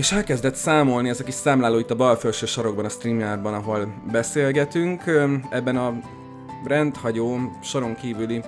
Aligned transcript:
és 0.00 0.12
elkezdett 0.12 0.54
számolni, 0.54 1.08
ez 1.08 1.20
a 1.20 1.24
kis 1.24 1.34
számláló 1.34 1.78
itt 1.78 1.90
a 1.90 1.96
bal 1.96 2.16
felső 2.16 2.46
sarokban 2.46 2.84
a 2.84 2.88
streamjárban, 2.88 3.54
ahol 3.54 4.02
beszélgetünk. 4.12 5.02
Ebben 5.50 5.76
a 5.76 6.00
rendhagyó, 6.64 7.38
soron 7.62 7.94
kívüli 7.94 8.42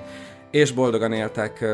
és 0.51 0.73
boldogan 0.73 1.13
éltek 1.13 1.65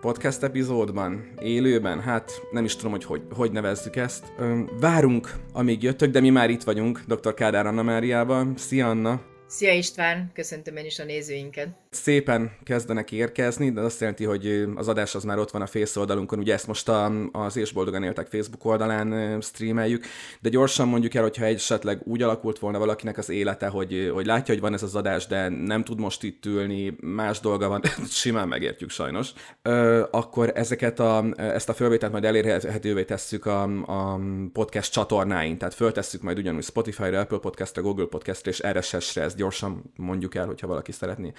podcast 0.00 0.42
epizódban, 0.42 1.34
élőben, 1.42 2.00
hát 2.00 2.32
nem 2.50 2.64
is 2.64 2.76
tudom, 2.76 2.90
hogy 2.90 3.04
hogy, 3.04 3.22
hogy 3.36 3.52
nevezzük 3.52 3.96
ezt. 3.96 4.32
Várunk, 4.80 5.34
amíg 5.52 5.82
jöttök, 5.82 6.10
de 6.10 6.20
mi 6.20 6.30
már 6.30 6.50
itt 6.50 6.62
vagyunk, 6.62 7.00
dr. 7.06 7.34
Kádár 7.34 7.66
Anna 7.66 7.82
Máriával. 7.82 8.52
Szia 8.56 8.88
Anna! 8.88 9.20
Szia 9.46 9.72
István, 9.72 10.30
köszöntöm 10.34 10.76
én 10.76 10.84
is 10.84 10.98
a 10.98 11.04
nézőinket. 11.04 11.68
Szépen 11.94 12.52
kezdenek 12.62 13.12
érkezni, 13.12 13.70
de 13.70 13.80
azt 13.80 14.00
jelenti, 14.00 14.24
hogy 14.24 14.68
az 14.74 14.88
adás 14.88 15.14
az 15.14 15.24
már 15.24 15.38
ott 15.38 15.50
van 15.50 15.62
a 15.62 15.66
Face 15.66 16.00
oldalunkon, 16.00 16.38
ugye 16.38 16.52
ezt 16.52 16.66
most 16.66 16.88
a, 16.88 17.12
az 17.32 17.56
És 17.56 17.72
Boldogan 17.72 18.02
Éltek 18.02 18.26
Facebook 18.26 18.64
oldalán 18.64 19.40
streameljük, 19.40 20.04
de 20.40 20.48
gyorsan 20.48 20.88
mondjuk 20.88 21.14
el, 21.14 21.22
hogyha 21.22 21.44
esetleg 21.44 22.00
úgy 22.04 22.22
alakult 22.22 22.58
volna 22.58 22.78
valakinek 22.78 23.18
az 23.18 23.28
élete, 23.28 23.66
hogy, 23.66 24.10
hogy 24.14 24.26
látja, 24.26 24.54
hogy 24.54 24.62
van 24.62 24.72
ez 24.72 24.82
az 24.82 24.94
adás, 24.94 25.26
de 25.26 25.48
nem 25.48 25.84
tud 25.84 26.00
most 26.00 26.22
itt 26.22 26.46
ülni, 26.46 26.96
más 27.00 27.40
dolga 27.40 27.68
van, 27.68 27.82
simán 28.08 28.48
megértjük 28.48 28.90
sajnos, 28.90 29.32
ö, 29.62 30.02
akkor 30.10 30.52
ezeket 30.54 31.00
a, 31.00 31.24
ezt 31.36 31.68
a 31.68 31.74
fölvételt 31.74 32.12
majd 32.12 32.24
elérhetővé 32.24 33.04
tesszük 33.04 33.46
a, 33.46 33.62
a 33.86 34.20
podcast 34.52 34.92
csatornáin, 34.92 35.58
tehát 35.58 35.74
föltesszük 35.74 36.22
majd 36.22 36.38
ugyanúgy 36.38 36.64
Spotify-ra, 36.64 37.20
Apple 37.20 37.38
Podcast-ra, 37.38 37.82
Google 37.82 38.06
Podcast-ra 38.06 38.50
és 38.50 38.62
RSS-re, 38.72 39.22
ezt 39.22 39.36
gyorsan 39.36 39.92
mondjuk 39.96 40.34
el, 40.34 40.46
hogyha 40.46 40.66
valaki 40.66 40.92
szeretné 40.92 41.32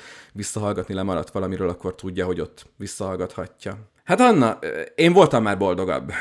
visszahallgatni, 0.46 0.94
lemaradt 0.94 1.32
valamiről, 1.32 1.70
akkor 1.70 1.96
tudja, 1.96 2.26
hogy 2.26 2.40
ott 2.40 2.66
visszahallgathatja. 2.78 3.92
Hát 4.04 4.20
Anna, 4.20 4.60
én 4.96 5.14
voltam 5.14 5.44
már 5.44 5.58
boldogabb. 5.58 6.12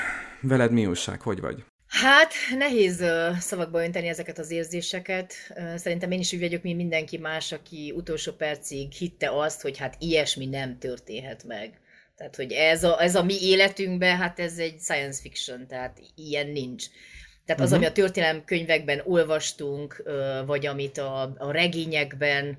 Veled 0.40 0.72
mi 0.72 0.86
újság? 0.86 1.20
Hogy 1.20 1.40
vagy? 1.40 1.64
Hát, 1.86 2.32
nehéz 2.58 3.04
szavakba 3.38 3.84
önteni 3.84 4.08
ezeket 4.08 4.38
az 4.38 4.50
érzéseket. 4.50 5.34
Szerintem 5.76 6.10
én 6.10 6.18
is 6.18 6.32
úgy 6.32 6.40
vagyok, 6.40 6.62
mint 6.62 6.76
mindenki 6.76 7.18
más, 7.18 7.52
aki 7.52 7.92
utolsó 7.96 8.32
percig 8.32 8.92
hitte 8.92 9.30
azt, 9.30 9.60
hogy 9.62 9.78
hát 9.78 9.96
ilyesmi 9.98 10.46
nem 10.46 10.78
történhet 10.78 11.44
meg. 11.44 11.80
Tehát, 12.16 12.36
hogy 12.36 12.52
ez 12.52 12.84
a, 12.84 13.02
ez 13.02 13.14
a 13.14 13.22
mi 13.22 13.42
életünkben, 13.42 14.16
hát 14.16 14.38
ez 14.40 14.58
egy 14.58 14.80
science 14.80 15.20
fiction, 15.20 15.66
tehát 15.66 16.00
ilyen 16.14 16.46
nincs. 16.46 16.84
Tehát 17.46 17.62
az, 17.62 17.72
uh-huh. 17.72 17.84
ami 17.84 17.86
a 17.86 18.02
történelem 18.02 18.44
könyvekben 18.44 19.02
olvastunk, 19.04 20.02
vagy 20.46 20.66
amit 20.66 20.98
a, 20.98 21.34
a 21.38 21.50
regényekben, 21.50 22.58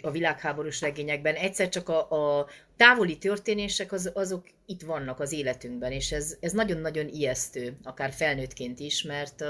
a 0.00 0.10
világháborús 0.10 0.80
regényekben, 0.80 1.34
egyszer 1.34 1.68
csak 1.68 1.88
a, 1.88 2.10
a 2.10 2.46
távoli 2.76 3.18
történések 3.18 3.92
az, 3.92 4.10
azok 4.14 4.46
itt 4.66 4.82
vannak 4.82 5.20
az 5.20 5.32
életünkben, 5.32 5.92
és 5.92 6.12
ez, 6.12 6.36
ez 6.40 6.52
nagyon-nagyon 6.52 7.08
ijesztő, 7.08 7.76
akár 7.82 8.12
felnőttként 8.12 8.80
is, 8.80 9.02
mert 9.02 9.44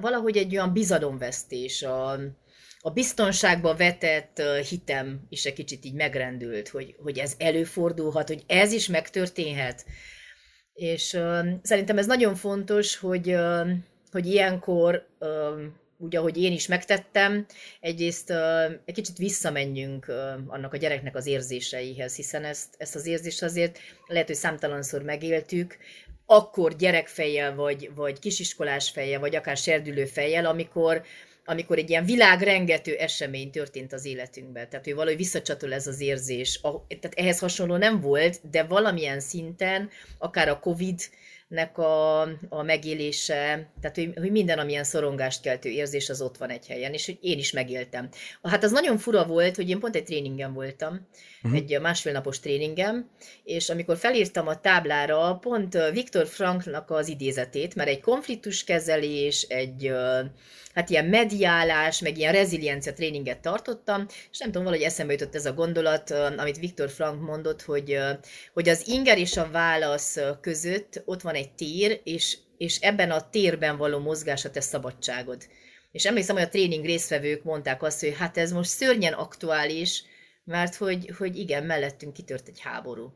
valahogy 0.00 0.36
egy 0.36 0.56
olyan 0.56 0.72
bizadonvesztés, 0.72 1.82
a, 1.82 2.18
a 2.80 2.90
biztonságba 2.90 3.76
vetett 3.76 4.42
hitem 4.68 5.26
is 5.28 5.44
egy 5.44 5.52
kicsit 5.52 5.84
így 5.84 5.94
megrendült, 5.94 6.68
hogy, 6.68 6.94
hogy 7.02 7.18
ez 7.18 7.34
előfordulhat, 7.38 8.28
hogy 8.28 8.42
ez 8.46 8.72
is 8.72 8.86
megtörténhet, 8.86 9.84
és 10.74 11.12
uh, 11.12 11.46
szerintem 11.62 11.98
ez 11.98 12.06
nagyon 12.06 12.34
fontos, 12.34 12.96
hogy, 12.96 13.32
uh, 13.32 13.70
hogy 14.10 14.26
ilyenkor, 14.26 15.06
uh, 15.18 15.28
úgy 15.98 16.16
ahogy 16.16 16.42
én 16.42 16.52
is 16.52 16.66
megtettem, 16.66 17.46
egyrészt 17.80 18.30
uh, 18.30 18.64
egy 18.84 18.94
kicsit 18.94 19.16
visszamenjünk 19.16 20.06
uh, 20.08 20.16
annak 20.46 20.72
a 20.72 20.76
gyereknek 20.76 21.16
az 21.16 21.26
érzéseihez, 21.26 22.16
hiszen 22.16 22.44
ezt, 22.44 22.74
ezt 22.78 22.94
az 22.94 23.06
érzést 23.06 23.42
azért 23.42 23.78
lehet, 24.06 24.26
hogy 24.26 24.36
számtalanszor 24.36 25.02
megéltük, 25.02 25.76
akkor 26.26 26.76
gyerekfejjel, 26.76 27.54
vagy, 27.54 27.90
vagy 27.94 28.18
kisiskolás 28.18 28.90
fejjel, 28.90 29.20
vagy 29.20 29.36
akár 29.36 29.56
serdülő 29.56 30.04
fejjel, 30.04 30.46
amikor, 30.46 31.02
amikor 31.44 31.78
egy 31.78 31.90
ilyen 31.90 32.04
világrengető 32.04 32.94
esemény 32.94 33.50
történt 33.50 33.92
az 33.92 34.04
életünkben. 34.04 34.68
Tehát, 34.68 34.84
hogy 34.84 34.94
valahogy 34.94 35.16
visszacsatol 35.16 35.72
ez 35.72 35.86
az 35.86 36.00
érzés. 36.00 36.60
Tehát 36.88 37.14
ehhez 37.14 37.38
hasonló 37.38 37.76
nem 37.76 38.00
volt, 38.00 38.40
de 38.50 38.62
valamilyen 38.62 39.20
szinten, 39.20 39.90
akár 40.18 40.48
a 40.48 40.58
Covid 40.58 41.00
nek 41.50 41.78
a, 41.78 42.20
a 42.48 42.62
megélése, 42.62 43.70
tehát 43.80 43.96
hogy, 43.96 44.12
hogy 44.16 44.30
minden, 44.30 44.58
amilyen 44.58 44.84
szorongást 44.84 45.42
keltő 45.42 45.68
érzés, 45.68 46.08
az 46.08 46.22
ott 46.22 46.36
van 46.36 46.50
egy 46.50 46.66
helyen, 46.66 46.92
és 46.92 47.06
hogy 47.06 47.18
én 47.20 47.38
is 47.38 47.52
megéltem. 47.52 48.08
Hát 48.42 48.64
az 48.64 48.70
nagyon 48.70 48.98
fura 48.98 49.24
volt, 49.24 49.56
hogy 49.56 49.68
én 49.68 49.78
pont 49.78 49.96
egy 49.96 50.04
tréningen 50.04 50.52
voltam, 50.52 51.08
uh-huh. 51.42 51.58
egy 51.58 51.80
másfél 51.80 52.12
napos 52.12 52.40
tréningem, 52.40 53.10
és 53.44 53.68
amikor 53.68 53.96
felírtam 53.96 54.46
a 54.46 54.60
táblára 54.60 55.34
pont 55.34 55.78
Viktor 55.92 56.26
Franknak 56.26 56.90
az 56.90 57.08
idézetét, 57.08 57.74
mert 57.74 57.88
egy 57.88 58.00
konfliktuskezelés, 58.00 59.42
egy 59.42 59.92
hát 60.74 60.90
ilyen 60.90 61.04
mediálás, 61.04 62.00
meg 62.00 62.18
ilyen 62.18 62.32
reziliencia 62.32 62.92
tréninget 62.92 63.40
tartottam, 63.40 64.06
és 64.30 64.38
nem 64.38 64.48
tudom, 64.48 64.64
valahogy 64.64 64.84
eszembe 64.84 65.12
jutott 65.12 65.34
ez 65.34 65.46
a 65.46 65.52
gondolat, 65.52 66.10
amit 66.10 66.58
Viktor 66.58 66.90
Frank 66.90 67.20
mondott, 67.20 67.62
hogy, 67.62 67.98
hogy 68.52 68.68
az 68.68 68.88
inger 68.88 69.18
és 69.18 69.36
a 69.36 69.50
válasz 69.50 70.18
között 70.40 71.02
ott 71.04 71.22
van 71.22 71.34
egy 71.34 71.52
tér, 71.52 72.00
és, 72.04 72.36
és 72.58 72.78
ebben 72.80 73.10
a 73.10 73.30
térben 73.30 73.76
való 73.76 73.98
mozgás 73.98 74.44
a 74.44 74.50
te 74.50 74.60
szabadságod. 74.60 75.46
És 75.92 76.06
emlékszem, 76.06 76.36
hogy 76.36 76.44
a 76.44 76.48
tréning 76.48 76.84
résztvevők 76.84 77.42
mondták 77.42 77.82
azt, 77.82 78.00
hogy 78.00 78.14
hát 78.18 78.38
ez 78.38 78.52
most 78.52 78.70
szörnyen 78.70 79.12
aktuális, 79.12 80.02
mert 80.44 80.74
hogy, 80.74 81.12
hogy 81.18 81.36
igen, 81.36 81.64
mellettünk 81.64 82.12
kitört 82.12 82.48
egy 82.48 82.60
háború. 82.60 83.12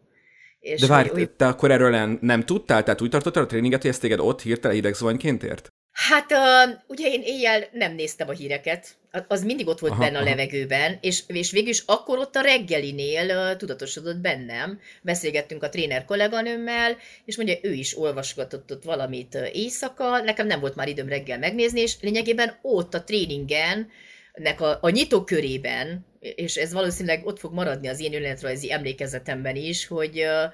És 0.60 0.81
De 0.81 0.86
várj, 0.86 1.09
hogy, 1.09 1.31
te 1.31 1.47
akkor 1.47 1.71
erről 1.71 1.91
nem, 1.91 2.19
nem 2.21 2.44
tudtál? 2.44 2.82
Tehát 2.82 3.00
úgy 3.00 3.10
tartottál 3.10 3.42
a 3.42 3.47
tréninget, 3.47 3.81
hogy 3.81 3.91
ezt 3.91 4.00
téged 4.00 4.19
ott 4.19 4.42
hirtelen 4.42 4.76
idegzvanyként 4.76 5.42
ért? 5.42 5.72
Hát 5.94 6.32
uh, 6.32 6.77
ugye 6.87 7.09
én 7.09 7.22
éjjel 7.25 7.69
nem 7.72 7.94
néztem 7.94 8.28
a 8.28 8.32
híreket, 8.32 8.88
az 9.28 9.44
mindig 9.44 9.66
ott 9.66 9.78
volt 9.78 9.93
aha, 9.93 10.00
benne 10.00 10.19
a 10.19 10.22
levegőben, 10.22 10.99
és, 11.00 11.22
és 11.27 11.50
végül 11.50 11.69
is 11.69 11.82
akkor 11.87 12.19
ott 12.19 12.37
a 12.37 12.41
reggelinél 12.41 13.37
uh, 13.37 13.56
tudatosodott 13.56 14.16
bennem. 14.16 14.81
Beszélgettünk 15.03 15.62
a 15.62 15.69
tréner 15.69 16.04
kolléganőmmel, 16.04 16.97
és 17.25 17.37
mondja, 17.37 17.54
ő 17.62 17.72
is 17.72 17.99
olvasgatott 17.99 18.72
ott 18.72 18.84
valamit 18.84 19.38
éjszaka, 19.53 20.21
nekem 20.21 20.47
nem 20.47 20.60
volt 20.60 20.75
már 20.75 20.88
időm 20.88 21.09
reggel 21.09 21.38
megnézni, 21.38 21.81
és 21.81 21.94
lényegében 22.00 22.59
ott 22.62 22.94
a 22.94 23.04
tréningen, 23.04 23.91
nek 24.34 24.60
a, 24.60 24.78
a 24.81 24.88
nyitókörében, 24.88 26.06
és 26.21 26.56
ez 26.56 26.72
valószínűleg 26.72 27.27
ott 27.27 27.38
fog 27.38 27.53
maradni 27.53 27.88
az 27.88 28.00
én 28.00 28.15
önéletrajzi 28.15 28.72
emlékezetemben 28.72 29.56
is, 29.56 29.87
hogy 29.87 30.21
uh, 30.21 30.53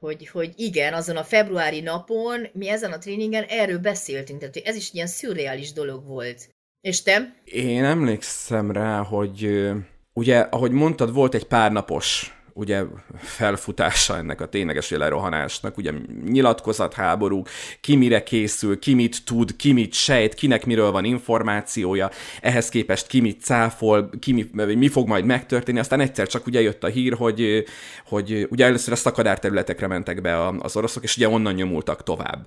hogy, 0.00 0.28
hogy 0.28 0.52
igen, 0.56 0.94
azon 0.94 1.16
a 1.16 1.24
februári 1.24 1.80
napon 1.80 2.46
mi 2.52 2.68
ezen 2.68 2.92
a 2.92 2.98
tréningen 2.98 3.44
erről 3.48 3.78
beszéltünk, 3.78 4.38
tehát 4.38 4.56
ez 4.56 4.76
is 4.76 4.92
ilyen 4.92 5.06
szürreális 5.06 5.72
dolog 5.72 6.06
volt. 6.06 6.48
És 6.80 7.02
te? 7.02 7.34
Én 7.44 7.84
emlékszem 7.84 8.70
rá, 8.70 9.02
hogy 9.02 9.68
ugye, 10.12 10.38
ahogy 10.38 10.70
mondtad, 10.70 11.12
volt 11.12 11.34
egy 11.34 11.46
pár 11.46 11.72
napos 11.72 12.37
ugye 12.58 12.82
felfutása 13.16 14.16
ennek 14.16 14.40
a 14.40 14.48
tényleges 14.48 14.90
lerohanásnak, 14.90 15.76
ugye 15.76 15.92
nyilatkozat 16.26 16.94
háború, 16.94 17.42
ki 17.80 17.96
mire 17.96 18.22
készül, 18.22 18.78
ki 18.78 18.94
mit 18.94 19.24
tud, 19.24 19.56
ki 19.56 19.72
mit 19.72 19.92
sejt, 19.92 20.34
kinek 20.34 20.66
miről 20.66 20.90
van 20.90 21.04
információja, 21.04 22.10
ehhez 22.40 22.68
képest 22.68 23.06
ki 23.06 23.20
mit 23.20 23.42
cáfol, 23.42 24.10
ki 24.18 24.32
mi, 24.32 24.74
mi 24.74 24.88
fog 24.88 25.08
majd 25.08 25.24
megtörténni, 25.24 25.80
aztán 25.80 26.00
egyszer 26.00 26.26
csak 26.26 26.46
ugye 26.46 26.60
jött 26.60 26.84
a 26.84 26.88
hír, 26.88 27.14
hogy, 27.14 27.64
hogy 28.04 28.46
ugye 28.50 28.64
először 28.64 28.92
a 28.92 28.96
szakadár 28.96 29.38
területekre 29.38 29.86
mentek 29.86 30.20
be 30.20 30.46
az 30.46 30.76
oroszok, 30.76 31.02
és 31.02 31.16
ugye 31.16 31.28
onnan 31.28 31.54
nyomultak 31.54 32.02
tovább. 32.02 32.46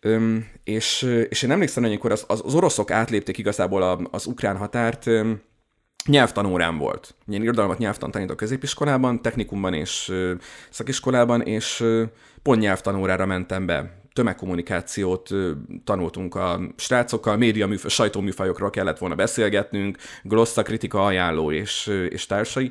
Öm, 0.00 0.46
és, 0.64 1.02
és 1.28 1.42
én 1.42 1.50
emlékszem, 1.50 1.82
hogy 1.82 1.92
amikor 1.92 2.12
az, 2.12 2.24
az, 2.28 2.42
az 2.44 2.54
oroszok 2.54 2.90
átlépték 2.90 3.38
igazából 3.38 3.82
a, 3.82 3.98
az 4.10 4.26
ukrán 4.26 4.56
határt, 4.56 5.06
öm, 5.06 5.40
nyelvtanórám 6.06 6.78
volt. 6.78 7.14
Én 7.28 7.42
irodalmat 7.42 7.78
nyelvtan 7.78 8.10
tanítok 8.10 8.36
középiskolában, 8.36 9.22
technikumban 9.22 9.74
és 9.74 10.12
szakiskolában, 10.70 11.42
és 11.42 11.84
pont 12.42 12.60
nyelvtanórára 12.60 13.26
mentem 13.26 13.66
be. 13.66 14.00
Tömegkommunikációt 14.12 15.30
tanultunk 15.84 16.34
a 16.34 16.60
srácokkal, 16.76 17.36
média 17.36 17.66
műf- 17.66 17.90
sajtóműfajokról 17.90 18.70
kellett 18.70 18.98
volna 18.98 19.14
beszélgetnünk, 19.14 19.98
glossza, 20.22 20.62
kritika, 20.62 21.04
ajánló 21.04 21.52
és, 21.52 21.86
és 22.08 22.26
társai. 22.26 22.70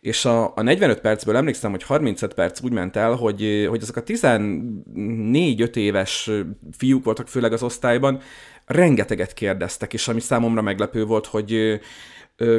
És 0.00 0.24
a, 0.24 0.56
a 0.56 0.62
45 0.62 1.00
percből 1.00 1.36
emlékszem, 1.36 1.70
hogy 1.70 1.82
35 1.82 2.34
perc 2.34 2.62
úgy 2.62 2.72
ment 2.72 2.96
el, 2.96 3.14
hogy, 3.14 3.66
hogy 3.68 3.82
azok 3.82 3.96
a 3.96 4.02
14-5 4.02 5.76
éves 5.76 6.30
fiúk 6.76 7.04
voltak 7.04 7.28
főleg 7.28 7.52
az 7.52 7.62
osztályban, 7.62 8.20
rengeteget 8.66 9.32
kérdeztek, 9.32 9.92
és 9.92 10.08
ami 10.08 10.20
számomra 10.20 10.62
meglepő 10.62 11.04
volt, 11.04 11.26
hogy 11.26 11.80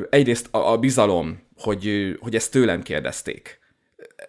egyrészt 0.09 0.47
a, 0.51 0.71
a 0.71 0.77
bizalom, 0.77 1.39
hogy, 1.55 2.15
hogy 2.19 2.35
ezt 2.35 2.51
tőlem 2.51 2.81
kérdezték. 2.81 3.59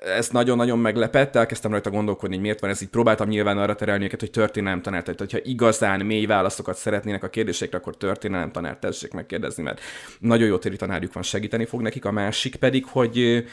Ez 0.01 0.29
nagyon-nagyon 0.29 0.79
meglepett, 0.79 1.37
elkezdtem 1.37 1.71
rajta 1.71 1.91
gondolkodni, 1.91 2.35
hogy 2.35 2.45
miért 2.45 2.61
van 2.61 2.71
ez 2.71 2.83
így. 2.83 2.89
Próbáltam 2.89 3.29
nyilván 3.29 3.59
arra 3.59 3.75
terelni 3.75 4.05
őket, 4.05 4.21
hogy 4.21 4.31
történelem 4.31 4.83
tanár, 4.83 5.03
tehát 5.03 5.19
hogyha 5.19 5.39
igazán 5.43 6.07
mély 6.07 6.27
válaszokat 6.27 6.77
szeretnének 6.77 7.23
a 7.23 7.29
kérdésekre, 7.29 7.79
akkor 7.79 7.97
történelem 7.97 8.53
tanár 8.53 8.79
tessék 8.79 9.13
megkérdezni, 9.13 9.63
mert 9.63 9.81
nagyon 10.19 10.49
jó 10.49 10.59
téri 10.59 10.77
tanárjuk 10.77 11.13
van, 11.13 11.23
segíteni 11.23 11.65
fog 11.65 11.83
nekik. 11.83 12.05
A 12.05 12.11
másik 12.11 12.57
pedig, 12.57 12.85
hogy, 12.85 13.45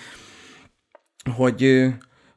hogy 1.35 1.63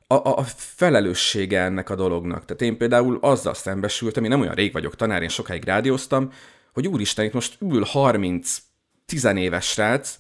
a, 0.07 0.15
a 0.15 0.43
felelőssége 0.57 1.61
ennek 1.61 1.91
a 1.91 1.95
dolognak. 1.95 2.45
Tehát 2.45 2.63
én 2.63 2.77
például 2.77 3.19
azzal 3.21 3.55
szembesültem, 3.55 4.25
én 4.25 4.31
nem 4.31 4.41
olyan 4.41 4.55
rég 4.55 4.73
vagyok 4.73 4.97
tanár, 4.97 5.23
én 5.23 5.29
sokáig 5.29 5.65
rádióztam, 5.65 6.33
hogy 6.73 6.89
úristen, 6.89 7.25
itt 7.25 7.33
most 7.33 7.57
ül 7.61 7.85
30 7.85 8.59
éves 9.37 9.67
srác, 9.67 10.19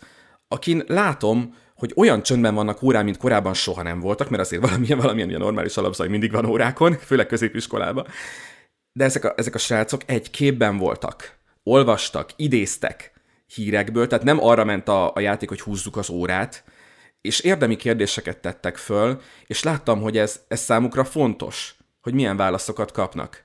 akin 0.48 0.82
látom, 0.86 1.54
hogy 1.74 1.92
olyan 1.96 2.22
csöndben 2.22 2.54
vannak 2.54 2.82
órán, 2.82 3.04
mint 3.04 3.16
korábban 3.16 3.54
soha 3.54 3.82
nem 3.82 4.00
voltak, 4.00 4.28
mert 4.28 4.42
azért 4.42 4.62
valamilyen, 4.62 4.98
valamilyen 4.98 5.28
ilyen 5.28 5.40
normális 5.40 5.76
alapzaj 5.76 6.08
mindig 6.08 6.32
van 6.32 6.44
órákon, 6.44 6.92
főleg 7.08 7.26
középiskolában. 7.26 8.06
De 8.92 9.04
ezek 9.04 9.24
a, 9.24 9.32
ezek 9.36 9.54
a 9.54 9.58
srácok 9.58 10.00
egy 10.06 10.30
képben 10.30 10.78
voltak, 10.78 11.38
olvastak, 11.62 12.30
idéztek 12.36 13.12
hírekből, 13.54 14.06
tehát 14.06 14.24
nem 14.24 14.44
arra 14.44 14.64
ment 14.64 14.88
a, 14.88 15.14
a 15.14 15.20
játék, 15.20 15.48
hogy 15.48 15.60
húzzuk 15.60 15.96
az 15.96 16.10
órát, 16.10 16.64
és 17.20 17.40
érdemi 17.40 17.76
kérdéseket 17.76 18.38
tettek 18.38 18.76
föl, 18.76 19.20
és 19.46 19.62
láttam, 19.62 20.00
hogy 20.00 20.18
ez, 20.18 20.40
ez 20.48 20.60
számukra 20.60 21.04
fontos, 21.04 21.74
hogy 22.00 22.14
milyen 22.14 22.36
válaszokat 22.36 22.92
kapnak. 22.92 23.44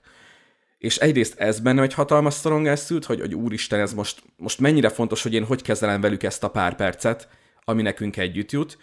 És 0.78 0.98
egyrészt 0.98 1.40
ez 1.40 1.60
benne 1.60 1.82
egy 1.82 1.94
hatalmas 1.94 2.34
szorongás 2.34 2.80
szült, 2.80 3.06
hogy, 3.06 3.20
hogy 3.20 3.36
úristen, 3.36 3.80
ez 3.80 3.94
most, 3.94 4.22
most 4.38 4.60
mennyire 4.60 4.90
fontos, 4.90 5.24
hogy 5.24 5.34
én 5.34 5.46
hogy 5.46 5.62
kezelem 5.62 6.02
velük 6.02 6.24
ezt 6.24 6.44
a 6.44 6.50
pár 6.50 6.76
percet, 6.76 7.28
ami 7.64 7.82
nekünk 7.82 8.18
együtt 8.18 8.52
jut. 8.52 8.78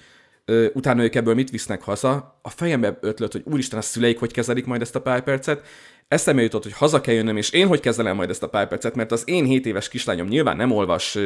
Ö, 0.44 0.66
utána 0.72 1.02
ők 1.02 1.14
ebből 1.14 1.34
mit 1.34 1.50
visznek 1.50 1.82
haza? 1.82 2.38
A 2.42 2.50
fejembe 2.50 2.98
ötlött, 3.00 3.32
hogy 3.32 3.42
úristen, 3.44 3.78
a 3.78 3.82
szüleik 3.82 4.18
hogy 4.18 4.32
kezelik 4.32 4.66
majd 4.66 4.80
ezt 4.80 4.96
a 4.96 5.00
pár 5.00 5.22
percet, 5.22 5.66
eszembe 6.08 6.42
jutott, 6.42 6.62
hogy 6.62 6.72
haza 6.72 7.00
kell 7.00 7.14
jönnöm, 7.14 7.36
és 7.36 7.50
én 7.50 7.66
hogy 7.66 7.80
kezelem 7.80 8.16
majd 8.16 8.30
ezt 8.30 8.42
a 8.42 8.48
pár 8.48 8.68
percet, 8.68 8.94
mert 8.94 9.12
az 9.12 9.22
én 9.26 9.44
7 9.44 9.66
éves 9.66 9.88
kislányom 9.88 10.26
nyilván 10.26 10.56
nem 10.56 10.70
olvas 10.70 11.18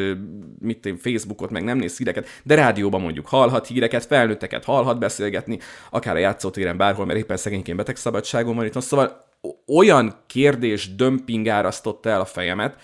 mit 0.58 0.86
én, 0.86 0.96
Facebookot, 0.96 1.50
meg 1.50 1.64
nem 1.64 1.78
néz 1.78 1.96
híreket, 1.96 2.28
de 2.44 2.54
rádióban 2.54 3.00
mondjuk 3.00 3.26
hallhat 3.26 3.66
híreket, 3.66 4.04
felnőtteket 4.04 4.64
hallhat 4.64 4.98
beszélgetni, 4.98 5.58
akár 5.90 6.14
a 6.14 6.18
játszótéren 6.18 6.76
bárhol, 6.76 7.06
mert 7.06 7.18
éppen 7.18 7.36
szegényként 7.36 7.76
betegszabadságon 7.76 8.56
van 8.56 8.64
itt. 8.64 8.80
Szóval 8.80 9.27
olyan 9.66 10.24
kérdés 10.26 10.94
dömping 10.94 11.48
árasztotta 11.48 12.08
el 12.08 12.20
a 12.20 12.24
fejemet, 12.24 12.76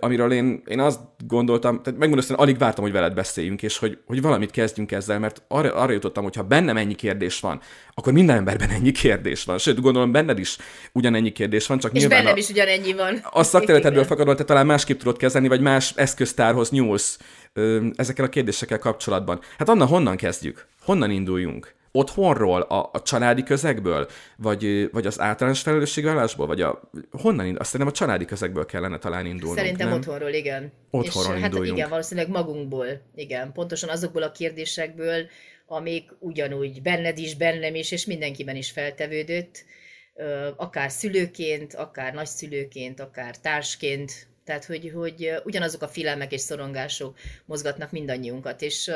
amiről 0.00 0.32
én, 0.32 0.62
én 0.66 0.80
azt 0.80 1.00
gondoltam, 1.26 1.82
tehát 1.82 1.98
megmondom, 1.98 2.28
hogy 2.28 2.36
alig 2.38 2.58
vártam, 2.58 2.84
hogy 2.84 2.92
veled 2.92 3.14
beszéljünk, 3.14 3.62
és 3.62 3.78
hogy, 3.78 3.98
hogy 4.06 4.22
valamit 4.22 4.50
kezdjünk 4.50 4.92
ezzel, 4.92 5.18
mert 5.18 5.42
arra, 5.48 5.74
arra 5.74 5.92
jutottam, 5.92 6.22
hogy 6.22 6.34
ha 6.34 6.42
bennem 6.42 6.76
ennyi 6.76 6.94
kérdés 6.94 7.40
van, 7.40 7.60
akkor 7.94 8.12
minden 8.12 8.36
emberben 8.36 8.70
ennyi 8.70 8.90
kérdés 8.90 9.44
van. 9.44 9.58
Sőt, 9.58 9.80
gondolom 9.80 10.12
benned 10.12 10.38
is 10.38 10.56
ugyanennyi 10.92 11.32
kérdés 11.32 11.66
van, 11.66 11.78
csak 11.78 11.92
és 11.92 11.98
nyilván 11.98 12.18
bennem 12.18 12.34
a, 12.34 12.38
is 12.38 12.48
ugyanennyi 12.48 12.92
van. 12.92 13.20
A 13.30 13.42
szakterületedből 13.42 14.04
fakadva, 14.04 14.34
te 14.34 14.44
talán 14.44 14.66
másképp 14.66 14.98
tudod 14.98 15.16
kezelni, 15.16 15.48
vagy 15.48 15.60
más 15.60 15.92
eszköztárhoz 15.96 16.70
nyúlsz 16.70 17.18
ö, 17.52 17.86
ezekkel 17.94 18.24
a 18.24 18.28
kérdésekkel 18.28 18.78
kapcsolatban. 18.78 19.40
Hát 19.58 19.68
anna 19.68 19.86
honnan 19.86 20.16
kezdjük? 20.16 20.66
Honnan 20.84 21.10
induljunk? 21.10 21.74
Otthonról, 21.92 22.60
a, 22.60 22.90
a 22.92 23.02
családi 23.02 23.42
közegből, 23.42 24.08
vagy, 24.36 24.90
vagy 24.92 25.06
az 25.06 25.20
általános 25.20 25.60
felelősségvállásból, 25.60 26.46
vagy 26.46 26.60
a, 26.60 26.90
honnan 27.10 27.56
Azt 27.56 27.70
szerintem 27.70 27.94
a 27.94 27.96
családi 27.96 28.24
közegből 28.24 28.66
kellene 28.66 28.98
talán 28.98 29.26
indulnunk, 29.26 29.58
Szerintem 29.58 29.88
nem? 29.88 29.96
otthonról, 29.96 30.30
igen. 30.30 30.72
Otthonról 30.90 31.36
És 31.36 31.42
induljunk. 31.42 31.68
hát 31.68 31.76
igen, 31.76 31.88
valószínűleg 31.88 32.30
magunkból, 32.30 32.86
igen. 33.14 33.52
Pontosan 33.52 33.88
azokból 33.88 34.22
a 34.22 34.32
kérdésekből, 34.32 35.26
amik 35.66 36.10
ugyanúgy 36.18 36.82
benned 36.82 37.18
is, 37.18 37.36
bennem 37.36 37.74
is, 37.74 37.90
és 37.90 38.04
mindenkiben 38.04 38.56
is 38.56 38.70
feltevődött, 38.70 39.64
akár 40.56 40.90
szülőként, 40.90 41.74
akár 41.74 42.14
nagyszülőként, 42.14 43.00
akár 43.00 43.38
társként, 43.38 44.26
tehát 44.44 44.64
hogy, 44.64 44.92
hogy 44.94 45.32
ugyanazok 45.44 45.82
a 45.82 45.88
félelmek 45.88 46.32
és 46.32 46.40
szorongások 46.40 47.16
mozgatnak 47.44 47.90
mindannyiunkat, 47.90 48.62
és 48.62 48.90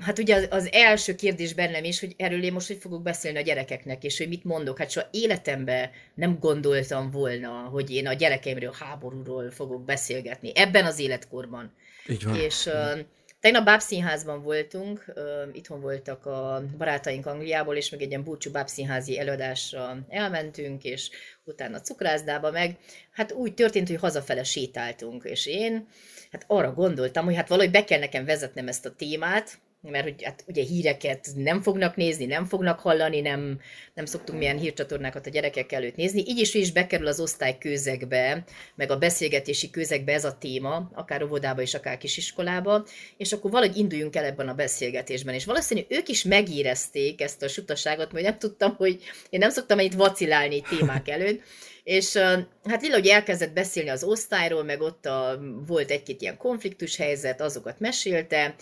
Hát 0.00 0.18
ugye 0.18 0.46
az 0.50 0.68
első 0.72 1.14
kérdés 1.14 1.54
bennem 1.54 1.84
is, 1.84 2.00
hogy 2.00 2.14
erről 2.18 2.42
én 2.42 2.52
most 2.52 2.66
hogy 2.66 2.78
fogok 2.80 3.02
beszélni 3.02 3.38
a 3.38 3.42
gyerekeknek, 3.42 4.04
és 4.04 4.18
hogy 4.18 4.28
mit 4.28 4.44
mondok. 4.44 4.78
Hát 4.78 4.90
soha 4.90 5.08
életemben 5.10 5.90
nem 6.14 6.38
gondoltam 6.38 7.10
volna, 7.10 7.48
hogy 7.48 7.90
én 7.90 8.06
a 8.06 8.12
gyerekeimről, 8.12 8.74
háborúról 8.78 9.50
fogok 9.50 9.84
beszélgetni. 9.84 10.52
Ebben 10.54 10.84
az 10.84 10.98
életkorban. 10.98 11.74
Így 12.08 12.24
van. 12.24 12.34
És 12.34 12.66
uh, 12.66 12.98
tegnap 13.40 13.64
bábszínházban 13.64 14.42
voltunk, 14.42 15.04
uh, 15.08 15.16
itthon 15.52 15.80
voltak 15.80 16.26
a 16.26 16.64
barátaink 16.78 17.26
Angliából, 17.26 17.76
és 17.76 17.90
meg 17.90 18.02
egy 18.02 18.08
ilyen 18.08 18.24
búcsú 18.24 18.50
bábszínházi 18.50 19.18
előadásra 19.18 19.96
elmentünk, 20.08 20.84
és 20.84 21.10
utána 21.44 21.80
cukrászdába 21.80 22.50
meg. 22.50 22.76
Hát 23.10 23.32
úgy 23.32 23.54
történt, 23.54 23.88
hogy 23.88 23.98
hazafele 23.98 24.42
sétáltunk, 24.42 25.24
és 25.24 25.46
én 25.46 25.86
hát 26.34 26.44
arra 26.46 26.72
gondoltam, 26.72 27.24
hogy 27.24 27.34
hát 27.34 27.48
valahogy 27.48 27.70
be 27.70 27.84
kell 27.84 27.98
nekem 27.98 28.24
vezetnem 28.24 28.68
ezt 28.68 28.86
a 28.86 28.94
témát, 28.94 29.58
mert 29.90 30.04
hogy 30.04 30.22
hát 30.22 30.44
ugye 30.46 30.62
híreket 30.62 31.28
nem 31.36 31.62
fognak 31.62 31.96
nézni, 31.96 32.24
nem 32.24 32.44
fognak 32.44 32.80
hallani, 32.80 33.20
nem, 33.20 33.60
nem 33.94 34.04
szoktunk 34.04 34.38
milyen 34.38 34.58
hírcsatornákat 34.58 35.26
a 35.26 35.30
gyerekek 35.30 35.72
előtt 35.72 35.96
nézni, 35.96 36.24
így 36.26 36.38
is, 36.38 36.54
is 36.54 36.72
bekerül 36.72 37.06
az 37.06 37.20
osztály 37.20 37.58
közegbe, 37.58 38.44
meg 38.74 38.90
a 38.90 38.98
beszélgetési 38.98 39.70
közegbe 39.70 40.12
ez 40.12 40.24
a 40.24 40.38
téma, 40.38 40.90
akár 40.94 41.22
óvodába 41.22 41.62
és 41.62 41.74
akár 41.74 41.98
kisiskolába, 41.98 42.86
és 43.16 43.32
akkor 43.32 43.50
valahogy 43.50 43.76
induljunk 43.76 44.16
el 44.16 44.24
ebben 44.24 44.48
a 44.48 44.54
beszélgetésben, 44.54 45.34
és 45.34 45.44
valószínű 45.44 45.80
ők 45.88 46.08
is 46.08 46.22
megérezték 46.22 47.20
ezt 47.20 47.42
a 47.42 47.48
sutaságot, 47.48 48.12
mert 48.12 48.26
nem 48.26 48.38
tudtam, 48.38 48.74
hogy 48.76 49.02
én 49.30 49.38
nem 49.38 49.50
szoktam 49.50 49.78
ennyit 49.78 49.94
vacilálni 49.94 50.60
témák 50.60 51.08
előtt, 51.08 51.42
és 51.84 52.16
hát 52.64 52.82
Lila 52.82 52.98
ugye 52.98 53.14
elkezdett 53.14 53.52
beszélni 53.52 53.88
az 53.88 54.04
osztályról, 54.04 54.62
meg 54.62 54.80
ott 54.80 55.06
a, 55.06 55.40
volt 55.66 55.90
egy-két 55.90 56.20
ilyen 56.22 56.36
konfliktus 56.36 56.96
helyzet, 56.96 57.40
azokat 57.40 57.80
mesélte, 57.80 58.54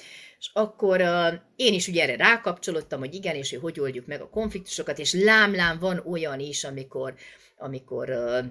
és 0.43 0.51
akkor 0.53 1.01
uh, 1.01 1.33
én 1.57 1.75
is 1.75 1.89
ugye 1.89 2.03
erre 2.03 2.17
rákapcsolódtam, 2.17 2.99
hogy 2.99 3.15
igen, 3.15 3.35
és 3.35 3.51
hogy 3.51 3.61
hogy 3.61 3.81
oldjuk 3.81 4.07
meg 4.07 4.21
a 4.21 4.29
konfliktusokat, 4.29 4.99
és 4.99 5.13
lám-lám 5.13 5.79
van 5.79 6.03
olyan 6.07 6.41
is, 6.41 6.65
amikor, 6.65 7.15
amikor 7.57 8.11
uh, 8.11 8.45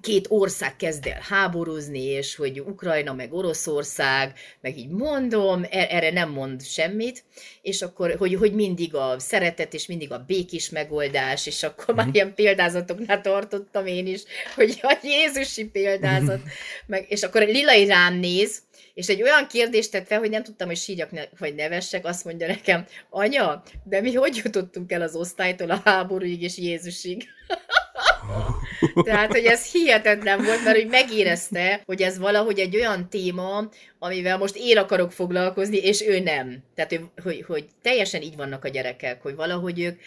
két 0.00 0.26
ország 0.28 0.76
kezd 0.76 1.06
el 1.06 1.22
háborúzni, 1.28 2.02
és 2.02 2.34
hogy 2.34 2.60
Ukrajna 2.60 3.12
meg 3.12 3.32
Oroszország, 3.32 4.38
meg 4.60 4.78
így 4.78 4.88
mondom, 4.88 5.62
er-, 5.70 5.90
erre 5.90 6.10
nem 6.10 6.30
mond 6.30 6.62
semmit, 6.62 7.24
és 7.62 7.82
akkor, 7.82 8.14
hogy, 8.18 8.34
hogy 8.34 8.54
mindig 8.54 8.94
a 8.94 9.18
szeretet, 9.18 9.74
és 9.74 9.86
mindig 9.86 10.12
a 10.12 10.24
békés 10.26 10.70
megoldás, 10.70 11.46
és 11.46 11.62
akkor 11.62 11.94
már 11.94 12.06
mhm. 12.06 12.14
ilyen 12.14 12.34
példázatoknál 12.34 13.20
tartottam 13.20 13.86
én 13.86 14.06
is, 14.06 14.22
hogy 14.54 14.78
a 14.82 14.98
Jézusi 15.02 15.64
példázat, 15.64 16.40
meg, 16.86 17.06
és 17.08 17.22
akkor 17.22 17.42
Lilai 17.42 17.86
rám 17.86 18.14
néz, 18.14 18.62
és 18.94 19.08
egy 19.08 19.22
olyan 19.22 19.46
kérdést 19.46 19.90
tett 19.90 20.06
fel, 20.06 20.18
hogy 20.18 20.30
nem 20.30 20.42
tudtam, 20.42 20.66
hogy 20.66 20.76
sírjak 20.76 21.10
ne, 21.10 21.22
vagy 21.38 21.54
nevessek, 21.54 22.06
azt 22.06 22.24
mondja 22.24 22.46
nekem, 22.46 22.86
anya, 23.10 23.62
de 23.84 24.00
mi 24.00 24.14
hogy 24.14 24.40
jutottunk 24.44 24.92
el 24.92 25.02
az 25.02 25.14
osztálytól 25.14 25.70
a 25.70 25.80
háborúig 25.84 26.42
és 26.42 26.58
Jézusig? 26.58 27.24
Tehát, 29.04 29.32
hogy 29.32 29.44
ez 29.44 29.70
hihetetlen 29.70 30.44
volt, 30.44 30.64
mert 30.64 30.76
hogy 30.76 30.88
megérezte, 30.88 31.82
hogy 31.84 32.02
ez 32.02 32.18
valahogy 32.18 32.58
egy 32.58 32.76
olyan 32.76 33.08
téma, 33.10 33.68
amivel 33.98 34.38
most 34.38 34.56
én 34.58 34.78
akarok 34.78 35.12
foglalkozni, 35.12 35.76
és 35.76 36.02
ő 36.06 36.20
nem. 36.20 36.64
Tehát, 36.74 37.00
hogy, 37.22 37.44
hogy, 37.46 37.66
teljesen 37.82 38.22
így 38.22 38.36
vannak 38.36 38.64
a 38.64 38.68
gyerekek, 38.68 39.22
hogy 39.22 39.34
valahogy 39.34 39.80
ők 39.80 40.00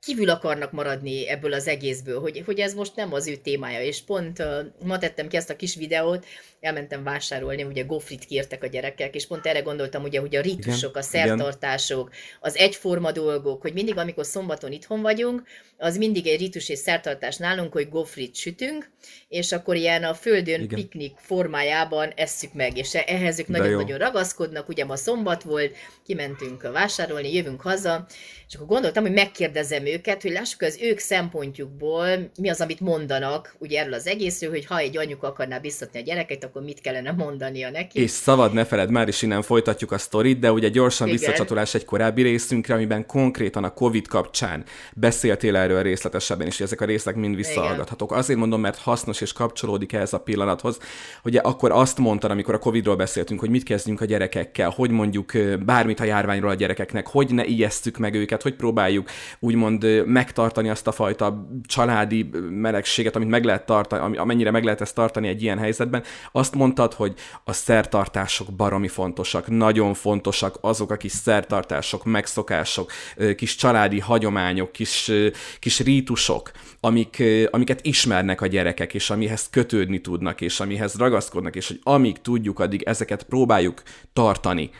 kívül 0.00 0.30
akarnak 0.30 0.72
maradni 0.72 1.28
ebből 1.28 1.52
az 1.52 1.68
egészből, 1.68 2.20
hogy, 2.20 2.42
hogy 2.46 2.58
ez 2.58 2.74
most 2.74 2.96
nem 2.96 3.12
az 3.12 3.26
ő 3.26 3.36
témája, 3.36 3.82
és 3.82 4.02
pont 4.02 4.38
uh, 4.38 4.46
ma 4.84 4.98
tettem 4.98 5.28
ki 5.28 5.36
ezt 5.36 5.50
a 5.50 5.56
kis 5.56 5.74
videót, 5.74 6.26
elmentem 6.66 7.02
vásárolni, 7.02 7.62
ugye 7.62 7.82
gofrit 7.82 8.24
kértek 8.24 8.62
a 8.62 8.66
gyerekek, 8.66 9.14
és 9.14 9.26
pont 9.26 9.46
erre 9.46 9.60
gondoltam, 9.60 10.02
ugye, 10.02 10.20
hogy 10.20 10.36
a 10.36 10.40
ritusok, 10.40 10.96
a 10.96 11.02
szertartások, 11.02 12.10
az 12.40 12.56
egyforma 12.56 13.12
dolgok, 13.12 13.62
hogy 13.62 13.72
mindig, 13.72 13.98
amikor 13.98 14.26
szombaton 14.26 14.72
itthon 14.72 15.02
vagyunk, 15.02 15.42
az 15.78 15.96
mindig 15.96 16.26
egy 16.26 16.40
ritus 16.40 16.68
és 16.68 16.78
szertartás 16.78 17.36
nálunk, 17.36 17.72
hogy 17.72 17.88
gofrit 17.88 18.34
sütünk, 18.34 18.90
és 19.28 19.52
akkor 19.52 19.76
ilyen 19.76 20.04
a 20.04 20.14
földön 20.14 20.60
igen. 20.60 20.78
piknik 20.78 21.12
formájában 21.18 22.12
esszük 22.16 22.52
meg, 22.52 22.76
és 22.76 22.94
ehhez 22.94 23.38
ők 23.38 23.48
nagyon-nagyon 23.48 23.98
ragaszkodnak, 23.98 24.68
ugye 24.68 24.84
ma 24.84 24.96
szombat 24.96 25.42
volt, 25.42 25.76
kimentünk 26.06 26.70
vásárolni, 26.72 27.34
jövünk 27.34 27.60
haza, 27.60 28.06
és 28.48 28.54
akkor 28.54 28.66
gondoltam, 28.66 29.02
hogy 29.02 29.12
megkérdezem 29.12 29.86
őket, 29.86 30.22
hogy 30.22 30.30
lássuk 30.30 30.62
az 30.62 30.78
ők 30.80 30.98
szempontjukból 30.98 32.30
mi 32.40 32.48
az, 32.48 32.60
amit 32.60 32.80
mondanak, 32.80 33.54
ugye 33.58 33.80
erről 33.80 33.94
az 33.94 34.06
egészről, 34.06 34.50
hogy 34.50 34.66
ha 34.66 34.78
egy 34.78 34.96
anyuka 34.96 35.26
akarná 35.26 35.58
biztatni 35.58 35.98
a 35.98 36.02
gyereket, 36.02 36.44
akkor 36.44 36.55
mit 36.64 36.80
kellene 36.80 37.12
mondania 37.12 37.70
neki. 37.70 38.00
És 38.00 38.10
szabad, 38.10 38.52
ne 38.52 38.64
feled, 38.64 38.90
már 38.90 39.08
is 39.08 39.22
innen 39.22 39.42
folytatjuk 39.42 39.92
a 39.92 39.98
sztorit, 39.98 40.38
de 40.38 40.52
ugye 40.52 40.68
gyorsan 40.68 41.06
Igen. 41.06 41.18
visszacsatolás 41.18 41.74
egy 41.74 41.84
korábbi 41.84 42.22
részünkre, 42.22 42.74
amiben 42.74 43.06
konkrétan 43.06 43.64
a 43.64 43.72
Covid 43.72 44.08
kapcsán 44.08 44.64
beszéltél 44.94 45.56
erről 45.56 45.82
részletesebben, 45.82 46.46
és 46.46 46.60
ezek 46.60 46.80
a 46.80 46.84
részek 46.84 47.14
mind 47.14 47.36
visszahallgathatók. 47.36 48.12
Azért 48.12 48.38
mondom, 48.38 48.60
mert 48.60 48.78
hasznos 48.78 49.20
és 49.20 49.32
kapcsolódik 49.32 49.92
ehhez 49.92 50.12
a 50.12 50.20
pillanathoz, 50.20 50.78
hogy 51.22 51.36
akkor 51.36 51.72
azt 51.72 51.98
mondtad, 51.98 52.30
amikor 52.30 52.54
a 52.54 52.58
Covidról 52.58 52.96
beszéltünk, 52.96 53.40
hogy 53.40 53.50
mit 53.50 53.62
kezdjünk 53.62 54.00
a 54.00 54.04
gyerekekkel, 54.04 54.70
hogy 54.70 54.90
mondjuk 54.90 55.32
bármit 55.64 56.00
a 56.00 56.04
járványról 56.04 56.50
a 56.50 56.54
gyerekeknek, 56.54 57.06
hogy 57.06 57.34
ne 57.34 57.44
ijesztük 57.44 57.98
meg 57.98 58.14
őket, 58.14 58.42
hogy 58.42 58.54
próbáljuk 58.54 59.08
úgymond 59.38 60.04
megtartani 60.06 60.68
azt 60.68 60.86
a 60.86 60.92
fajta 60.92 61.46
családi 61.66 62.30
melegséget, 62.50 63.16
amit 63.16 63.28
meg 63.28 63.44
lehet 63.44 63.66
tartani, 63.66 64.16
amennyire 64.16 64.50
meg 64.50 64.64
lehet 64.64 64.80
ezt 64.80 64.94
tartani 64.94 65.28
egy 65.28 65.42
ilyen 65.42 65.58
helyzetben. 65.58 66.02
Azt 66.36 66.54
mondtad, 66.54 66.92
hogy 66.92 67.14
a 67.44 67.52
szertartások 67.52 68.52
baromi 68.52 68.88
fontosak, 68.88 69.48
nagyon 69.48 69.94
fontosak 69.94 70.58
azok 70.60 70.90
a 70.90 70.96
kis 70.96 71.12
szertartások, 71.12 72.04
megszokások, 72.04 72.92
kis 73.36 73.54
családi 73.54 74.00
hagyományok, 74.00 74.72
kis, 74.72 75.12
kis 75.58 75.80
rítusok, 75.80 76.50
amik, 76.80 77.22
amiket 77.50 77.86
ismernek 77.86 78.40
a 78.40 78.46
gyerekek, 78.46 78.94
és 78.94 79.10
amihez 79.10 79.48
kötődni 79.50 80.00
tudnak, 80.00 80.40
és 80.40 80.60
amihez 80.60 80.94
ragaszkodnak, 80.94 81.56
és 81.56 81.68
hogy 81.68 81.80
amíg 81.82 82.20
tudjuk, 82.20 82.58
addig 82.58 82.82
ezeket 82.82 83.22
próbáljuk 83.22 83.82
tartani 84.12 84.70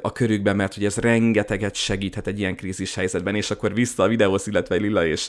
a 0.00 0.12
körükben, 0.12 0.56
mert 0.56 0.74
hogy 0.74 0.84
ez 0.84 0.96
rengeteget 0.96 1.74
segíthet 1.74 2.26
egy 2.26 2.38
ilyen 2.38 2.56
krízis 2.56 2.94
helyzetben, 2.94 3.34
és 3.34 3.50
akkor 3.50 3.74
vissza 3.74 4.02
a 4.02 4.08
videóhoz, 4.08 4.46
illetve 4.46 4.76
Lilla 4.76 5.06
és 5.06 5.28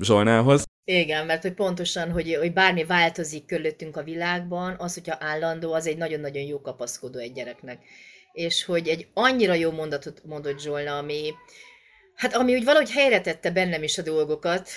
Zsolnához. 0.00 0.64
Igen, 0.90 1.26
mert 1.26 1.42
hogy 1.42 1.52
pontosan, 1.52 2.10
hogy, 2.10 2.34
hogy 2.34 2.52
bármi 2.52 2.84
változik 2.84 3.46
körülöttünk 3.46 3.96
a 3.96 4.02
világban, 4.02 4.74
az, 4.78 4.94
hogyha 4.94 5.16
állandó, 5.20 5.72
az 5.72 5.86
egy 5.86 5.96
nagyon-nagyon 5.96 6.42
jó 6.42 6.60
kapaszkodó 6.60 7.18
egy 7.18 7.32
gyereknek. 7.32 7.78
És 8.32 8.64
hogy 8.64 8.88
egy 8.88 9.08
annyira 9.14 9.54
jó 9.54 9.70
mondatot 9.70 10.22
mondott 10.24 10.60
Zsolna, 10.60 10.98
ami, 10.98 11.32
Hát 12.14 12.34
ami 12.34 12.54
úgy 12.54 12.64
valahogy 12.64 12.90
helyre 12.90 13.20
tette 13.20 13.50
bennem 13.50 13.82
is 13.82 13.98
a 13.98 14.02
dolgokat, 14.02 14.68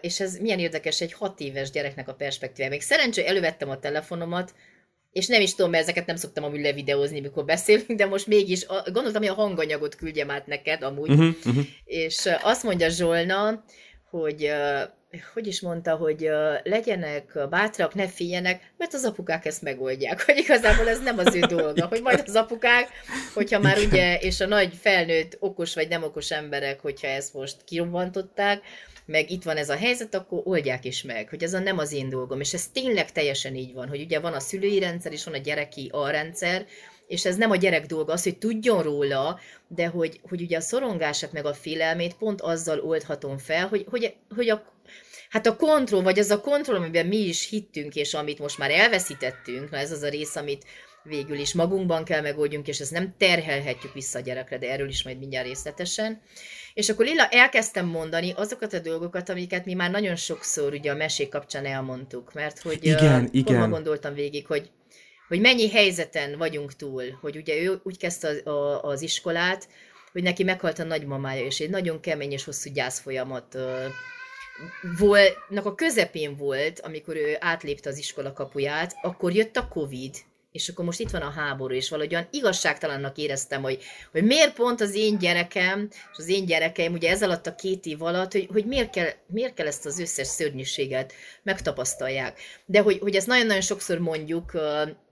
és 0.00 0.20
ez 0.20 0.36
milyen 0.36 0.58
érdekes 0.58 1.00
egy 1.00 1.12
hat 1.12 1.40
éves 1.40 1.70
gyereknek 1.70 2.08
a 2.08 2.14
perspektívája. 2.14 2.70
Még 2.70 2.82
szerencsé 2.82 3.26
elővettem 3.26 3.70
a 3.70 3.78
telefonomat, 3.78 4.54
és 5.12 5.26
nem 5.26 5.40
is 5.40 5.54
tudom, 5.54 5.70
mert 5.70 5.82
ezeket 5.82 6.06
nem 6.06 6.16
szoktam 6.16 6.44
amúgy 6.44 6.60
levideózni, 6.60 7.20
mikor 7.20 7.44
beszélünk, 7.44 7.92
de 7.92 8.06
most 8.06 8.26
mégis 8.26 8.66
gondoltam, 8.66 9.22
hogy 9.22 9.30
a 9.30 9.34
hanganyagot 9.34 9.94
küldjem 9.94 10.30
át 10.30 10.46
neked 10.46 10.82
amúgy. 10.82 11.10
Uh-huh, 11.10 11.34
uh-huh. 11.44 11.64
És 11.84 12.28
azt 12.42 12.62
mondja 12.62 12.88
Zsolna, 12.88 13.64
hogy 14.10 14.50
hogy 15.34 15.46
is 15.46 15.60
mondta, 15.60 15.96
hogy 15.96 16.30
legyenek 16.62 17.48
bátrak, 17.48 17.94
ne 17.94 18.08
féljenek, 18.08 18.72
mert 18.76 18.94
az 18.94 19.04
apukák 19.04 19.44
ezt 19.44 19.62
megoldják, 19.62 20.22
hogy 20.26 20.36
igazából 20.36 20.88
ez 20.88 21.02
nem 21.02 21.18
az 21.18 21.34
ő 21.34 21.40
dolga, 21.40 21.86
hogy 21.86 22.02
majd 22.02 22.22
az 22.26 22.34
apukák, 22.34 22.88
hogyha 23.34 23.58
már 23.58 23.78
ugye, 23.78 24.18
és 24.18 24.40
a 24.40 24.46
nagy 24.46 24.74
felnőtt 24.80 25.36
okos 25.38 25.74
vagy 25.74 25.88
nem 25.88 26.02
okos 26.02 26.30
emberek, 26.30 26.80
hogyha 26.80 27.06
ezt 27.06 27.34
most 27.34 27.56
kirobbantották, 27.64 28.62
meg 29.08 29.30
itt 29.30 29.42
van 29.42 29.56
ez 29.56 29.68
a 29.68 29.76
helyzet, 29.76 30.14
akkor 30.14 30.40
oldják 30.44 30.84
is 30.84 31.02
meg, 31.02 31.28
hogy 31.28 31.42
ez 31.42 31.54
a 31.54 31.58
nem 31.58 31.78
az 31.78 31.92
én 31.92 32.08
dolgom. 32.08 32.40
És 32.40 32.54
ez 32.54 32.68
tényleg 32.72 33.12
teljesen 33.12 33.54
így 33.54 33.74
van, 33.74 33.88
hogy 33.88 34.00
ugye 34.00 34.20
van 34.20 34.32
a 34.32 34.40
szülői 34.40 34.78
rendszer, 34.78 35.12
és 35.12 35.24
van 35.24 35.34
a 35.34 35.38
gyereki 35.38 35.88
a 35.92 36.10
rendszer, 36.10 36.66
és 37.06 37.24
ez 37.24 37.36
nem 37.36 37.50
a 37.50 37.56
gyerek 37.56 37.86
dolga, 37.86 38.12
az, 38.12 38.22
hogy 38.22 38.38
tudjon 38.38 38.82
róla, 38.82 39.40
de 39.68 39.86
hogy, 39.86 40.20
hogy 40.28 40.40
ugye 40.42 40.56
a 40.56 40.60
szorongását 40.60 41.32
meg 41.32 41.46
a 41.46 41.54
félelmét 41.54 42.14
pont 42.14 42.40
azzal 42.40 42.80
oldhatom 42.80 43.38
fel, 43.38 43.66
hogy, 43.66 43.84
hogy, 43.88 44.14
hogy 44.34 44.48
a, 44.48 44.64
hát 45.28 45.46
a 45.46 45.56
kontroll, 45.56 46.02
vagy 46.02 46.18
az 46.18 46.30
a 46.30 46.40
kontroll, 46.40 46.76
amiben 46.76 47.06
mi 47.06 47.16
is 47.16 47.48
hittünk, 47.48 47.94
és 47.94 48.14
amit 48.14 48.38
most 48.38 48.58
már 48.58 48.70
elveszítettünk, 48.70 49.70
na 49.70 49.76
ez 49.76 49.92
az 49.92 50.02
a 50.02 50.08
rész, 50.08 50.36
amit 50.36 50.64
végül 51.02 51.38
is 51.38 51.54
magunkban 51.54 52.04
kell 52.04 52.20
megoldjunk, 52.20 52.68
és 52.68 52.80
ezt 52.80 52.90
nem 52.90 53.14
terhelhetjük 53.18 53.92
vissza 53.92 54.18
a 54.18 54.22
gyerekre, 54.22 54.58
de 54.58 54.70
erről 54.70 54.88
is 54.88 55.02
majd 55.02 55.18
mindjárt 55.18 55.46
részletesen. 55.46 56.20
És 56.74 56.88
akkor 56.88 57.04
Lilla, 57.04 57.28
elkezdtem 57.28 57.86
mondani 57.86 58.32
azokat 58.36 58.72
a 58.72 58.78
dolgokat, 58.78 59.28
amiket 59.28 59.64
mi 59.64 59.74
már 59.74 59.90
nagyon 59.90 60.16
sokszor 60.16 60.72
ugye 60.72 60.90
a 60.90 60.96
mesék 60.96 61.28
kapcsán 61.28 61.66
elmondtuk, 61.66 62.32
mert 62.32 62.62
hogy 62.62 62.78
igen, 62.80 63.24
uh, 63.24 63.28
igen. 63.32 63.70
gondoltam 63.70 64.14
végig, 64.14 64.46
hogy 64.46 64.70
hogy 65.28 65.40
mennyi 65.40 65.70
helyzeten 65.70 66.38
vagyunk 66.38 66.76
túl, 66.76 67.18
hogy 67.20 67.36
ugye 67.36 67.56
ő 67.62 67.80
úgy 67.82 67.98
kezdte 67.98 68.28
az, 68.28 68.46
a, 68.46 68.82
az 68.82 69.02
iskolát, 69.02 69.68
hogy 70.12 70.22
neki 70.22 70.42
meghalt 70.42 70.78
a 70.78 70.84
nagymamája, 70.84 71.44
és 71.44 71.60
egy 71.60 71.70
nagyon 71.70 72.00
kemény 72.00 72.32
és 72.32 72.44
hosszú 72.44 72.72
gyászfolyamat 72.72 73.58
voltnak 74.98 75.66
a 75.66 75.74
közepén 75.74 76.36
volt, 76.36 76.80
amikor 76.80 77.16
ő 77.16 77.36
átlépte 77.40 77.88
az 77.88 77.98
iskola 77.98 78.32
kapuját, 78.32 78.96
akkor 79.02 79.32
jött 79.32 79.56
a 79.56 79.68
Covid, 79.68 80.14
és 80.52 80.68
akkor 80.68 80.84
most 80.84 81.00
itt 81.00 81.10
van 81.10 81.22
a 81.22 81.30
háború, 81.30 81.74
és 81.74 81.88
valahogyan 81.88 82.26
igazságtalannak 82.30 83.16
éreztem, 83.16 83.62
hogy, 83.62 83.82
hogy 84.12 84.24
miért 84.24 84.54
pont 84.54 84.80
az 84.80 84.94
én 84.94 85.18
gyerekem, 85.18 85.88
és 85.90 86.18
az 86.18 86.28
én 86.28 86.46
gyerekeim 86.46 86.92
ugye 86.92 87.10
ez 87.10 87.22
alatt 87.22 87.46
a 87.46 87.54
két 87.54 87.86
év 87.86 88.02
alatt, 88.02 88.32
hogy, 88.32 88.48
hogy 88.52 88.64
miért, 88.64 88.90
kell, 88.90 89.10
miért 89.26 89.54
kell 89.54 89.66
ezt 89.66 89.86
az 89.86 89.98
összes 89.98 90.26
szörnyűséget 90.26 91.12
megtapasztalják. 91.42 92.40
De 92.66 92.80
hogy, 92.80 92.98
hogy 92.98 93.16
ezt 93.16 93.26
nagyon-nagyon 93.26 93.62
sokszor 93.62 93.98
mondjuk, 93.98 94.52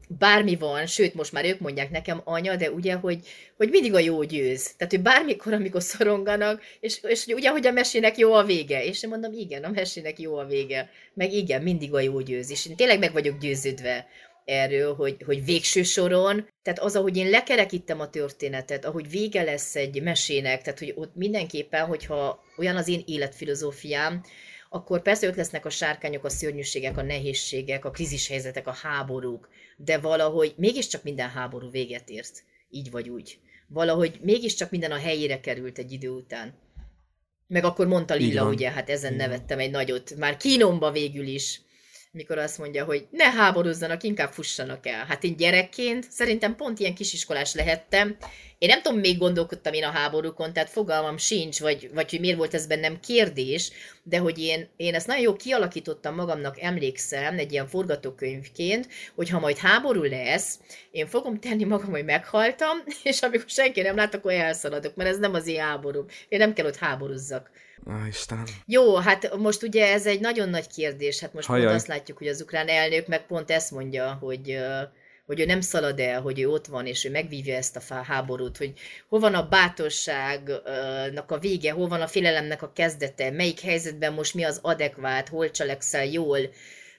bármi 0.07 0.57
van, 0.57 0.87
sőt, 0.87 1.15
most 1.15 1.33
már 1.33 1.45
ők 1.45 1.61
mondják 1.61 1.91
nekem 1.91 2.21
anya, 2.25 2.57
de 2.57 2.71
ugye, 2.71 2.95
hogy, 2.95 3.19
hogy 3.57 3.69
mindig 3.71 3.95
a 3.95 3.99
jó 3.99 4.23
győz. 4.23 4.75
Tehát, 4.77 4.93
hogy 4.93 5.03
bármikor, 5.03 5.53
amikor 5.53 5.83
szoronganak, 5.83 6.63
és, 6.81 7.01
és 7.03 7.27
ugye, 7.27 7.51
hogy 7.51 7.67
a 7.67 7.73
mesének 7.73 8.19
jó 8.19 8.33
a 8.33 8.45
vége. 8.45 8.85
És 8.85 9.03
én 9.03 9.11
mondom, 9.11 9.33
igen, 9.33 9.65
a 9.65 9.71
mesének 9.71 10.19
jó 10.19 10.37
a 10.37 10.45
vége. 10.45 10.91
Meg 11.15 11.33
igen, 11.33 11.63
mindig 11.63 11.95
a 11.95 12.01
jó 12.01 12.21
győz. 12.21 12.51
És 12.51 12.67
én 12.67 12.77
tényleg 12.77 12.99
meg 12.99 13.13
vagyok 13.13 13.39
győződve 13.39 14.07
erről, 14.45 14.95
hogy, 14.95 15.17
hogy 15.25 15.45
végső 15.45 15.83
soron, 15.83 16.49
tehát 16.63 16.79
az, 16.79 16.97
ahogy 16.97 17.17
én 17.17 17.31
lekerekítem 17.31 18.01
a 18.01 18.11
történetet, 18.11 18.85
ahogy 18.85 19.11
vége 19.11 19.43
lesz 19.43 19.77
egy 19.77 20.03
mesének, 20.03 20.63
tehát 20.63 20.79
hogy 20.79 20.93
ott 20.97 21.15
mindenképpen, 21.15 21.87
hogyha 21.87 22.45
olyan 22.57 22.77
az 22.77 22.89
én 22.89 23.03
életfilozófiám, 23.07 24.23
akkor 24.71 25.03
persze 25.03 25.27
ők 25.27 25.37
lesznek 25.37 25.65
a 25.65 25.71
sárkányok, 25.71 26.25
a 26.25 26.29
szörnyűségek, 26.29 26.97
a 26.97 27.03
nehézségek, 27.03 27.85
a 27.85 27.91
krízishelyzetek, 27.91 28.67
a 28.67 28.77
háborúk, 28.83 29.49
de 29.77 29.99
valahogy 29.99 30.55
mégiscsak 30.57 31.03
minden 31.03 31.29
háború 31.29 31.71
véget 31.71 32.11
ért, 32.11 32.45
így 32.71 32.91
vagy 32.91 33.09
úgy. 33.09 33.39
Valahogy 33.69 34.19
mégiscsak 34.23 34.71
minden 34.71 34.93
a 34.93 34.99
helyére 34.99 35.41
került 35.41 35.79
egy 35.79 35.93
idő 35.93 36.11
után. 36.11 36.55
Meg 37.47 37.65
akkor 37.65 37.87
mondta 37.87 38.15
Lilla, 38.15 38.49
ugye, 38.49 38.71
hát 38.71 38.91
ezen 38.91 39.15
Igen. 39.15 39.29
nevettem 39.29 39.59
egy 39.59 39.71
nagyot, 39.71 40.17
már 40.17 40.37
kínomba 40.37 40.91
végül 40.91 41.27
is, 41.27 41.61
mikor 42.11 42.39
azt 42.39 42.59
mondja, 42.59 42.85
hogy 42.85 43.07
ne 43.11 43.25
háborúzzanak, 43.25 44.03
inkább 44.03 44.33
fussanak 44.33 44.87
el. 44.87 45.05
Hát 45.05 45.25
én 45.25 45.37
gyerekként 45.37 46.11
szerintem 46.11 46.57
pont 46.57 46.79
ilyen 46.79 46.95
kisiskolás 46.95 47.55
lehettem. 47.55 48.17
Én 48.59 48.69
nem 48.69 48.83
tudom, 48.83 48.99
még 48.99 49.19
gondolkodtam 49.19 49.73
én 49.73 49.85
a 49.85 49.91
háborúkon, 49.91 50.53
tehát 50.53 50.71
fogalmam 50.71 51.17
sincs, 51.17 51.61
vagy, 51.61 51.91
vagy 51.95 52.11
hogy 52.11 52.21
miért 52.21 52.37
volt 52.37 52.55
ez 52.55 52.67
bennem 52.67 53.01
kérdés, 53.01 53.71
de 54.03 54.19
hogy 54.19 54.39
én, 54.39 54.69
én 54.77 54.95
ezt 54.95 55.07
nagyon 55.07 55.23
jó 55.23 55.37
kialakítottam 55.37 56.15
magamnak, 56.15 56.61
emlékszem, 56.61 57.39
egy 57.39 57.53
ilyen 57.53 57.69
forgatókönyvként, 57.69 58.89
hogy 59.15 59.29
ha 59.29 59.41
majd 59.41 59.57
háború 59.57 60.03
lesz, 60.03 60.59
én 60.91 61.07
fogom 61.07 61.41
tenni 61.41 61.65
magam, 61.65 61.91
hogy 61.91 62.05
meghaltam, 62.05 62.79
és 63.03 63.23
amikor 63.23 63.49
senki 63.49 63.81
nem 63.81 63.97
lát, 63.97 64.15
akkor 64.15 64.33
elszaladok, 64.33 64.95
mert 64.95 65.11
ez 65.11 65.19
nem 65.19 65.35
az 65.35 65.47
én 65.47 65.61
háború. 65.61 66.05
Én 66.29 66.39
nem 66.39 66.53
kell 66.53 66.67
ott 66.67 66.77
háborúzzak. 66.77 67.51
Ah, 67.87 68.09
Isten. 68.09 68.47
Jó, 68.67 68.97
hát 68.97 69.37
most 69.37 69.63
ugye 69.63 69.93
ez 69.93 70.07
egy 70.07 70.21
nagyon 70.21 70.49
nagy 70.49 70.67
kérdés. 70.67 71.21
Hát 71.21 71.33
most 71.33 71.47
Hajaj. 71.47 71.65
pont 71.65 71.77
azt 71.77 71.87
látjuk, 71.87 72.19
hogy 72.19 72.29
az 72.29 72.41
ukrán 72.41 72.69
elnök 72.69 73.07
meg 73.07 73.27
pont 73.27 73.51
ezt 73.51 73.71
mondja, 73.71 74.13
hogy 74.21 74.59
hogy 75.27 75.41
ő 75.41 75.45
nem 75.45 75.61
szalad 75.61 76.01
el, 76.01 76.21
hogy 76.21 76.41
ő 76.41 76.49
ott 76.49 76.67
van, 76.67 76.87
és 76.87 77.05
ő 77.05 77.11
megvívja 77.11 77.57
ezt 77.57 77.77
a 77.77 77.95
háborút, 77.95 78.57
hogy 78.57 78.73
hol 79.09 79.21
van 79.21 79.35
a 79.35 79.49
bátorságnak 79.49 81.31
a 81.31 81.39
vége, 81.39 81.73
hol 81.73 81.89
van 81.89 82.01
a 82.01 82.07
félelemnek 82.07 82.63
a 82.63 82.73
kezdete, 82.73 83.31
melyik 83.31 83.61
helyzetben 83.61 84.13
most 84.13 84.35
mi 84.35 84.45
az 84.45 84.59
adekvát, 84.63 85.29
hol 85.29 85.51
cselekszel 85.51 86.05
jól, 86.05 86.39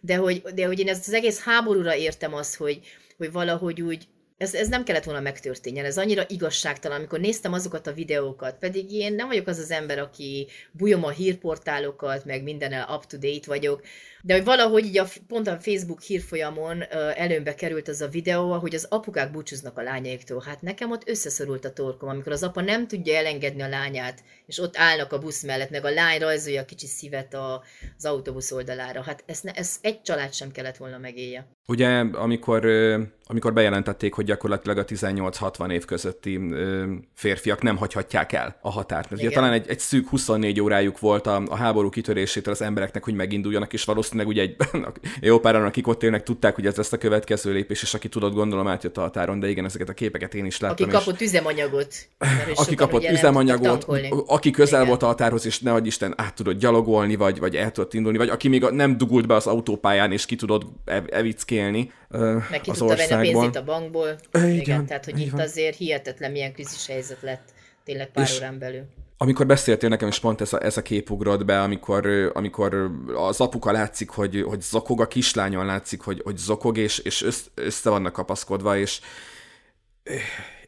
de 0.02 0.16
hogy, 0.16 0.42
de 0.42 0.66
hogy 0.66 0.80
én 0.80 0.88
ezt 0.88 1.08
az 1.08 1.14
egész 1.14 1.44
háborúra 1.44 1.96
értem 1.96 2.34
azt, 2.34 2.56
hogy, 2.56 2.80
hogy 3.18 3.32
valahogy 3.32 3.82
úgy 3.82 4.08
ez, 4.38 4.54
ez 4.54 4.68
nem 4.68 4.84
kellett 4.84 5.04
volna 5.04 5.20
megtörténjen, 5.20 5.86
ez 5.86 5.98
annyira 5.98 6.24
igazságtalan, 6.28 6.98
amikor 6.98 7.20
néztem 7.20 7.54
azokat 7.54 7.88
a 7.88 7.94
videókat, 7.94 8.58
pedig 8.58 8.92
én 8.92 9.14
nem 9.14 9.28
vagyok 9.28 9.48
az 9.48 9.58
az 9.58 9.72
ember, 9.72 10.00
aki 10.00 10.48
bujom 10.72 11.04
a 11.04 11.10
hírportálokat, 11.10 12.26
meg 12.26 12.44
mindennel 12.44 12.96
up-to-date 12.96 13.48
vagyok, 13.48 13.82
de 14.28 14.34
hogy 14.34 14.44
valahogy 14.44 14.86
így 14.86 14.98
a, 14.98 15.08
pont 15.28 15.48
a 15.48 15.58
Facebook 15.60 16.02
hírfolyamon 16.02 16.84
előmbe 17.16 17.56
került 17.56 17.88
az 17.88 18.02
a 18.02 18.08
videó, 18.08 18.54
hogy 18.54 18.76
az 18.76 18.88
apukák 18.90 19.32
búcsúznak 19.32 19.78
a 19.78 19.82
lányaiktól. 19.82 20.44
Hát 20.46 20.62
nekem 20.62 20.92
ott 20.92 21.10
összeszorult 21.10 21.66
a 21.66 21.74
torkom, 21.74 22.10
amikor 22.10 22.32
az 22.32 22.44
apa 22.44 22.62
nem 22.62 22.88
tudja 22.88 23.16
elengedni 23.16 23.62
a 23.62 23.68
lányát, 23.68 24.24
és 24.46 24.60
ott 24.60 24.78
állnak 24.78 25.14
a 25.14 25.20
busz 25.20 25.44
mellett, 25.44 25.70
meg 25.70 25.86
a 25.86 25.90
lány 25.90 26.20
rajzolja 26.20 26.62
a 26.62 26.66
kicsi 26.66 26.88
szívet 26.88 27.34
a, 27.34 27.64
az 27.98 28.06
autóbusz 28.06 28.52
oldalára. 28.52 29.02
Hát 29.02 29.24
ez, 29.26 29.40
ne, 29.42 29.52
ez 29.52 29.76
egy 29.82 30.02
család 30.02 30.34
sem 30.34 30.52
kellett 30.52 30.78
volna 30.78 30.98
megélje. 30.98 31.48
Ugye, 31.68 31.88
amikor, 32.00 32.66
amikor 33.26 33.54
bejelentették, 33.54 34.14
hogy 34.14 34.26
gyakorlatilag 34.26 34.78
a 34.78 34.86
18-60 34.86 35.72
év 35.72 35.86
közötti 35.86 36.40
férfiak 37.14 37.62
nem 37.62 37.78
hagyhatják 37.78 38.32
el 38.34 38.58
a 38.62 38.72
határt. 38.72 39.12
Ugye 39.12 39.30
talán 39.30 39.54
egy, 39.54 39.70
egy 39.70 39.80
szűk 39.80 40.10
24 40.10 40.62
órájuk 40.62 41.00
volt 41.00 41.28
a, 41.28 41.44
a 41.48 41.56
háború 41.56 41.90
kitörésétől 41.90 42.54
az 42.54 42.62
embereknek, 42.62 43.04
hogy 43.04 43.14
meginduljanak, 43.14 43.74
és 43.74 43.84
valószínűleg 43.84 44.17
ugye 44.26 44.42
egy 44.42 44.56
jó 45.22 45.40
páran, 45.40 45.66
akik 45.66 45.88
ott 45.88 46.04
élnek, 46.04 46.24
tudták, 46.24 46.56
hogy 46.56 46.66
ez 46.66 46.76
lesz 46.76 46.92
a 46.92 46.98
következő 46.98 47.54
lépés, 47.54 47.82
és 47.82 47.94
aki 47.94 48.10
tudott, 48.10 48.34
gondolom 48.34 48.68
átjött 48.68 48.98
a 48.98 49.02
határon, 49.02 49.40
de 49.40 49.50
igen, 49.50 49.66
ezeket 49.66 49.90
a 49.90 49.94
képeket 49.94 50.34
én 50.34 50.46
is 50.46 50.60
láttam. 50.60 50.88
Aki 50.88 50.98
kapott 50.98 51.22
és... 51.22 51.28
üzemanyagot. 51.28 51.96
Aki 52.56 52.76
kapott 52.76 53.10
üzemanyagot, 53.10 53.86
aki 54.28 54.52
közel 54.52 54.76
igen. 54.76 54.88
volt 54.88 55.04
a 55.04 55.06
határhoz, 55.06 55.46
és 55.46 55.60
ne 55.60 55.78
Isten 55.84 56.14
át 56.18 56.34
tudott 56.34 56.60
gyalogolni, 56.60 57.16
vagy, 57.16 57.40
vagy 57.40 57.56
el 57.56 57.72
tudott 57.72 57.94
indulni, 57.94 58.18
vagy 58.18 58.30
aki 58.30 58.48
még 58.48 58.62
nem 58.62 58.98
dugult 58.98 59.28
be 59.28 59.36
az 59.36 59.48
autópályán, 59.48 60.12
és 60.12 60.26
ki 60.26 60.36
tudott 60.36 60.64
evickélni 61.10 61.92
Meg 62.50 62.62
ki 62.62 62.70
az 62.70 62.78
tudta 62.78 62.96
venni 62.96 63.14
a 63.14 63.20
pénzét 63.20 63.56
a 63.56 63.64
bankból. 63.64 64.16
Igen, 64.34 64.52
igen 64.52 64.86
tehát 64.86 65.06
hogy 65.06 65.20
itt 65.20 65.32
van. 65.32 65.42
azért 65.42 65.78
hihetetlen 65.78 66.32
milyen 66.32 66.54
krízis 66.54 66.88
helyzet 66.88 67.22
lett 67.22 67.50
tényleg 67.84 68.12
pár 68.12 68.26
és, 68.26 68.38
órán 68.38 68.60
belül. 68.60 68.86
Amikor 69.18 69.46
beszéltél 69.46 69.90
nekem, 69.90 70.08
és 70.08 70.20
pont 70.20 70.42
ez 70.42 70.54
a, 70.54 70.64
ez 70.64 70.78
a 70.78 70.82
kép 70.82 71.10
ugrott 71.10 71.46
be, 71.46 71.62
amikor, 71.62 72.32
amikor 72.34 72.92
az 73.16 73.42
apuka 73.42 73.72
látszik, 73.72 74.10
hogy, 74.10 74.42
hogy 74.42 74.62
zokog, 74.62 75.02
a 75.02 75.08
kislányon 75.08 75.66
látszik, 75.66 76.02
hogy, 76.02 76.22
hogy 76.24 76.38
zokog, 76.38 76.78
és, 76.78 76.98
és 77.00 77.26
össze 77.54 77.90
vannak 77.90 78.14
kapaszkodva, 78.14 78.78
és, 78.78 79.00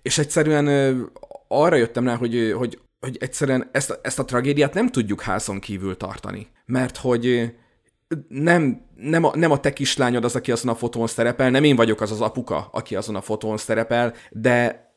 és 0.02 0.18
egyszerűen 0.18 0.68
arra 1.48 1.76
jöttem 1.76 2.06
rá, 2.06 2.16
hogy, 2.16 2.54
hogy, 2.58 2.80
hogy 3.00 3.18
egyszerűen 3.20 3.70
ezt, 3.72 4.00
ezt 4.02 4.20
a 4.20 4.26
tragédiát 4.26 4.74
nem 4.74 4.90
tudjuk 4.90 5.22
házon 5.22 5.60
kívül 5.60 5.98
tartani. 5.98 6.48
Mert 6.66 6.98
hogy 6.98 7.54
nem, 8.28 8.82
nem, 8.96 9.24
a, 9.24 9.36
nem 9.36 9.52
a 9.52 9.60
te 9.60 9.74
kislányod 9.74 10.24
az, 10.24 10.36
aki 10.36 10.52
azon 10.52 10.72
a 10.72 10.76
fotón 10.76 11.08
szerepel, 11.08 11.50
nem 11.50 11.64
én 11.64 11.76
vagyok 11.76 12.02
az 12.02 12.12
az 12.12 12.22
apuka, 12.22 12.70
aki 12.72 12.96
azon 12.96 13.16
a 13.16 13.22
fotón 13.22 13.58
szerepel, 13.58 14.14
de 14.30 14.89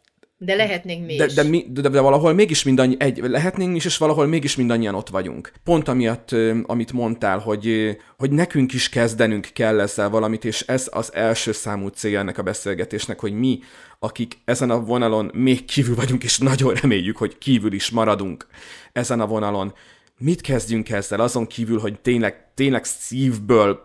de 0.45 0.55
lehetnénk 0.55 1.07
mi 1.07 1.17
de, 1.17 1.25
is. 1.25 1.35
De, 1.35 1.43
mi, 1.43 1.67
de, 1.69 1.89
de 1.89 2.01
valahol 2.01 2.33
mégis 2.33 2.63
mindannyi, 2.63 2.97
egy, 2.99 3.19
lehetnénk 3.19 3.77
is, 3.77 3.85
és 3.85 3.97
valahol 3.97 4.27
mégis 4.27 4.57
mindannyian 4.57 4.95
ott 4.95 5.09
vagyunk. 5.09 5.53
Pont 5.65 5.89
amiatt, 5.89 6.35
amit 6.63 6.93
mondtál, 6.93 7.39
hogy, 7.39 7.97
hogy 8.19 8.31
nekünk 8.31 8.73
is 8.73 8.89
kezdenünk 8.89 9.49
kell 9.53 9.81
ezzel 9.81 10.09
valamit, 10.09 10.45
és 10.45 10.61
ez 10.61 10.89
az 10.93 11.15
első 11.15 11.53
számú 11.53 11.87
célja 11.87 12.19
ennek 12.19 12.39
a 12.39 12.43
beszélgetésnek, 12.43 13.21
hogy 13.21 13.33
mi, 13.33 13.59
akik 13.99 14.39
ezen 14.45 14.71
a 14.71 14.81
vonalon 14.81 15.31
még 15.35 15.65
kívül 15.65 15.95
vagyunk, 15.95 16.25
és 16.25 16.39
nagyon 16.39 16.75
reméljük, 16.75 17.17
hogy 17.17 17.39
kívül 17.39 17.73
is 17.73 17.91
maradunk 17.91 18.47
ezen 18.93 19.21
a 19.21 19.27
vonalon, 19.27 19.75
mit 20.19 20.41
kezdjünk 20.41 20.91
ezzel, 20.91 21.21
azon 21.21 21.47
kívül, 21.47 21.79
hogy 21.79 22.01
tényleg, 22.01 22.47
tényleg 22.55 22.85
szívből, 22.85 23.83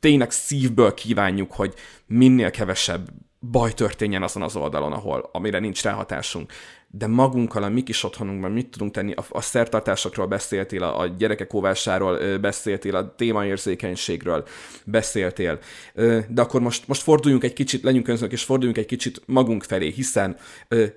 tényleg 0.00 0.30
szívből 0.30 0.94
kívánjuk, 0.94 1.52
hogy 1.52 1.74
minél 2.06 2.50
kevesebb 2.50 3.08
baj 3.50 3.72
történjen 3.72 4.22
azon 4.22 4.42
az 4.42 4.56
oldalon, 4.56 4.92
ahol, 4.92 5.28
amire 5.32 5.58
nincs 5.58 5.82
ráhatásunk. 5.82 6.52
De 6.94 7.06
magunkkal, 7.06 7.62
a 7.62 7.68
mi 7.68 7.82
kis 7.82 8.04
otthonunkban 8.04 8.50
mit 8.50 8.70
tudunk 8.70 8.92
tenni, 8.92 9.12
a, 9.12 9.24
a 9.28 9.40
szertartásokról 9.40 10.26
beszéltél, 10.26 10.82
a, 10.82 11.00
a 11.00 11.06
gyerekek 11.06 11.54
óvásáról 11.54 12.38
beszéltél, 12.38 12.96
a 12.96 13.14
témaérzékenységről 13.14 14.46
beszéltél, 14.84 15.58
de 16.28 16.42
akkor 16.42 16.60
most, 16.60 16.88
most 16.88 17.02
forduljunk 17.02 17.44
egy 17.44 17.52
kicsit, 17.52 17.82
legyünk 17.82 18.08
önzők, 18.08 18.32
és 18.32 18.42
forduljunk 18.42 18.78
egy 18.78 18.86
kicsit 18.86 19.22
magunk 19.26 19.62
felé, 19.62 19.90
hiszen 19.90 20.36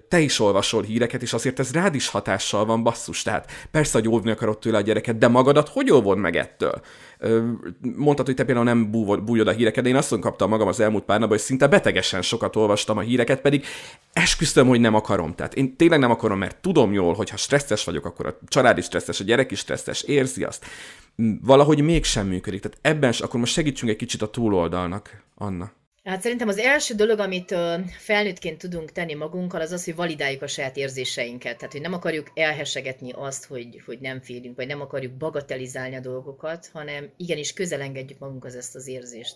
te 0.09 0.19
is 0.19 0.39
olvasol 0.39 0.83
híreket, 0.83 1.21
és 1.21 1.33
azért 1.33 1.59
ez 1.59 1.71
rád 1.71 1.95
is 1.95 2.07
hatással 2.07 2.65
van, 2.65 2.83
basszus, 2.83 3.21
tehát 3.21 3.51
persze, 3.71 3.97
hogy 3.97 4.07
óvni 4.07 4.31
akarod 4.31 4.59
tőle 4.59 4.77
a 4.77 4.81
gyereket, 4.81 5.17
de 5.17 5.27
magadat 5.27 5.69
hogy 5.69 5.91
óvod 5.91 6.17
meg 6.17 6.35
ettől? 6.35 6.81
Mondtad, 7.95 8.25
hogy 8.25 8.35
te 8.35 8.43
például 8.43 8.65
nem 8.65 8.91
bújod 9.25 9.47
a 9.47 9.51
híreket, 9.51 9.83
de 9.83 9.89
én 9.89 9.95
azt 9.95 10.19
kaptam 10.19 10.49
magam 10.49 10.67
az 10.67 10.79
elmúlt 10.79 11.03
pár 11.03 11.19
napban, 11.19 11.37
hogy 11.37 11.45
szinte 11.45 11.67
betegesen 11.67 12.21
sokat 12.21 12.55
olvastam 12.55 12.97
a 12.97 13.01
híreket, 13.01 13.41
pedig 13.41 13.65
esküszöm, 14.13 14.67
hogy 14.67 14.79
nem 14.79 14.95
akarom. 14.95 15.35
Tehát 15.35 15.53
én 15.53 15.75
tényleg 15.75 15.99
nem 15.99 16.11
akarom, 16.11 16.37
mert 16.37 16.57
tudom 16.61 16.93
jól, 16.93 17.13
hogy 17.13 17.29
ha 17.29 17.37
stresszes 17.37 17.83
vagyok, 17.83 18.05
akkor 18.05 18.25
a 18.25 18.37
család 18.47 18.77
is 18.77 18.85
stresszes, 18.85 19.19
a 19.19 19.23
gyerek 19.23 19.51
is 19.51 19.59
stresszes, 19.59 20.01
érzi 20.01 20.43
azt. 20.43 20.65
Valahogy 21.41 21.81
mégsem 21.81 22.27
működik. 22.27 22.61
Tehát 22.61 22.77
ebben, 22.81 23.13
akkor 23.19 23.39
most 23.39 23.53
segítsünk 23.53 23.91
egy 23.91 23.97
kicsit 23.97 24.21
a 24.21 24.29
túloldalnak, 24.29 25.23
Anna. 25.35 25.71
Hát 26.05 26.21
szerintem 26.21 26.47
az 26.47 26.57
első 26.57 26.93
dolog, 26.93 27.19
amit 27.19 27.55
felnőttként 27.97 28.57
tudunk 28.57 28.91
tenni 28.91 29.13
magunkkal, 29.13 29.61
az 29.61 29.71
az, 29.71 29.83
hogy 29.83 29.95
validáljuk 29.95 30.41
a 30.41 30.47
saját 30.47 30.77
érzéseinket. 30.77 31.57
Tehát, 31.57 31.71
hogy 31.71 31.81
nem 31.81 31.93
akarjuk 31.93 32.31
elhesegetni 32.33 33.11
azt, 33.15 33.45
hogy, 33.45 33.81
hogy 33.85 33.99
nem 33.99 34.21
félünk, 34.21 34.55
vagy 34.55 34.67
nem 34.67 34.81
akarjuk 34.81 35.13
bagatelizálni 35.13 35.95
a 35.95 35.99
dolgokat, 35.99 36.69
hanem 36.73 37.13
igenis 37.17 37.53
közelengedjük 37.53 38.19
magunkhoz 38.19 38.55
ezt 38.55 38.75
az 38.75 38.87
érzést 38.87 39.35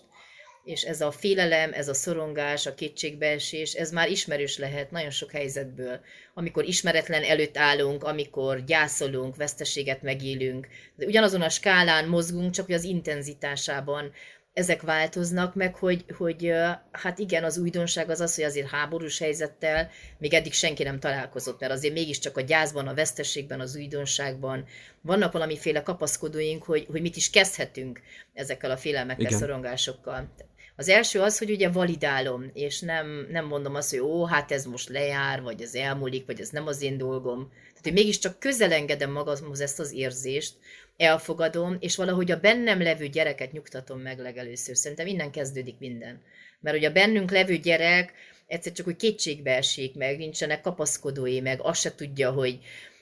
és 0.63 0.83
ez 0.83 1.01
a 1.01 1.11
félelem, 1.11 1.73
ez 1.73 1.87
a 1.87 1.93
szorongás, 1.93 2.65
a 2.65 2.73
kétségbeesés, 2.73 3.73
ez 3.73 3.91
már 3.91 4.09
ismerős 4.09 4.57
lehet 4.57 4.91
nagyon 4.91 5.09
sok 5.09 5.31
helyzetből. 5.31 5.99
Amikor 6.33 6.63
ismeretlen 6.63 7.23
előtt 7.23 7.57
állunk, 7.57 8.03
amikor 8.03 8.63
gyászolunk, 8.63 9.35
veszteséget 9.35 10.01
megélünk. 10.01 10.67
Ugyanazon 10.97 11.41
a 11.41 11.49
skálán 11.49 12.07
mozgunk, 12.07 12.51
csak 12.51 12.65
hogy 12.65 12.75
az 12.75 12.83
intenzitásában 12.83 14.11
ezek 14.59 14.81
változnak 14.81 15.55
meg, 15.55 15.75
hogy, 15.75 16.05
hogy 16.17 16.53
hát 16.91 17.19
igen, 17.19 17.43
az 17.43 17.57
újdonság 17.57 18.09
az 18.09 18.19
az, 18.19 18.35
hogy 18.35 18.43
azért 18.43 18.69
háborús 18.69 19.19
helyzettel 19.19 19.89
még 20.17 20.33
eddig 20.33 20.53
senki 20.53 20.83
nem 20.83 20.99
találkozott, 20.99 21.59
mert 21.59 21.71
azért 21.71 21.93
mégiscsak 21.93 22.37
a 22.37 22.41
gyászban, 22.41 22.87
a 22.87 22.93
veszteségben, 22.93 23.59
az 23.59 23.75
újdonságban 23.75 24.65
vannak 25.01 25.31
valamiféle 25.31 25.83
kapaszkodóink, 25.83 26.63
hogy, 26.63 26.85
hogy 26.91 27.01
mit 27.01 27.15
is 27.15 27.29
kezdhetünk 27.29 28.01
ezekkel 28.33 28.71
a 28.71 28.77
félelmekkel, 28.77 29.25
igen. 29.25 29.39
szorongásokkal. 29.39 30.33
Az 30.75 30.89
első 30.89 31.19
az, 31.19 31.37
hogy 31.37 31.51
ugye 31.51 31.69
validálom, 31.69 32.49
és 32.53 32.79
nem, 32.79 33.27
nem 33.31 33.45
mondom 33.45 33.75
azt, 33.75 33.89
hogy 33.89 33.99
ó, 33.99 34.25
hát 34.25 34.51
ez 34.51 34.65
most 34.65 34.89
lejár, 34.89 35.41
vagy 35.41 35.61
ez 35.61 35.73
elmúlik, 35.73 36.25
vagy 36.25 36.39
ez 36.39 36.49
nem 36.49 36.67
az 36.67 36.81
én 36.81 36.97
dolgom. 36.97 37.49
Tehát, 37.49 37.83
hogy 37.83 37.93
mégiscsak 37.93 38.39
közelengedem 38.39 39.11
magamhoz 39.11 39.59
ezt 39.61 39.79
az 39.79 39.93
érzést, 39.93 40.53
elfogadom, 40.99 41.77
és 41.79 41.95
valahogy 41.95 42.31
a 42.31 42.39
bennem 42.39 42.81
levő 42.81 43.07
gyereket 43.07 43.51
nyugtatom 43.51 43.99
meg 43.99 44.19
legelőször. 44.19 44.75
Szerintem 44.75 45.07
innen 45.07 45.31
kezdődik 45.31 45.75
minden. 45.79 46.21
Mert 46.59 46.75
hogy 46.75 46.85
a 46.85 46.91
bennünk 46.91 47.31
levő 47.31 47.57
gyerek 47.57 48.13
egyszer 48.47 48.71
csak 48.71 48.87
úgy 48.87 48.95
kétségbe 48.95 49.55
esik 49.55 49.95
meg, 49.95 50.17
nincsenek 50.17 50.61
kapaszkodói, 50.61 51.39
meg 51.39 51.59
azt 51.61 51.81
se 51.81 51.95
tudja, 51.95 52.31
hogy, 52.31 52.59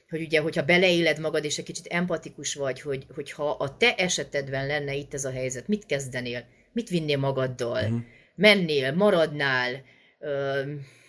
hogy 0.10 0.21
ugye, 0.21 0.39
hogyha 0.39 0.65
beleéled 0.65 1.19
magad, 1.19 1.43
és 1.43 1.57
egy 1.57 1.65
kicsit 1.65 1.86
empatikus 1.86 2.55
vagy, 2.55 2.81
hogy, 2.81 3.05
hogyha 3.15 3.49
a 3.49 3.77
te 3.77 3.95
esetedben 3.95 4.67
lenne 4.67 4.93
itt 4.93 5.13
ez 5.13 5.25
a 5.25 5.31
helyzet, 5.31 5.67
mit 5.67 5.86
kezdenél? 5.86 6.45
Mit 6.73 6.89
vinnél 6.89 7.17
magaddal? 7.17 7.83
Uh-huh. 7.83 7.99
Mennél, 8.36 8.91
maradnál? 8.91 9.83
Ö, 10.19 10.62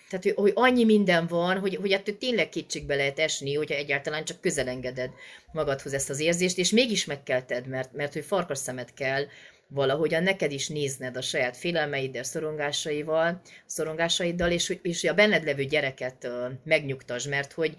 tehát, 0.08 0.38
hogy, 0.38 0.52
annyi 0.54 0.84
minden 0.84 1.26
van, 1.26 1.58
hogy, 1.58 1.76
hogy 1.76 1.92
ettől 1.92 2.18
tényleg 2.18 2.48
kétségbe 2.48 2.94
lehet 2.94 3.18
esni, 3.18 3.54
hogyha 3.54 3.74
egyáltalán 3.74 4.24
csak 4.24 4.40
közelengeded 4.40 5.10
magadhoz 5.52 5.92
ezt 5.92 6.10
az 6.10 6.20
érzést, 6.20 6.58
és 6.58 6.70
mégis 6.70 7.04
meg 7.04 7.22
kell 7.22 7.42
tedd, 7.42 7.68
mert, 7.68 7.92
mert 7.92 8.12
hogy 8.12 8.24
farkas 8.24 8.58
szemet 8.58 8.94
kell 8.94 9.24
valahogyan 9.68 10.22
neked 10.22 10.52
is 10.52 10.68
nézned 10.68 11.16
a 11.16 11.20
saját 11.20 11.56
félelmeiddel, 11.56 12.22
szorongásaival, 12.22 13.40
szorongásaiddal, 13.66 14.50
és, 14.50 14.78
és 14.82 15.04
a 15.04 15.14
benned 15.14 15.44
levő 15.44 15.64
gyereket 15.64 16.28
megnyugtasd, 16.64 17.28
mert 17.28 17.52
hogy 17.52 17.74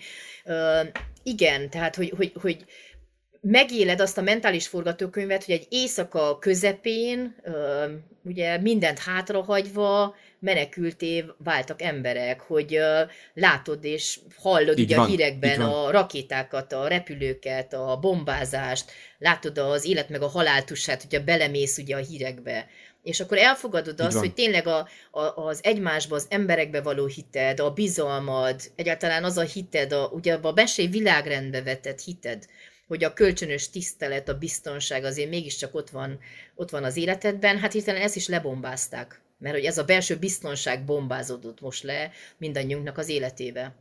igen, 1.23 1.69
tehát 1.69 1.95
hogy, 1.95 2.13
hogy, 2.17 2.31
hogy 2.41 2.65
megéled 3.41 3.99
azt 3.99 4.17
a 4.17 4.21
mentális 4.21 4.67
forgatókönyvet, 4.67 5.43
hogy 5.43 5.53
egy 5.53 5.67
éjszaka 5.69 6.37
közepén, 6.39 7.35
ugye 8.23 8.57
mindent 8.57 8.99
hátrahagyva, 8.99 10.15
menekülté 10.39 11.25
váltak 11.37 11.81
emberek, 11.81 12.39
hogy 12.39 12.79
látod 13.33 13.83
és 13.83 14.19
hallod 14.37 14.79
ugye 14.79 14.95
van, 14.95 15.05
a 15.05 15.07
hírekben 15.07 15.61
a 15.61 15.91
rakétákat, 15.91 16.73
a 16.73 16.87
repülőket, 16.87 17.73
a 17.73 17.97
bombázást, 18.01 18.91
látod 19.17 19.57
az 19.57 19.85
élet 19.85 20.09
meg 20.09 20.21
a 20.21 20.27
haláltusát, 20.27 21.01
hogyha 21.01 21.23
belemész 21.23 21.77
ugye 21.77 21.95
a 21.95 21.99
hírekbe. 21.99 22.67
És 23.03 23.19
akkor 23.19 23.37
elfogadod 23.37 23.99
azt, 23.99 24.17
hogy 24.17 24.33
tényleg 24.33 24.67
a, 24.67 24.87
a, 25.11 25.21
az 25.21 25.59
egymásba, 25.63 26.15
az 26.15 26.25
emberekbe 26.29 26.81
való 26.81 27.05
hited, 27.05 27.59
a 27.59 27.71
bizalmad, 27.71 28.61
egyáltalán 28.75 29.23
az 29.23 29.37
a 29.37 29.41
hited, 29.41 29.91
a, 29.91 30.07
ugye 30.07 30.33
a 30.33 30.51
mesé 30.51 30.87
világrendbe 30.87 31.61
vetett 31.61 32.01
hited, 32.01 32.45
hogy 32.87 33.03
a 33.03 33.13
kölcsönös 33.13 33.69
tisztelet, 33.69 34.29
a 34.29 34.37
biztonság 34.37 35.03
azért 35.03 35.29
mégiscsak 35.29 35.75
ott 35.75 35.89
van, 35.89 36.19
ott 36.55 36.69
van 36.69 36.83
az 36.83 36.97
életedben, 36.97 37.57
hát 37.57 37.71
hirtelen 37.71 38.01
ezt 38.01 38.15
is 38.15 38.27
lebombázták. 38.27 39.21
Mert 39.39 39.55
hogy 39.55 39.65
ez 39.65 39.77
a 39.77 39.83
belső 39.83 40.15
biztonság 40.15 40.85
bombázódott 40.85 41.61
most 41.61 41.83
le 41.83 42.11
mindannyiunknak 42.37 42.97
az 42.97 43.09
életébe. 43.09 43.75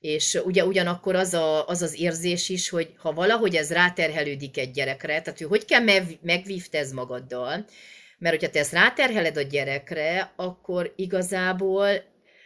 És 0.00 0.40
ugye 0.44 0.64
ugyanakkor 0.64 1.14
az, 1.14 1.34
a, 1.34 1.66
az 1.66 1.82
az 1.82 2.00
érzés 2.00 2.48
is, 2.48 2.68
hogy 2.68 2.94
ha 2.96 3.12
valahogy 3.12 3.56
ez 3.56 3.72
ráterhelődik 3.72 4.58
egy 4.58 4.70
gyerekre, 4.70 5.22
tehát 5.22 5.38
hogy 5.38 5.48
hogy 5.48 5.64
kell 5.64 5.84
megvívtez 6.22 6.92
magaddal, 6.92 7.64
mert 8.18 8.34
hogyha 8.34 8.50
te 8.50 8.58
ezt 8.58 8.72
ráterheled 8.72 9.36
a 9.36 9.42
gyerekre, 9.42 10.32
akkor 10.36 10.92
igazából 10.96 11.88